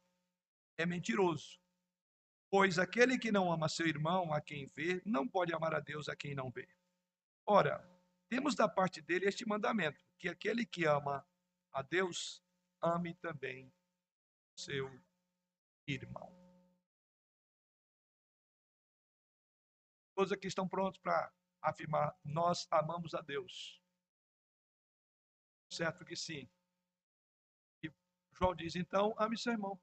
é 0.79 0.87
mentiroso. 0.87 1.59
Pois 2.51 2.79
aquele 2.79 3.19
que 3.19 3.33
não 3.33 3.51
ama 3.51 3.69
seu 3.69 3.87
irmão, 3.87 4.33
a 4.33 4.41
quem 4.41 4.67
vê, 4.67 5.03
não 5.05 5.27
pode 5.27 5.53
amar 5.53 5.75
a 5.75 5.81
Deus 5.81 6.09
a 6.09 6.17
quem 6.17 6.35
não 6.35 6.51
vê. 6.51 6.69
Ora, 7.45 7.85
temos 8.29 8.55
da 8.55 8.69
parte 8.69 9.01
dele 9.01 9.27
este 9.27 9.47
mandamento: 9.47 10.03
que 10.19 10.29
aquele 10.29 10.65
que 10.65 10.85
ama 10.85 11.27
a 11.73 11.83
Deus, 11.83 12.43
ame 12.81 13.15
também 13.15 13.73
seu 14.57 14.89
irmão. 15.87 16.35
Todos 20.15 20.33
aqui 20.33 20.47
estão 20.47 20.69
prontos 20.69 20.99
para 20.99 21.33
afirmar: 21.61 22.17
nós 22.25 22.67
amamos 22.71 23.15
a 23.15 23.21
Deus. 23.21 23.83
Certo 25.71 26.05
que 26.05 26.17
sim. 26.17 26.49
E 27.83 27.91
João 28.33 28.55
diz: 28.55 28.77
então, 28.77 29.15
ame 29.19 29.37
seu 29.37 29.53
irmão. 29.53 29.81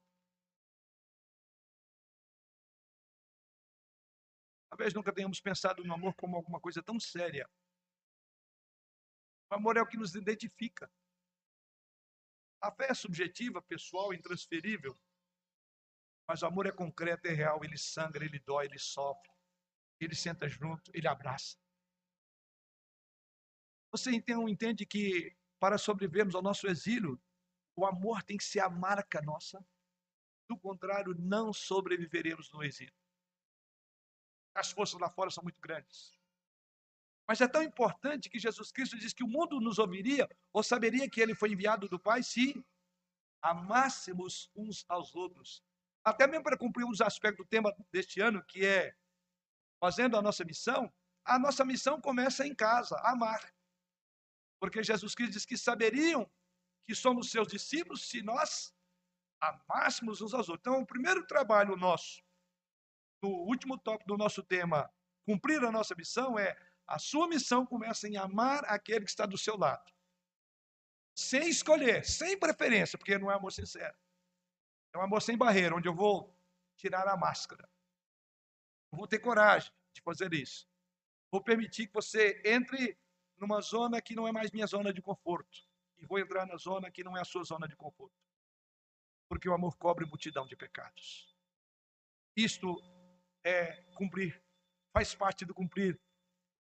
Talvez 4.70 4.92
nunca 4.92 5.12
tenhamos 5.14 5.40
pensado 5.40 5.84
no 5.84 5.94
amor 5.94 6.14
como 6.14 6.36
alguma 6.36 6.60
coisa 6.60 6.82
tão 6.82 6.98
séria 6.98 7.48
o 9.54 9.56
amor 9.56 9.76
é 9.76 9.82
o 9.82 9.86
que 9.86 9.96
nos 9.96 10.16
identifica. 10.16 10.90
A 12.60 12.72
fé 12.72 12.90
é 12.90 12.94
subjetiva, 12.94 13.62
pessoal, 13.62 14.12
intransferível. 14.12 14.98
Mas 16.26 16.42
o 16.42 16.46
amor 16.46 16.66
é 16.66 16.72
concreto, 16.72 17.28
é 17.28 17.32
real. 17.32 17.62
Ele 17.62 17.78
sangra, 17.78 18.24
ele 18.24 18.40
dói, 18.40 18.66
ele 18.66 18.80
sofre. 18.80 19.30
Ele 20.00 20.14
senta 20.14 20.48
junto, 20.48 20.90
ele 20.92 21.06
abraça. 21.06 21.56
Você 23.92 24.10
então 24.10 24.48
entende 24.48 24.84
que 24.84 25.36
para 25.64 25.78
sobrevivermos 25.78 26.34
ao 26.34 26.42
nosso 26.42 26.66
exílio, 26.66 27.18
o 27.74 27.86
amor 27.86 28.22
tem 28.22 28.36
que 28.36 28.44
ser 28.44 28.60
a 28.60 28.68
marca 28.68 29.22
nossa. 29.22 29.66
Do 30.46 30.58
contrário, 30.58 31.14
não 31.18 31.54
sobreviveremos 31.54 32.52
no 32.52 32.62
exílio. 32.62 32.92
As 34.54 34.70
forças 34.70 35.00
lá 35.00 35.08
fora 35.08 35.30
são 35.30 35.42
muito 35.42 35.58
grandes. 35.62 36.12
Mas 37.26 37.40
é 37.40 37.48
tão 37.48 37.62
importante 37.62 38.28
que 38.28 38.38
Jesus 38.38 38.70
Cristo 38.70 38.98
diz 38.98 39.14
que 39.14 39.24
o 39.24 39.26
mundo 39.26 39.58
nos 39.58 39.78
ouviria 39.78 40.28
ou 40.52 40.62
saberia 40.62 41.08
que 41.08 41.18
ele 41.18 41.34
foi 41.34 41.52
enviado 41.52 41.88
do 41.88 41.98
Pai 41.98 42.22
se 42.22 42.62
amássemos 43.40 44.50
uns 44.54 44.84
aos 44.86 45.14
outros. 45.14 45.64
Até 46.04 46.26
mesmo 46.26 46.44
para 46.44 46.58
cumprir 46.58 46.84
um 46.84 46.90
dos 46.90 47.00
aspectos 47.00 47.42
do 47.42 47.48
tema 47.48 47.74
deste 47.90 48.20
ano, 48.20 48.44
que 48.44 48.66
é 48.66 48.94
fazendo 49.80 50.18
a 50.18 50.20
nossa 50.20 50.44
missão, 50.44 50.92
a 51.24 51.38
nossa 51.38 51.64
missão 51.64 52.02
começa 52.02 52.46
em 52.46 52.54
casa, 52.54 53.00
amar. 53.02 53.53
Porque 54.70 54.82
Jesus 54.82 55.14
Cristo 55.14 55.32
diz 55.32 55.44
que 55.44 55.56
saberiam 55.56 56.30
que 56.86 56.94
somos 56.94 57.30
seus 57.30 57.48
discípulos 57.48 58.08
se 58.08 58.22
nós 58.22 58.74
amássemos 59.40 60.20
uns 60.20 60.32
aos 60.32 60.48
outros. 60.48 60.60
Então, 60.60 60.80
o 60.80 60.86
primeiro 60.86 61.26
trabalho 61.26 61.76
nosso, 61.76 62.22
no 63.22 63.28
último 63.28 63.78
tópico 63.78 64.08
do 64.08 64.16
nosso 64.16 64.42
tema, 64.42 64.90
cumprir 65.26 65.62
a 65.62 65.72
nossa 65.72 65.94
missão, 65.94 66.38
é 66.38 66.56
a 66.86 66.98
sua 66.98 67.28
missão 67.28 67.66
começa 67.66 68.08
em 68.08 68.16
amar 68.16 68.64
aquele 68.66 69.04
que 69.04 69.10
está 69.10 69.26
do 69.26 69.38
seu 69.38 69.56
lado. 69.56 69.92
Sem 71.14 71.48
escolher, 71.48 72.04
sem 72.04 72.38
preferência, 72.38 72.98
porque 72.98 73.18
não 73.18 73.30
é 73.30 73.34
amor 73.34 73.52
sincero. 73.52 73.96
É 74.94 74.98
um 74.98 75.02
amor 75.02 75.22
sem 75.22 75.36
barreira, 75.36 75.74
onde 75.74 75.88
eu 75.88 75.94
vou 75.94 76.34
tirar 76.76 77.06
a 77.08 77.16
máscara. 77.16 77.68
Eu 78.92 78.98
vou 78.98 79.06
ter 79.06 79.18
coragem 79.18 79.72
de 79.92 80.02
fazer 80.02 80.32
isso. 80.32 80.66
Vou 81.30 81.42
permitir 81.42 81.86
que 81.86 81.92
você 81.92 82.40
entre 82.44 82.98
numa 83.44 83.60
zona 83.60 84.00
que 84.00 84.14
não 84.14 84.26
é 84.26 84.32
mais 84.32 84.50
minha 84.50 84.66
zona 84.66 84.92
de 84.92 85.02
conforto. 85.02 85.68
E 85.98 86.06
vou 86.06 86.18
entrar 86.18 86.46
na 86.46 86.56
zona 86.56 86.90
que 86.90 87.04
não 87.04 87.16
é 87.16 87.20
a 87.20 87.24
sua 87.24 87.44
zona 87.44 87.68
de 87.68 87.76
conforto. 87.76 88.16
Porque 89.28 89.48
o 89.48 89.52
amor 89.52 89.76
cobre 89.76 90.06
multidão 90.06 90.46
de 90.46 90.56
pecados. 90.56 91.36
Isto 92.34 92.82
é 93.44 93.82
cumprir, 93.94 94.42
faz 94.92 95.14
parte 95.14 95.44
do 95.44 95.54
cumprir 95.54 96.00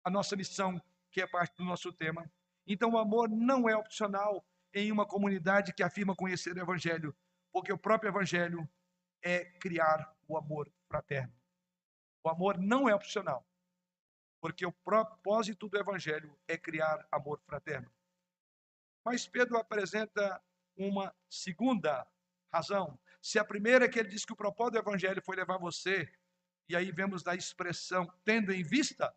a 0.05 0.11
nossa 0.11 0.37
missão, 0.37 0.81
que 1.11 1.21
é 1.21 1.27
parte 1.27 1.57
do 1.57 1.65
nosso 1.65 1.93
tema. 1.93 2.31
Então, 2.67 2.93
o 2.93 2.99
amor 2.99 3.29
não 3.29 3.69
é 3.69 3.77
opcional 3.77 4.47
em 4.73 4.93
uma 4.93 5.07
comunidade 5.07 5.73
que 5.73 5.83
afirma 5.83 6.15
conhecer 6.15 6.55
o 6.57 6.61
Evangelho, 6.61 7.17
porque 7.53 7.73
o 7.73 7.79
próprio 7.79 8.11
Evangelho 8.11 8.69
é 9.23 9.45
criar 9.59 10.17
o 10.29 10.37
amor 10.37 10.73
fraterno. 10.87 11.35
O 12.23 12.29
amor 12.29 12.59
não 12.59 12.89
é 12.89 12.95
opcional, 12.95 13.47
porque 14.41 14.65
o 14.65 14.73
propósito 14.73 15.69
do 15.69 15.79
Evangelho 15.79 16.37
é 16.47 16.57
criar 16.57 17.07
amor 17.11 17.41
fraterno. 17.47 17.91
Mas 19.05 19.27
Pedro 19.27 19.57
apresenta 19.57 20.41
uma 20.77 21.15
segunda 21.29 22.07
razão. 22.53 22.99
Se 23.21 23.39
a 23.39 23.45
primeira 23.45 23.85
é 23.85 23.89
que 23.89 23.99
ele 23.99 24.09
diz 24.09 24.25
que 24.25 24.33
o 24.33 24.37
propósito 24.37 24.75
do 24.75 24.79
Evangelho 24.79 25.23
foi 25.23 25.37
levar 25.37 25.59
você, 25.59 26.11
e 26.69 26.77
aí 26.77 26.93
vemos 26.93 27.23
da 27.23 27.35
expressão 27.35 28.07
tendo 28.25 28.53
em 28.53 28.63
vista, 28.63 29.15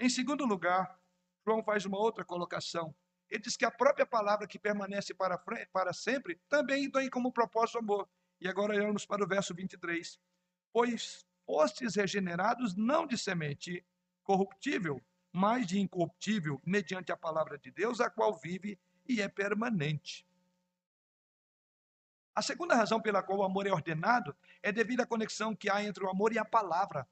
em 0.00 0.08
segundo 0.08 0.44
lugar, 0.44 0.98
João 1.46 1.62
faz 1.62 1.84
uma 1.84 1.98
outra 1.98 2.24
colocação. 2.24 2.94
ele 3.30 3.42
diz 3.42 3.56
que 3.56 3.64
a 3.64 3.70
própria 3.70 4.04
palavra 4.04 4.46
que 4.46 4.58
permanece 4.58 5.14
para, 5.14 5.38
para 5.72 5.92
sempre 5.92 6.40
também 6.48 6.90
tem 6.90 7.08
como 7.08 7.32
propósito 7.32 7.78
amor. 7.78 8.08
E 8.40 8.48
agora 8.48 8.74
olhamos 8.74 9.06
para 9.06 9.22
o 9.22 9.28
verso 9.28 9.54
23. 9.54 10.18
Pois 10.72 11.24
fostes 11.46 11.94
regenerados 11.94 12.74
não 12.74 13.06
de 13.06 13.16
semente 13.16 13.84
corruptível, 14.22 15.00
mas 15.32 15.66
de 15.66 15.80
incorruptível, 15.80 16.60
mediante 16.64 17.10
a 17.10 17.16
palavra 17.16 17.58
de 17.58 17.70
Deus, 17.70 18.00
a 18.00 18.10
qual 18.10 18.34
vive 18.34 18.78
e 19.08 19.20
é 19.20 19.28
permanente. 19.28 20.26
A 22.34 22.40
segunda 22.40 22.74
razão 22.74 23.00
pela 23.00 23.22
qual 23.22 23.40
o 23.40 23.42
amor 23.42 23.66
é 23.66 23.72
ordenado 23.72 24.34
é 24.62 24.72
devido 24.72 25.00
à 25.00 25.06
conexão 25.06 25.54
que 25.54 25.68
há 25.68 25.82
entre 25.84 26.04
o 26.04 26.08
amor 26.08 26.32
e 26.32 26.38
a 26.38 26.44
palavra. 26.44 27.06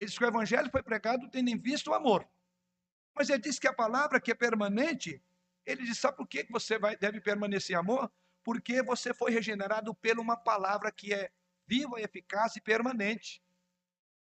Ele 0.00 0.08
diz 0.08 0.18
que 0.18 0.24
o 0.24 0.28
evangelho 0.28 0.70
foi 0.70 0.82
pregado 0.82 1.28
tendo 1.28 1.48
em 1.48 1.58
vista 1.58 1.90
o 1.90 1.94
amor. 1.94 2.28
Mas 3.14 3.30
ele 3.30 3.42
diz 3.42 3.58
que 3.58 3.68
a 3.68 3.72
palavra 3.72 4.20
que 4.20 4.30
é 4.30 4.34
permanente, 4.34 5.22
ele 5.64 5.84
diz, 5.84 5.98
sabe 5.98 6.16
por 6.16 6.26
que 6.26 6.46
você 6.50 6.78
vai, 6.78 6.96
deve 6.96 7.20
permanecer 7.20 7.76
amor? 7.76 8.10
Porque 8.42 8.82
você 8.82 9.14
foi 9.14 9.30
regenerado 9.32 9.94
por 9.94 10.18
uma 10.18 10.36
palavra 10.36 10.92
que 10.92 11.14
é 11.14 11.30
viva, 11.66 12.00
eficaz 12.00 12.56
e 12.56 12.60
permanente. 12.60 13.42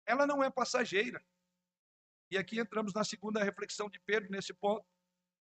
Ela 0.09 0.25
não 0.25 0.43
é 0.43 0.49
passageira. 0.49 1.23
E 2.31 2.37
aqui 2.37 2.59
entramos 2.59 2.95
na 2.95 3.03
segunda 3.03 3.43
reflexão 3.43 3.87
de 3.87 3.99
Pedro 3.99 4.31
nesse 4.31 4.51
ponto. 4.55 4.83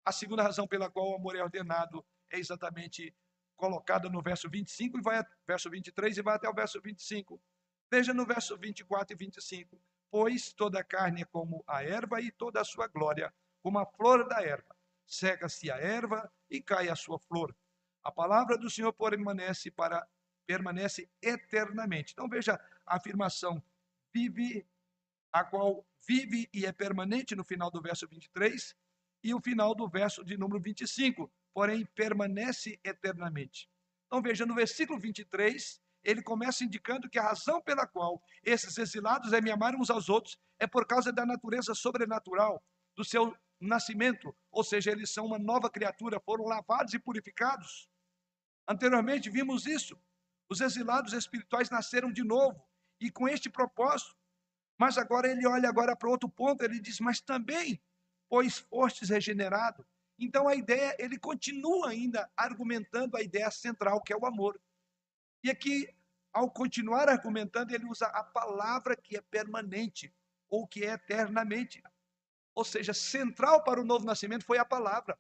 A 0.05 0.11
segunda 0.11 0.43
razão 0.43 0.67
pela 0.67 0.91
qual 0.91 1.13
o 1.13 1.15
amor 1.15 1.37
é 1.37 1.43
ordenado 1.43 2.05
é 2.29 2.37
exatamente 2.37 3.15
colocada 3.57 4.09
no 4.09 4.21
verso 4.21 4.51
25 4.51 4.99
e 4.99 5.03
vai 5.03 5.25
verso 5.47 5.71
23 5.71 6.19
e 6.19 6.23
vai 6.23 6.35
até 6.35 6.49
o 6.49 6.53
verso 6.53 6.81
25. 6.83 7.41
Veja 7.89 8.13
no 8.13 8.27
verso 8.27 8.59
24 8.59 9.15
e 9.15 9.17
25. 9.17 9.81
Pois 10.11 10.53
toda 10.53 10.81
a 10.81 10.85
carne 10.85 11.23
é 11.23 11.25
como 11.27 11.63
a 11.65 11.85
erva 11.85 12.21
e 12.21 12.33
toda 12.33 12.61
a 12.61 12.65
sua 12.65 12.89
glória 12.89 13.33
como 13.63 13.79
a 13.79 13.87
flor 13.87 14.27
da 14.27 14.43
erva. 14.43 14.77
Seca-se 15.07 15.71
a 15.71 15.77
erva 15.77 16.29
e 16.51 16.61
cai 16.61 16.89
a 16.89 16.97
sua 16.97 17.21
flor. 17.21 17.55
A 18.03 18.11
palavra 18.11 18.59
do 18.59 18.69
Senhor 18.69 18.93
permanece 18.93 19.71
para 19.71 20.05
permanece 20.45 21.09
eternamente. 21.23 22.13
Então 22.13 22.29
veja 22.29 22.61
a 22.85 22.97
afirmação 22.97 23.63
vive 24.17 24.67
a 25.31 25.45
qual 25.45 25.87
vive 26.09 26.49
e 26.53 26.65
é 26.65 26.73
permanente 26.73 27.37
no 27.37 27.45
final 27.45 27.71
do 27.71 27.83
verso 27.83 28.09
23 28.09 28.75
e 29.23 29.35
o 29.35 29.41
final 29.41 29.75
do 29.75 29.87
verso 29.87 30.25
de 30.25 30.39
número 30.39 30.61
25, 30.61 31.31
porém 31.53 31.85
permanece 31.95 32.81
eternamente. 32.83 33.69
Então 34.07 34.23
veja 34.23 34.47
no 34.47 34.55
versículo 34.55 34.99
23, 34.99 35.81
ele 36.03 36.23
começa 36.23 36.65
indicando 36.65 37.11
que 37.11 37.19
a 37.19 37.25
razão 37.25 37.61
pela 37.61 37.87
qual 37.87 38.23
esses 38.43 38.79
exilados 38.79 39.31
devem 39.33 39.53
amar 39.53 39.75
uns 39.75 39.91
aos 39.91 40.09
outros 40.09 40.39
é 40.59 40.67
por 40.67 40.87
causa 40.87 41.13
da 41.13 41.27
natureza 41.27 41.75
sobrenatural 41.75 42.63
do 42.97 43.05
seu 43.05 43.37
nascimento, 43.61 44.35
ou 44.51 44.65
seja, 44.65 44.91
eles 44.91 45.11
são 45.11 45.27
uma 45.27 45.39
nova 45.39 45.69
criatura, 45.69 46.21
foram 46.21 46.45
lavados 46.45 46.95
e 46.95 46.99
purificados. 46.99 47.89
Anteriormente 48.67 49.29
vimos 49.29 49.67
isso. 49.67 49.99
Os 50.49 50.61
exilados 50.61 51.13
espirituais 51.13 51.69
nasceram 51.69 52.11
de 52.13 52.23
novo 52.23 52.65
e 53.01 53.11
com 53.11 53.29
este 53.29 53.51
propósito. 53.51 54.17
Mas 54.79 54.99
agora 54.99 55.29
ele 55.29 55.47
olha 55.47 55.69
agora 55.69 55.97
para 55.97 56.11
outro 56.11 56.29
ponto, 56.29 56.63
ele 56.63 56.81
diz: 56.81 57.01
"Mas 57.01 57.21
também, 57.21 57.83
pois 58.29 58.59
fostes 58.59 59.09
regenerado". 59.09 59.87
Então 60.19 60.49
a 60.49 60.55
ideia, 60.55 60.97
ele 60.99 61.19
continua 61.19 61.91
ainda 61.91 62.31
argumentando 62.37 63.17
a 63.17 63.23
ideia 63.23 63.51
central, 63.51 64.03
que 64.03 64.13
é 64.13 64.17
o 64.17 64.27
amor. 64.27 64.61
E 65.45 65.51
aqui 65.51 65.89
ao 66.37 66.51
continuar 66.51 67.09
argumentando, 67.09 67.75
ele 67.75 67.87
usa 67.87 68.09
a 68.09 68.23
palavra 68.23 68.95
que 68.95 69.17
é 69.17 69.23
permanente 69.23 70.15
ou 70.51 70.67
que 70.67 70.85
é 70.85 70.93
eternamente. 70.93 71.83
Ou 72.55 72.63
seja, 72.63 72.93
central 72.93 73.65
para 73.65 73.81
o 73.81 73.85
novo 73.85 74.05
nascimento 74.05 74.45
foi 74.45 74.59
a 74.59 74.65
palavra. 74.65 75.19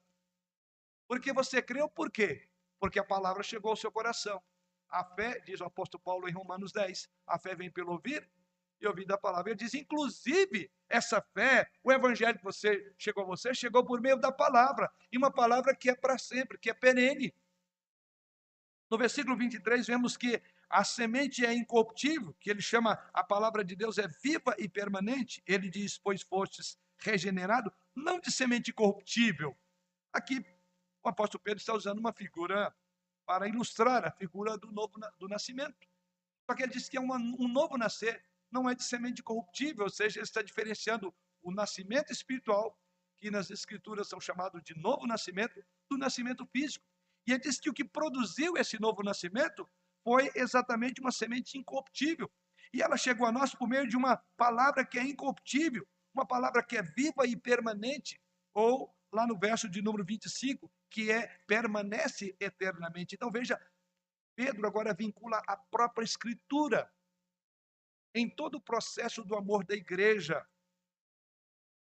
Porque 1.08 1.32
você 1.32 1.62
creu 1.62 1.88
por 1.88 2.10
quê? 2.10 2.46
Porque 2.78 2.98
a 2.98 3.04
palavra 3.04 3.42
chegou 3.42 3.70
ao 3.70 3.76
seu 3.76 3.90
coração. 3.90 4.42
A 4.88 5.04
fé, 5.04 5.40
diz 5.40 5.60
o 5.60 5.64
apóstolo 5.64 6.02
Paulo 6.02 6.28
em 6.28 6.32
Romanos 6.32 6.72
10, 6.72 7.08
a 7.26 7.38
fé 7.38 7.54
vem 7.54 7.70
pelo 7.70 7.92
ouvir 7.92 8.28
e 8.80 8.86
ouvir 8.86 9.04
da 9.04 9.18
palavra. 9.18 9.50
Ele 9.50 9.58
diz, 9.58 9.74
inclusive, 9.74 10.70
essa 10.88 11.20
fé, 11.20 11.70
o 11.82 11.92
evangelho 11.92 12.38
que 12.38 12.44
você 12.44 12.94
chegou 12.98 13.24
a 13.24 13.26
você, 13.26 13.54
chegou 13.54 13.84
por 13.84 14.00
meio 14.00 14.16
da 14.16 14.30
palavra. 14.30 14.90
E 15.10 15.18
uma 15.18 15.30
palavra 15.30 15.74
que 15.74 15.90
é 15.90 15.94
para 15.94 16.18
sempre, 16.18 16.58
que 16.58 16.70
é 16.70 16.74
perene. 16.74 17.34
No 18.90 18.96
versículo 18.96 19.36
23, 19.36 19.86
vemos 19.86 20.16
que 20.16 20.40
a 20.68 20.84
semente 20.84 21.44
é 21.44 21.52
incorruptível, 21.52 22.34
que 22.40 22.50
ele 22.50 22.62
chama 22.62 22.98
a 23.12 23.22
palavra 23.24 23.64
de 23.64 23.74
Deus 23.74 23.98
é 23.98 24.06
viva 24.22 24.54
e 24.58 24.68
permanente. 24.68 25.42
Ele 25.46 25.68
diz: 25.68 25.98
Pois 25.98 26.22
fostes 26.22 26.78
regenerado, 26.98 27.72
não 27.94 28.20
de 28.20 28.30
semente 28.30 28.72
corruptível. 28.72 29.56
Aqui 30.12 30.44
o 31.02 31.08
apóstolo 31.08 31.42
Pedro 31.42 31.58
está 31.58 31.74
usando 31.74 31.98
uma 31.98 32.12
figura 32.12 32.74
para 33.26 33.48
ilustrar 33.48 34.06
a 34.06 34.10
figura 34.10 34.56
do 34.56 34.70
novo 34.70 34.98
do 35.18 35.28
nascimento. 35.28 35.76
Só 36.48 36.56
que 36.56 36.62
ele 36.62 36.72
diz 36.72 36.88
que 36.88 36.96
é 36.96 37.00
uma, 37.00 37.16
um 37.16 37.48
novo 37.48 37.76
nascer, 37.76 38.24
não 38.50 38.70
é 38.70 38.74
de 38.74 38.84
semente 38.84 39.22
corruptível, 39.22 39.84
ou 39.84 39.90
seja, 39.90 40.20
ele 40.20 40.24
está 40.24 40.40
diferenciando 40.40 41.12
o 41.42 41.50
nascimento 41.50 42.12
espiritual, 42.12 42.78
que 43.18 43.30
nas 43.30 43.50
escrituras 43.50 44.08
são 44.08 44.20
chamados 44.20 44.62
de 44.62 44.78
novo 44.78 45.06
nascimento, 45.06 45.60
do 45.90 45.98
nascimento 45.98 46.46
físico. 46.46 46.84
E 47.26 47.32
ele 47.32 47.40
diz 47.40 47.58
que 47.58 47.68
o 47.68 47.74
que 47.74 47.84
produziu 47.84 48.56
esse 48.56 48.80
novo 48.80 49.02
nascimento 49.02 49.68
foi 50.04 50.30
exatamente 50.36 51.00
uma 51.00 51.10
semente 51.10 51.58
incorruptível. 51.58 52.30
E 52.72 52.80
ela 52.80 52.96
chegou 52.96 53.26
a 53.26 53.32
nós 53.32 53.54
por 53.54 53.68
meio 53.68 53.88
de 53.88 53.96
uma 53.96 54.16
palavra 54.36 54.84
que 54.84 54.98
é 54.98 55.02
incorruptível, 55.02 55.86
uma 56.14 56.24
palavra 56.24 56.62
que 56.62 56.76
é 56.76 56.82
viva 56.82 57.26
e 57.26 57.36
permanente, 57.36 58.20
ou 58.54 58.95
lá 59.12 59.26
no 59.26 59.38
verso 59.38 59.68
de 59.68 59.82
número 59.82 60.04
25, 60.04 60.70
que 60.90 61.10
é 61.10 61.26
permanece 61.46 62.36
eternamente. 62.40 63.14
Então 63.14 63.30
veja, 63.30 63.60
Pedro 64.34 64.66
agora 64.66 64.94
vincula 64.94 65.42
a 65.46 65.56
própria 65.56 66.04
escritura 66.04 66.92
em 68.14 68.28
todo 68.28 68.56
o 68.56 68.60
processo 68.60 69.24
do 69.24 69.34
amor 69.34 69.64
da 69.64 69.74
igreja. 69.74 70.46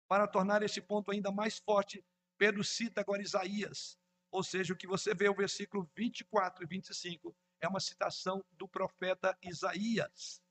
Para 0.08 0.26
tornar 0.26 0.62
esse 0.62 0.80
ponto 0.80 1.10
ainda 1.10 1.32
mais 1.32 1.58
forte, 1.58 2.04
Pedro 2.38 2.62
cita 2.62 3.00
agora 3.00 3.22
Isaías, 3.22 3.98
ou 4.30 4.42
seja, 4.42 4.74
o 4.74 4.76
que 4.76 4.86
você 4.86 5.14
vê 5.14 5.28
o 5.28 5.34
versículo 5.34 5.90
24 5.96 6.62
e 6.62 6.66
25 6.66 7.34
é 7.60 7.68
uma 7.68 7.80
citação 7.80 8.44
do 8.52 8.68
profeta 8.68 9.36
Isaías. 9.42 10.42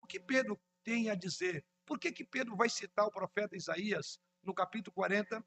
O 0.00 0.06
que 0.06 0.20
Pedro 0.20 0.60
tem 0.82 1.10
a 1.10 1.14
dizer? 1.14 1.64
Por 1.84 1.98
que, 1.98 2.12
que 2.12 2.24
Pedro 2.24 2.56
vai 2.56 2.68
citar 2.68 3.06
o 3.06 3.10
profeta 3.10 3.56
Isaías 3.56 4.20
no 4.42 4.54
capítulo 4.54 4.94
40? 4.94 5.44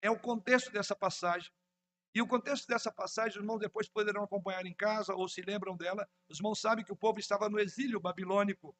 É 0.00 0.10
o 0.10 0.18
contexto 0.18 0.70
dessa 0.70 0.94
passagem. 0.94 1.50
E 2.14 2.22
o 2.22 2.26
contexto 2.26 2.66
dessa 2.66 2.90
passagem, 2.90 3.30
os 3.30 3.36
irmãos 3.36 3.58
depois 3.58 3.88
poderão 3.88 4.22
acompanhar 4.22 4.64
em 4.66 4.74
casa 4.74 5.14
ou 5.14 5.28
se 5.28 5.42
lembram 5.42 5.76
dela. 5.76 6.08
Os 6.28 6.38
irmãos 6.38 6.60
sabem 6.60 6.84
que 6.84 6.92
o 6.92 6.96
povo 6.96 7.18
estava 7.18 7.48
no 7.48 7.60
exílio 7.60 8.00
babilônico. 8.00 8.74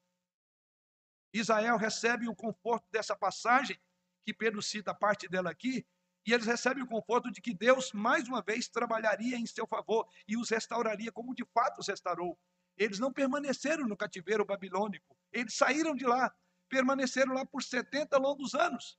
Israel 1.33 1.77
recebe 1.77 2.27
o 2.27 2.35
conforto 2.35 2.87
dessa 2.91 3.15
passagem, 3.15 3.79
que 4.25 4.33
Pedro 4.33 4.61
cita 4.61 4.93
parte 4.93 5.27
dela 5.27 5.51
aqui, 5.51 5.85
e 6.25 6.33
eles 6.33 6.45
recebem 6.45 6.83
o 6.83 6.87
conforto 6.87 7.31
de 7.31 7.41
que 7.41 7.53
Deus, 7.53 7.93
mais 7.93 8.27
uma 8.27 8.41
vez, 8.41 8.67
trabalharia 8.67 9.37
em 9.37 9.45
seu 9.45 9.65
favor 9.67 10.07
e 10.27 10.37
os 10.37 10.49
restauraria, 10.49 11.11
como 11.11 11.35
de 11.35 11.45
fato 11.53 11.79
os 11.79 11.87
restaurou. 11.87 12.37
Eles 12.77 12.99
não 12.99 13.11
permaneceram 13.11 13.87
no 13.87 13.97
cativeiro 13.97 14.45
babilônico, 14.45 15.15
eles 15.31 15.55
saíram 15.55 15.95
de 15.95 16.05
lá, 16.05 16.33
permaneceram 16.67 17.33
lá 17.33 17.45
por 17.45 17.63
70 17.63 18.17
longos 18.17 18.53
anos. 18.53 18.97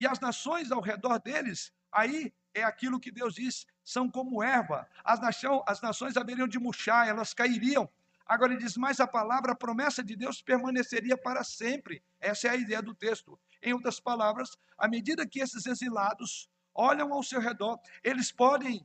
E 0.00 0.06
as 0.06 0.20
nações 0.20 0.70
ao 0.70 0.80
redor 0.80 1.18
deles, 1.18 1.72
aí 1.90 2.32
é 2.54 2.62
aquilo 2.62 3.00
que 3.00 3.10
Deus 3.10 3.34
diz, 3.34 3.66
são 3.84 4.10
como 4.10 4.42
erva. 4.42 4.88
As, 5.04 5.20
nação, 5.20 5.62
as 5.66 5.80
nações 5.80 6.16
haveriam 6.16 6.48
de 6.48 6.58
murchar, 6.58 7.06
elas 7.08 7.32
cairiam. 7.32 7.88
Agora 8.26 8.52
ele 8.52 8.62
diz, 8.62 8.76
mas 8.76 8.98
a 8.98 9.06
palavra, 9.06 9.52
a 9.52 9.56
promessa 9.56 10.02
de 10.02 10.16
Deus 10.16 10.42
permaneceria 10.42 11.16
para 11.16 11.44
sempre. 11.44 12.02
Essa 12.20 12.48
é 12.48 12.50
a 12.50 12.56
ideia 12.56 12.82
do 12.82 12.94
texto. 12.94 13.38
Em 13.62 13.72
outras 13.72 14.00
palavras, 14.00 14.56
à 14.76 14.88
medida 14.88 15.26
que 15.26 15.40
esses 15.40 15.64
exilados 15.64 16.48
olham 16.74 17.12
ao 17.12 17.22
seu 17.22 17.40
redor, 17.40 17.78
eles 18.02 18.32
podem 18.32 18.84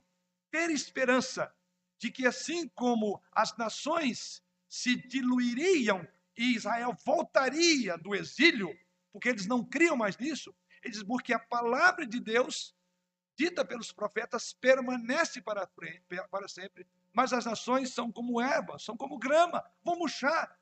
ter 0.50 0.70
esperança 0.70 1.52
de 1.98 2.10
que, 2.10 2.26
assim 2.26 2.68
como 2.68 3.20
as 3.32 3.56
nações 3.56 4.42
se 4.68 4.96
diluiriam 4.96 6.06
e 6.36 6.54
Israel 6.54 6.96
voltaria 7.04 7.98
do 7.98 8.14
exílio, 8.14 8.76
porque 9.12 9.28
eles 9.28 9.46
não 9.46 9.64
criam 9.64 9.96
mais 9.96 10.16
nisso, 10.16 10.54
eles 10.82 11.02
porque 11.02 11.32
a 11.32 11.38
palavra 11.38 12.06
de 12.06 12.20
Deus, 12.20 12.74
dita 13.36 13.64
pelos 13.64 13.92
profetas, 13.92 14.52
permanece 14.52 15.40
para, 15.40 15.66
frente, 15.66 16.02
para 16.30 16.48
sempre. 16.48 16.86
Mas 17.12 17.32
as 17.32 17.44
nações 17.44 17.92
são 17.92 18.10
como 18.10 18.40
erva, 18.40 18.78
são 18.78 18.96
como 18.96 19.18
grama, 19.18 19.64
vão 19.84 19.96
murchar. 19.96 20.58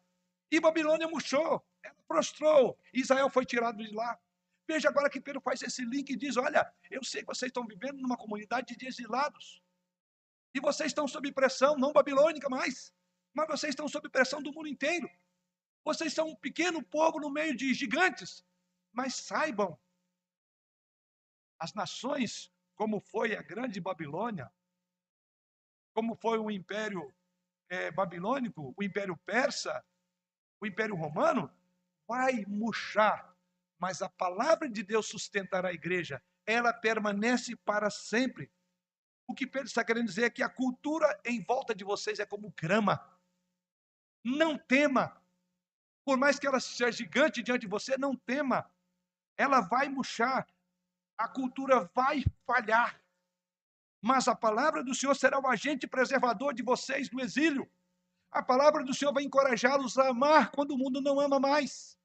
E 0.50 0.60
Babilônia 0.60 1.08
murchou. 1.08 1.64
Ela 1.82 1.96
prostrou. 2.06 2.78
Israel 2.92 3.30
foi 3.30 3.46
tirado 3.46 3.82
de 3.82 3.94
lá. 3.94 4.18
Veja 4.68 4.88
agora 4.88 5.08
que 5.08 5.20
Pedro 5.20 5.40
faz 5.40 5.62
esse 5.62 5.84
link 5.84 6.10
e 6.10 6.16
diz: 6.16 6.36
Olha, 6.36 6.70
eu 6.90 7.02
sei 7.02 7.22
que 7.22 7.28
vocês 7.28 7.48
estão 7.48 7.66
vivendo 7.66 8.00
numa 8.00 8.16
comunidade 8.16 8.76
de 8.76 8.86
exilados. 8.86 9.62
E 10.54 10.60
vocês 10.60 10.88
estão 10.88 11.06
sob 11.06 11.30
pressão, 11.32 11.76
não 11.76 11.92
babilônica 11.92 12.48
mais, 12.48 12.92
mas 13.32 13.46
vocês 13.46 13.70
estão 13.70 13.88
sob 13.88 14.08
pressão 14.08 14.42
do 14.42 14.52
mundo 14.52 14.68
inteiro. 14.68 15.08
Vocês 15.84 16.12
são 16.12 16.28
um 16.28 16.36
pequeno 16.36 16.82
povo 16.82 17.20
no 17.20 17.30
meio 17.30 17.56
de 17.56 17.72
gigantes. 17.72 18.44
Mas 18.92 19.14
saibam 19.14 19.78
as 21.60 21.74
nações, 21.74 22.50
como 22.74 22.98
foi 22.98 23.36
a 23.36 23.42
grande 23.42 23.78
Babilônia, 23.78 24.50
como 25.92 26.14
foi 26.16 26.38
o 26.38 26.50
Império 26.50 27.14
é, 27.68 27.90
Babilônico, 27.90 28.74
o 28.76 28.82
Império 28.82 29.16
Persa, 29.18 29.84
o 30.58 30.66
Império 30.66 30.96
Romano, 30.96 31.52
vai 32.08 32.44
murchar, 32.46 33.36
mas 33.78 34.00
a 34.00 34.08
palavra 34.08 34.68
de 34.68 34.82
Deus 34.82 35.06
sustentará 35.06 35.68
a 35.68 35.74
igreja, 35.74 36.22
ela 36.46 36.72
permanece 36.72 37.54
para 37.56 37.90
sempre. 37.90 38.50
O 39.26 39.34
que 39.34 39.46
Pedro 39.46 39.68
está 39.68 39.84
querendo 39.84 40.06
dizer 40.06 40.24
é 40.24 40.30
que 40.30 40.42
a 40.42 40.48
cultura 40.48 41.20
em 41.24 41.42
volta 41.44 41.74
de 41.74 41.84
vocês 41.84 42.18
é 42.18 42.26
como 42.26 42.52
grama. 42.56 42.98
Não 44.24 44.58
tema. 44.58 45.22
Por 46.04 46.16
mais 46.16 46.38
que 46.38 46.46
ela 46.46 46.58
seja 46.58 46.90
gigante 46.90 47.42
diante 47.42 47.62
de 47.62 47.68
você, 47.68 47.96
não 47.96 48.16
tema. 48.16 48.68
Ela 49.36 49.60
vai 49.60 49.88
murchar. 49.88 50.46
A 51.20 51.28
cultura 51.28 51.90
vai 51.94 52.24
falhar. 52.46 52.98
Mas 54.00 54.26
a 54.26 54.34
palavra 54.34 54.82
do 54.82 54.94
Senhor 54.94 55.14
será 55.14 55.38
o 55.38 55.46
agente 55.46 55.86
preservador 55.86 56.54
de 56.54 56.62
vocês 56.62 57.10
no 57.10 57.20
exílio. 57.20 57.70
A 58.32 58.42
palavra 58.42 58.82
do 58.82 58.94
Senhor 58.94 59.12
vai 59.12 59.22
encorajá-los 59.24 59.98
a 59.98 60.08
amar 60.08 60.50
quando 60.50 60.70
o 60.70 60.78
mundo 60.78 60.98
não 61.02 61.20
ama 61.20 61.38
mais. 61.38 61.98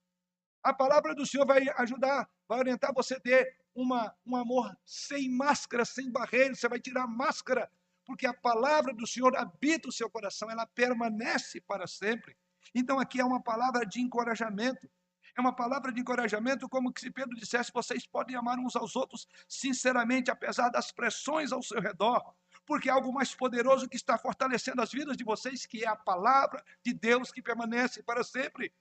A 0.61 0.74
palavra 0.74 1.16
do 1.16 1.26
Senhor 1.26 1.45
vai 1.45 1.66
ajudar, 1.78 2.30
vai 2.45 2.59
orientar 2.59 2.93
você 2.93 3.13
a 3.16 3.20
ter 3.22 3.57
uma, 3.74 4.13
um 4.26 4.36
amor 4.36 4.78
sem 4.84 5.30
máscara, 5.30 5.86
sem 5.86 6.11
barreiras, 6.11 6.59
você 6.59 6.68
vai 6.68 6.82
tirar 6.82 7.03
a 7.03 7.07
máscara, 7.07 7.72
porque 8.05 8.28
a 8.28 8.34
palavra 8.34 8.93
do 8.93 9.07
Senhor 9.07 9.34
habita 9.38 9.88
o 9.88 9.93
seu 9.93 10.09
coração, 10.09 10.51
ela 10.51 10.68
permanece 10.68 11.61
para 11.61 11.88
sempre. 11.88 12.36
Então 12.74 12.99
aqui 12.99 13.22
é 13.22 13.26
uma 13.26 13.41
palavra 13.41 13.86
de 13.86 14.01
encorajamento. 14.01 14.89
É 15.38 15.42
uma 15.42 15.54
palavra 15.54 15.92
de 15.92 16.00
encorajamento, 16.00 16.70
como 16.70 16.94
se 16.98 17.12
Pedro 17.12 17.36
dissesse: 17.36 17.72
vocês 17.74 18.08
podem 18.08 18.36
amar 18.36 18.58
uns 18.58 18.76
aos 18.76 18.96
outros 18.96 19.28
sinceramente, 19.48 20.32
apesar 20.32 20.70
das 20.70 20.92
pressões 20.92 21.52
ao 21.52 21.62
seu 21.62 21.82
redor, 21.82 22.34
porque 22.66 22.90
é 22.90 22.92
algo 22.92 23.14
mais 23.14 23.36
poderoso 23.36 23.90
que 23.90 23.98
está 23.98 24.18
fortalecendo 24.18 24.82
as 24.82 24.92
vidas 24.92 25.18
de 25.18 25.26
vocês, 25.26 25.66
que 25.66 25.84
é 25.84 25.88
a 25.88 25.96
palavra 25.96 26.64
de 26.84 26.94
Deus 26.94 27.32
que 27.32 27.42
permanece 27.42 28.02
para 28.02 28.24
sempre. 28.24 28.74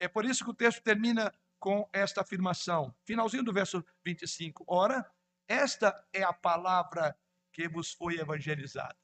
É 0.00 0.08
por 0.08 0.24
isso 0.24 0.42
que 0.42 0.50
o 0.50 0.54
texto 0.54 0.82
termina 0.82 1.32
com 1.60 1.88
esta 1.92 2.22
afirmação. 2.22 2.92
Finalzinho 3.04 3.44
do 3.44 3.52
verso 3.52 3.84
25. 4.04 4.64
Ora, 4.66 5.08
esta 5.46 6.04
é 6.12 6.22
a 6.22 6.32
palavra 6.32 7.16
que 7.52 7.68
vos 7.68 7.92
foi 7.92 8.18
evangelizada. 8.18 9.01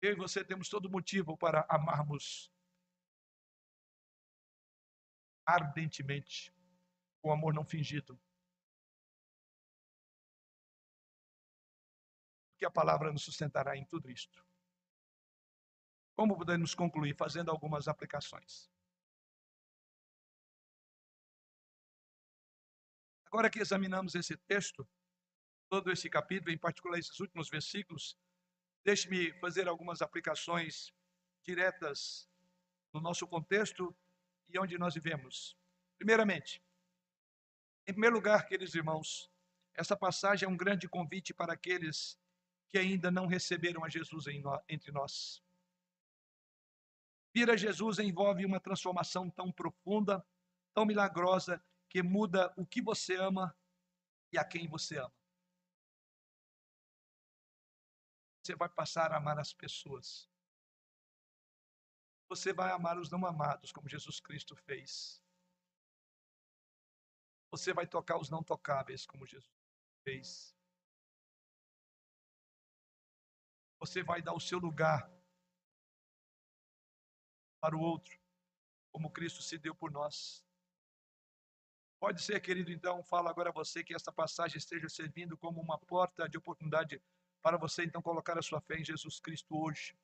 Eu 0.00 0.12
e 0.12 0.14
você 0.14 0.44
temos 0.44 0.68
todo 0.68 0.88
motivo 0.88 1.36
para 1.36 1.66
amarmos 1.68 2.52
ardentemente, 5.44 6.54
com 7.20 7.32
amor 7.32 7.52
não 7.52 7.64
fingido. 7.64 8.20
Que 12.58 12.64
a 12.64 12.70
palavra 12.70 13.10
nos 13.10 13.22
sustentará 13.22 13.76
em 13.76 13.84
tudo 13.84 14.10
isto. 14.10 14.44
Como 16.14 16.36
podemos 16.36 16.74
concluir? 16.74 17.16
Fazendo 17.16 17.50
algumas 17.50 17.88
aplicações. 17.88 18.70
Agora 23.26 23.50
que 23.50 23.60
examinamos 23.60 24.14
esse 24.14 24.36
texto, 24.36 24.88
todo 25.68 25.90
esse 25.90 26.08
capítulo, 26.08 26.52
em 26.52 26.58
particular 26.58 26.98
esses 26.98 27.18
últimos 27.20 27.48
versículos, 27.48 28.16
deixe-me 28.88 29.34
fazer 29.34 29.68
algumas 29.68 30.00
aplicações 30.00 30.94
diretas 31.44 32.26
no 32.90 33.02
nosso 33.02 33.26
contexto 33.26 33.94
e 34.48 34.58
onde 34.58 34.78
nós 34.78 34.94
vivemos. 34.94 35.54
Primeiramente, 35.98 36.62
em 37.86 37.92
primeiro 37.92 38.16
lugar, 38.16 38.46
queridos 38.46 38.74
irmãos, 38.74 39.30
essa 39.74 39.94
passagem 39.94 40.46
é 40.46 40.50
um 40.50 40.56
grande 40.56 40.88
convite 40.88 41.34
para 41.34 41.52
aqueles 41.52 42.18
que 42.70 42.78
ainda 42.78 43.10
não 43.10 43.26
receberam 43.26 43.84
a 43.84 43.90
Jesus 43.90 44.24
entre 44.66 44.90
nós. 44.90 45.42
Vir 47.34 47.50
a 47.50 47.58
Jesus 47.58 47.98
envolve 47.98 48.46
uma 48.46 48.58
transformação 48.58 49.28
tão 49.28 49.52
profunda, 49.52 50.26
tão 50.72 50.86
milagrosa, 50.86 51.62
que 51.90 52.02
muda 52.02 52.54
o 52.56 52.64
que 52.64 52.80
você 52.80 53.16
ama 53.16 53.54
e 54.32 54.38
a 54.38 54.44
quem 54.44 54.66
você 54.66 54.96
ama. 54.96 55.17
Você 58.48 58.56
vai 58.56 58.68
passar 58.70 59.12
a 59.12 59.18
amar 59.18 59.38
as 59.38 59.52
pessoas. 59.52 60.26
Você 62.30 62.50
vai 62.50 62.70
amar 62.72 62.98
os 62.98 63.10
não 63.10 63.26
amados, 63.26 63.70
como 63.70 63.90
Jesus 63.90 64.20
Cristo 64.20 64.56
fez. 64.56 65.22
Você 67.50 67.74
vai 67.74 67.86
tocar 67.86 68.16
os 68.18 68.30
não 68.30 68.42
tocáveis, 68.42 69.04
como 69.04 69.26
Jesus 69.26 69.52
fez. 70.02 70.56
Você 73.80 74.02
vai 74.02 74.22
dar 74.22 74.32
o 74.32 74.40
seu 74.40 74.58
lugar 74.58 75.12
para 77.60 77.76
o 77.76 77.80
outro, 77.80 78.18
como 78.90 79.12
Cristo 79.12 79.42
se 79.42 79.58
deu 79.58 79.74
por 79.74 79.90
nós. 79.90 80.42
Pode 82.00 82.22
ser, 82.22 82.40
querido, 82.40 82.72
então, 82.72 83.02
fala 83.02 83.28
agora 83.28 83.50
a 83.50 83.52
você 83.52 83.84
que 83.84 83.94
esta 83.94 84.10
passagem 84.10 84.56
esteja 84.56 84.88
servindo 84.88 85.36
como 85.36 85.60
uma 85.60 85.78
porta 85.78 86.26
de 86.26 86.38
oportunidade 86.38 86.98
para 87.42 87.56
você, 87.56 87.84
então, 87.84 88.02
colocar 88.02 88.38
a 88.38 88.42
sua 88.42 88.60
fé 88.60 88.78
em 88.78 88.84
Jesus 88.84 89.20
Cristo 89.20 89.56
hoje. 89.56 89.96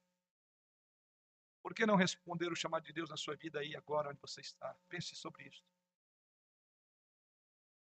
Por 1.63 1.75
que 1.75 1.87
não 1.87 1.97
responder 1.97 2.53
o 2.53 2.57
chamado 2.57 2.85
de 2.85 2.93
Deus 2.93 3.09
na 3.09 3.17
sua 3.17 3.37
vida 3.37 3.61
aí, 3.61 3.75
agora, 3.75 4.11
onde 4.11 4.21
você 4.21 4.41
está? 4.41 4.75
Pense 4.89 5.17
sobre 5.17 5.45
isso. 5.49 5.65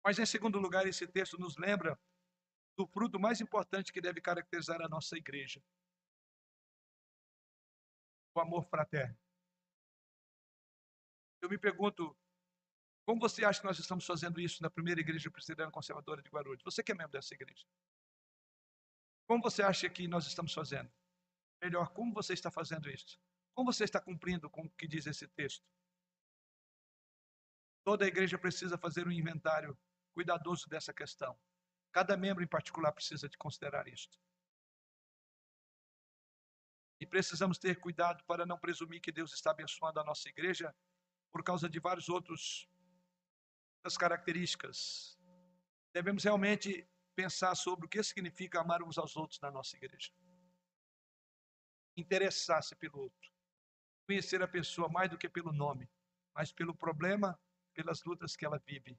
Mas, 0.02 0.18
em 0.18 0.26
segundo 0.26 0.58
lugar, 0.58 0.86
esse 0.86 1.06
texto 1.06 1.38
nos 1.38 1.56
lembra 1.56 1.98
do 2.76 2.86
fruto 2.86 3.18
mais 3.20 3.40
importante 3.40 3.92
que 3.92 4.00
deve 4.00 4.20
caracterizar 4.20 4.82
a 4.82 4.88
nossa 4.88 5.16
igreja: 5.16 5.62
o 8.34 8.40
amor 8.40 8.64
fraterno. 8.64 9.16
Eu 11.40 11.48
me 11.48 11.58
pergunto, 11.58 12.16
como 13.06 13.20
você 13.20 13.44
acha 13.44 13.60
que 13.60 13.66
nós 13.66 13.78
estamos 13.78 14.06
fazendo 14.06 14.40
isso 14.40 14.62
na 14.62 14.70
primeira 14.70 15.00
igreja 15.00 15.30
presbiteriana 15.30 15.70
conservadora 15.70 16.22
de 16.22 16.30
Guarulhos? 16.30 16.62
Você 16.64 16.82
que 16.82 16.92
é 16.92 16.94
membro 16.94 17.12
dessa 17.12 17.34
igreja. 17.34 17.66
Como 19.26 19.42
você 19.42 19.62
acha 19.62 19.88
que 19.88 20.06
nós 20.06 20.26
estamos 20.26 20.52
fazendo? 20.52 20.90
Melhor, 21.62 21.88
como 21.90 22.12
você 22.12 22.34
está 22.34 22.50
fazendo 22.50 22.90
isso? 22.90 23.18
Como 23.54 23.72
você 23.72 23.84
está 23.84 24.00
cumprindo 24.00 24.50
com 24.50 24.62
o 24.62 24.70
que 24.70 24.86
diz 24.86 25.06
esse 25.06 25.26
texto? 25.28 25.64
Toda 27.84 28.04
a 28.04 28.08
igreja 28.08 28.38
precisa 28.38 28.76
fazer 28.76 29.06
um 29.06 29.12
inventário 29.12 29.78
cuidadoso 30.12 30.68
dessa 30.68 30.92
questão. 30.92 31.38
Cada 31.92 32.16
membro 32.16 32.42
em 32.42 32.46
particular 32.46 32.92
precisa 32.92 33.28
de 33.28 33.36
considerar 33.38 33.86
isto. 33.88 34.18
E 37.00 37.06
precisamos 37.06 37.58
ter 37.58 37.78
cuidado 37.80 38.24
para 38.24 38.46
não 38.46 38.58
presumir 38.58 39.00
que 39.00 39.12
Deus 39.12 39.32
está 39.32 39.50
abençoando 39.50 40.00
a 40.00 40.04
nossa 40.04 40.28
igreja 40.28 40.74
por 41.30 41.42
causa 41.42 41.68
de 41.68 41.78
vários 41.78 42.08
outros 42.08 42.68
das 43.82 43.96
características. 43.96 45.18
Devemos 45.92 46.24
realmente 46.24 46.88
pensar 47.14 47.54
sobre 47.54 47.86
o 47.86 47.88
que 47.88 48.02
significa 48.02 48.60
amar 48.60 48.82
uns 48.82 48.98
aos 48.98 49.16
outros 49.16 49.40
na 49.40 49.50
nossa 49.50 49.76
igreja. 49.76 50.12
Interessar-se 51.96 52.74
pelo 52.76 52.98
outro. 52.98 53.32
Conhecer 54.06 54.42
a 54.42 54.48
pessoa 54.48 54.88
mais 54.88 55.10
do 55.10 55.16
que 55.16 55.28
pelo 55.28 55.52
nome, 55.52 55.88
mas 56.34 56.52
pelo 56.52 56.74
problema, 56.74 57.38
pelas 57.72 58.02
lutas 58.04 58.36
que 58.36 58.44
ela 58.44 58.58
vive. 58.58 58.98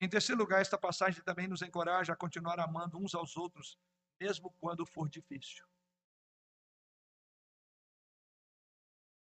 Em 0.00 0.08
terceiro 0.08 0.40
lugar, 0.40 0.60
esta 0.60 0.78
passagem 0.78 1.22
também 1.22 1.48
nos 1.48 1.62
encoraja 1.62 2.12
a 2.12 2.16
continuar 2.16 2.58
amando 2.60 2.98
uns 2.98 3.14
aos 3.14 3.36
outros, 3.36 3.78
mesmo 4.18 4.50
quando 4.60 4.86
for 4.86 5.08
difícil. 5.08 5.66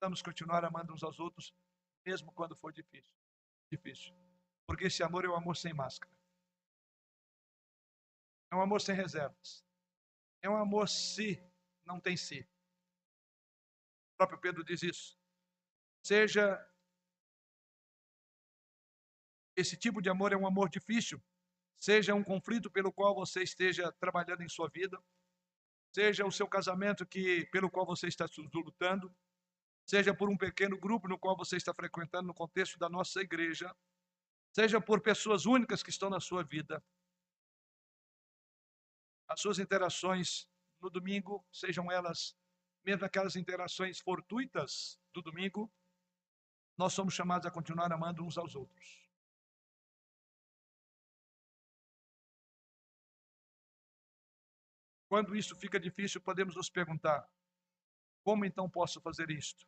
Vamos 0.02 0.22
continuar 0.22 0.64
amando 0.66 0.94
uns 0.94 1.04
aos 1.04 1.20
outros, 1.20 1.54
mesmo 2.06 2.32
quando 2.34 2.56
for 2.56 2.72
difícil. 2.74 3.16
Difícil. 3.72 4.14
Porque 4.68 4.86
esse 4.86 5.02
amor 5.04 5.26
é 5.26 5.30
um 5.30 5.36
amor 5.36 5.56
sem 5.56 5.74
máscara. 5.74 6.14
É 8.56 8.58
um 8.58 8.62
amor 8.62 8.80
sem 8.80 8.95
reservas. 8.95 9.66
É 10.41 10.49
um 10.49 10.56
amor 10.56 10.88
se 10.88 11.43
não 11.86 11.99
tem 11.99 12.16
si. 12.16 12.47
O 14.14 14.18
próprio 14.18 14.39
Pedro 14.39 14.64
diz 14.64 14.82
isso. 14.82 15.20
Seja 16.01 16.58
esse 19.58 19.76
tipo 19.76 20.01
de 20.01 20.10
amor 20.10 20.32
é 20.32 20.38
um 20.38 20.47
amor 20.47 20.70
difícil, 20.70 21.22
seja 21.76 22.16
um 22.16 22.24
conflito 22.24 22.72
pelo 22.72 22.93
qual 22.93 23.14
você 23.14 23.43
esteja 23.43 23.91
trabalhando 23.99 24.41
em 24.41 24.47
sua 24.47 24.70
vida, 24.70 24.97
seja 25.93 26.26
o 26.26 26.32
seu 26.32 26.47
casamento 26.47 27.06
que 27.06 27.45
pelo 27.47 27.70
qual 27.70 27.86
você 27.86 28.08
está 28.08 28.26
lutando, 28.53 29.14
seja 29.86 30.14
por 30.14 30.30
um 30.30 30.38
pequeno 30.38 30.80
grupo 30.80 31.10
no 31.10 31.20
qual 31.20 31.36
você 31.36 31.58
está 31.58 31.74
frequentando 31.74 32.28
no 32.28 32.34
contexto 32.34 32.80
da 32.80 32.88
nossa 32.88 33.20
igreja, 33.20 33.76
seja 34.53 34.80
por 34.80 35.01
pessoas 35.01 35.45
únicas 35.45 35.84
que 35.84 35.89
estão 35.89 36.10
na 36.10 36.22
sua 36.22 36.41
vida. 36.41 36.82
As 39.36 39.42
suas 39.42 39.60
interações 39.60 40.48
no 40.80 40.90
domingo, 40.90 41.46
sejam 41.52 41.92
elas 41.92 42.38
mesmo 42.86 43.04
aquelas 43.04 43.36
interações 43.36 44.00
fortuitas 44.00 44.98
do 45.14 45.22
domingo, 45.22 45.70
nós 46.78 46.94
somos 46.94 47.14
chamados 47.14 47.46
a 47.46 47.52
continuar 47.52 47.92
amando 47.92 48.24
uns 48.24 48.38
aos 48.38 48.56
outros. 48.56 49.06
Quando 55.10 55.36
isso 55.36 55.54
fica 55.58 55.78
difícil, 55.78 56.22
podemos 56.22 56.56
nos 56.56 56.70
perguntar: 56.70 57.30
como 58.24 58.46
então 58.46 58.70
posso 58.70 59.02
fazer 59.02 59.30
isto? 59.30 59.68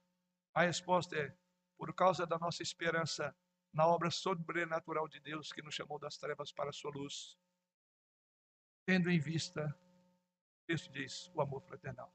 A 0.53 0.61
resposta 0.61 1.13
é: 1.18 1.38
por 1.78 1.93
causa 1.93 2.26
da 2.26 2.39
nossa 2.39 2.63
esperança 2.63 3.36
na 3.74 3.86
obra 3.86 4.09
sobrenatural 4.09 5.09
de 5.09 5.20
Deus 5.20 5.51
que 5.51 5.61
nos 5.61 5.76
chamou 5.76 5.99
das 5.99 6.18
trevas 6.18 6.53
para 6.53 6.70
a 6.70 6.74
sua 6.74 6.91
luz, 6.91 7.38
tendo 8.88 9.11
em 9.11 9.19
vista, 9.19 9.77
o 10.63 10.65
texto 10.65 10.89
diz, 10.93 11.29
o 11.35 11.41
amor 11.41 11.61
fraternal. 11.61 12.09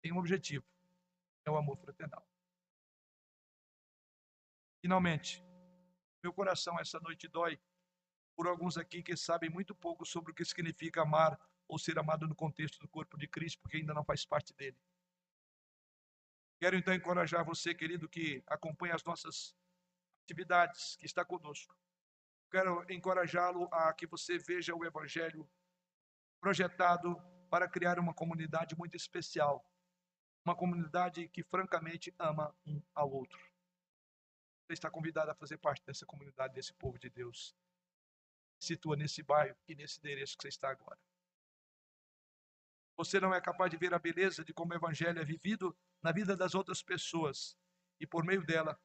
Tem 0.00 0.10
um 0.10 0.16
objetivo, 0.16 0.64
é 1.44 1.50
o 1.50 1.56
amor 1.56 1.76
fraternal. 1.76 2.26
Finalmente, 4.80 5.44
meu 6.22 6.32
coração 6.32 6.80
essa 6.80 6.98
noite 7.00 7.28
dói 7.28 7.60
por 8.34 8.46
alguns 8.46 8.78
aqui 8.78 9.02
que 9.02 9.14
sabem 9.18 9.50
muito 9.50 9.74
pouco 9.74 10.06
sobre 10.06 10.32
o 10.32 10.34
que 10.34 10.46
significa 10.46 11.02
amar 11.02 11.38
ou 11.68 11.78
ser 11.78 11.98
amado 11.98 12.26
no 12.26 12.34
contexto 12.34 12.78
do 12.78 12.88
corpo 12.88 13.18
de 13.18 13.28
Cristo, 13.28 13.60
porque 13.60 13.76
ainda 13.76 13.92
não 13.92 14.04
faz 14.04 14.24
parte 14.24 14.54
dele. 14.54 14.80
Quero 16.58 16.74
então 16.74 16.94
encorajar 16.94 17.44
você, 17.44 17.74
querido, 17.74 18.08
que 18.08 18.42
acompanha 18.46 18.94
as 18.94 19.04
nossas 19.04 19.54
atividades, 20.24 20.96
que 20.96 21.04
está 21.04 21.22
conosco. 21.22 21.76
Quero 22.50 22.84
encorajá-lo 22.90 23.68
a 23.72 23.92
que 23.92 24.06
você 24.06 24.38
veja 24.38 24.74
o 24.74 24.84
Evangelho 24.84 25.48
projetado 26.40 27.16
para 27.50 27.68
criar 27.68 27.98
uma 27.98 28.14
comunidade 28.14 28.76
muito 28.76 28.96
especial, 28.96 29.64
uma 30.44 30.56
comunidade 30.56 31.28
que 31.28 31.42
francamente 31.42 32.14
ama 32.18 32.54
um 32.66 32.82
ao 32.94 33.10
outro. 33.10 33.38
Você 34.66 34.74
está 34.74 34.90
convidado 34.90 35.30
a 35.30 35.34
fazer 35.34 35.58
parte 35.58 35.84
dessa 35.84 36.06
comunidade, 36.06 36.54
desse 36.54 36.72
povo 36.74 36.98
de 36.98 37.08
Deus. 37.08 37.54
Situa 38.60 38.96
nesse 38.96 39.22
bairro 39.22 39.56
e 39.66 39.74
nesse 39.74 39.98
endereço 39.98 40.36
que 40.36 40.42
você 40.42 40.48
está 40.48 40.70
agora. 40.70 40.98
Você 42.96 43.20
não 43.20 43.32
é 43.32 43.40
capaz 43.40 43.70
de 43.70 43.76
ver 43.76 43.94
a 43.94 43.98
beleza 43.98 44.44
de 44.44 44.52
como 44.52 44.72
o 44.72 44.76
Evangelho 44.76 45.20
é 45.20 45.24
vivido 45.24 45.76
na 46.02 46.12
vida 46.12 46.36
das 46.36 46.54
outras 46.54 46.82
pessoas 46.82 47.56
e 48.00 48.06
por 48.06 48.24
meio 48.24 48.44
dela, 48.44 48.78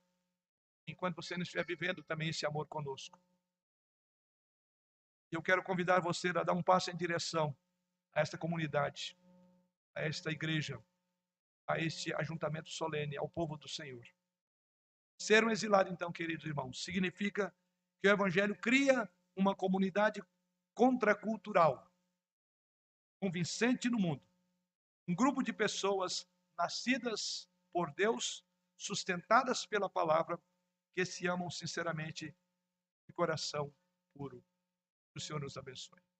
enquanto 0.87 1.15
você 1.15 1.35
não 1.35 1.43
estiver 1.43 1.65
vivendo 1.65 2.03
também 2.03 2.29
esse 2.29 2.45
amor 2.45 2.67
conosco. 2.67 3.19
Eu 5.35 5.41
quero 5.41 5.63
convidar 5.63 5.99
você 5.99 6.29
a 6.29 6.43
dar 6.43 6.53
um 6.53 6.61
passo 6.61 6.91
em 6.91 6.95
direção 6.95 7.57
a 8.13 8.21
esta 8.21 8.37
comunidade, 8.37 9.17
a 9.95 10.01
esta 10.01 10.29
igreja, 10.29 10.79
a 11.67 11.79
este 11.79 12.13
ajuntamento 12.13 12.69
solene, 12.69 13.17
ao 13.17 13.27
povo 13.27 13.57
do 13.57 13.67
Senhor. 13.67 14.03
Ser 15.17 15.43
um 15.43 15.49
exilado, 15.49 15.89
então, 15.89 16.11
queridos 16.11 16.45
irmãos, 16.45 16.83
significa 16.83 17.51
que 17.99 18.07
o 18.07 18.11
Evangelho 18.11 18.55
cria 18.55 19.09
uma 19.35 19.55
comunidade 19.55 20.21
contracultural 20.75 21.91
convincente 23.19 23.89
no 23.89 23.97
mundo. 23.97 24.21
Um 25.07 25.15
grupo 25.15 25.41
de 25.41 25.53
pessoas 25.53 26.29
nascidas 26.57 27.49
por 27.71 27.89
Deus, 27.93 28.45
sustentadas 28.77 29.65
pela 29.65 29.89
palavra, 29.89 30.39
que 30.93 31.03
se 31.05 31.25
amam 31.25 31.49
sinceramente 31.49 32.35
de 33.07 33.13
coração 33.13 33.73
puro. 34.13 34.43
O 35.15 35.19
Senhor 35.19 35.39
nos 35.39 35.57
abençoe. 35.57 36.12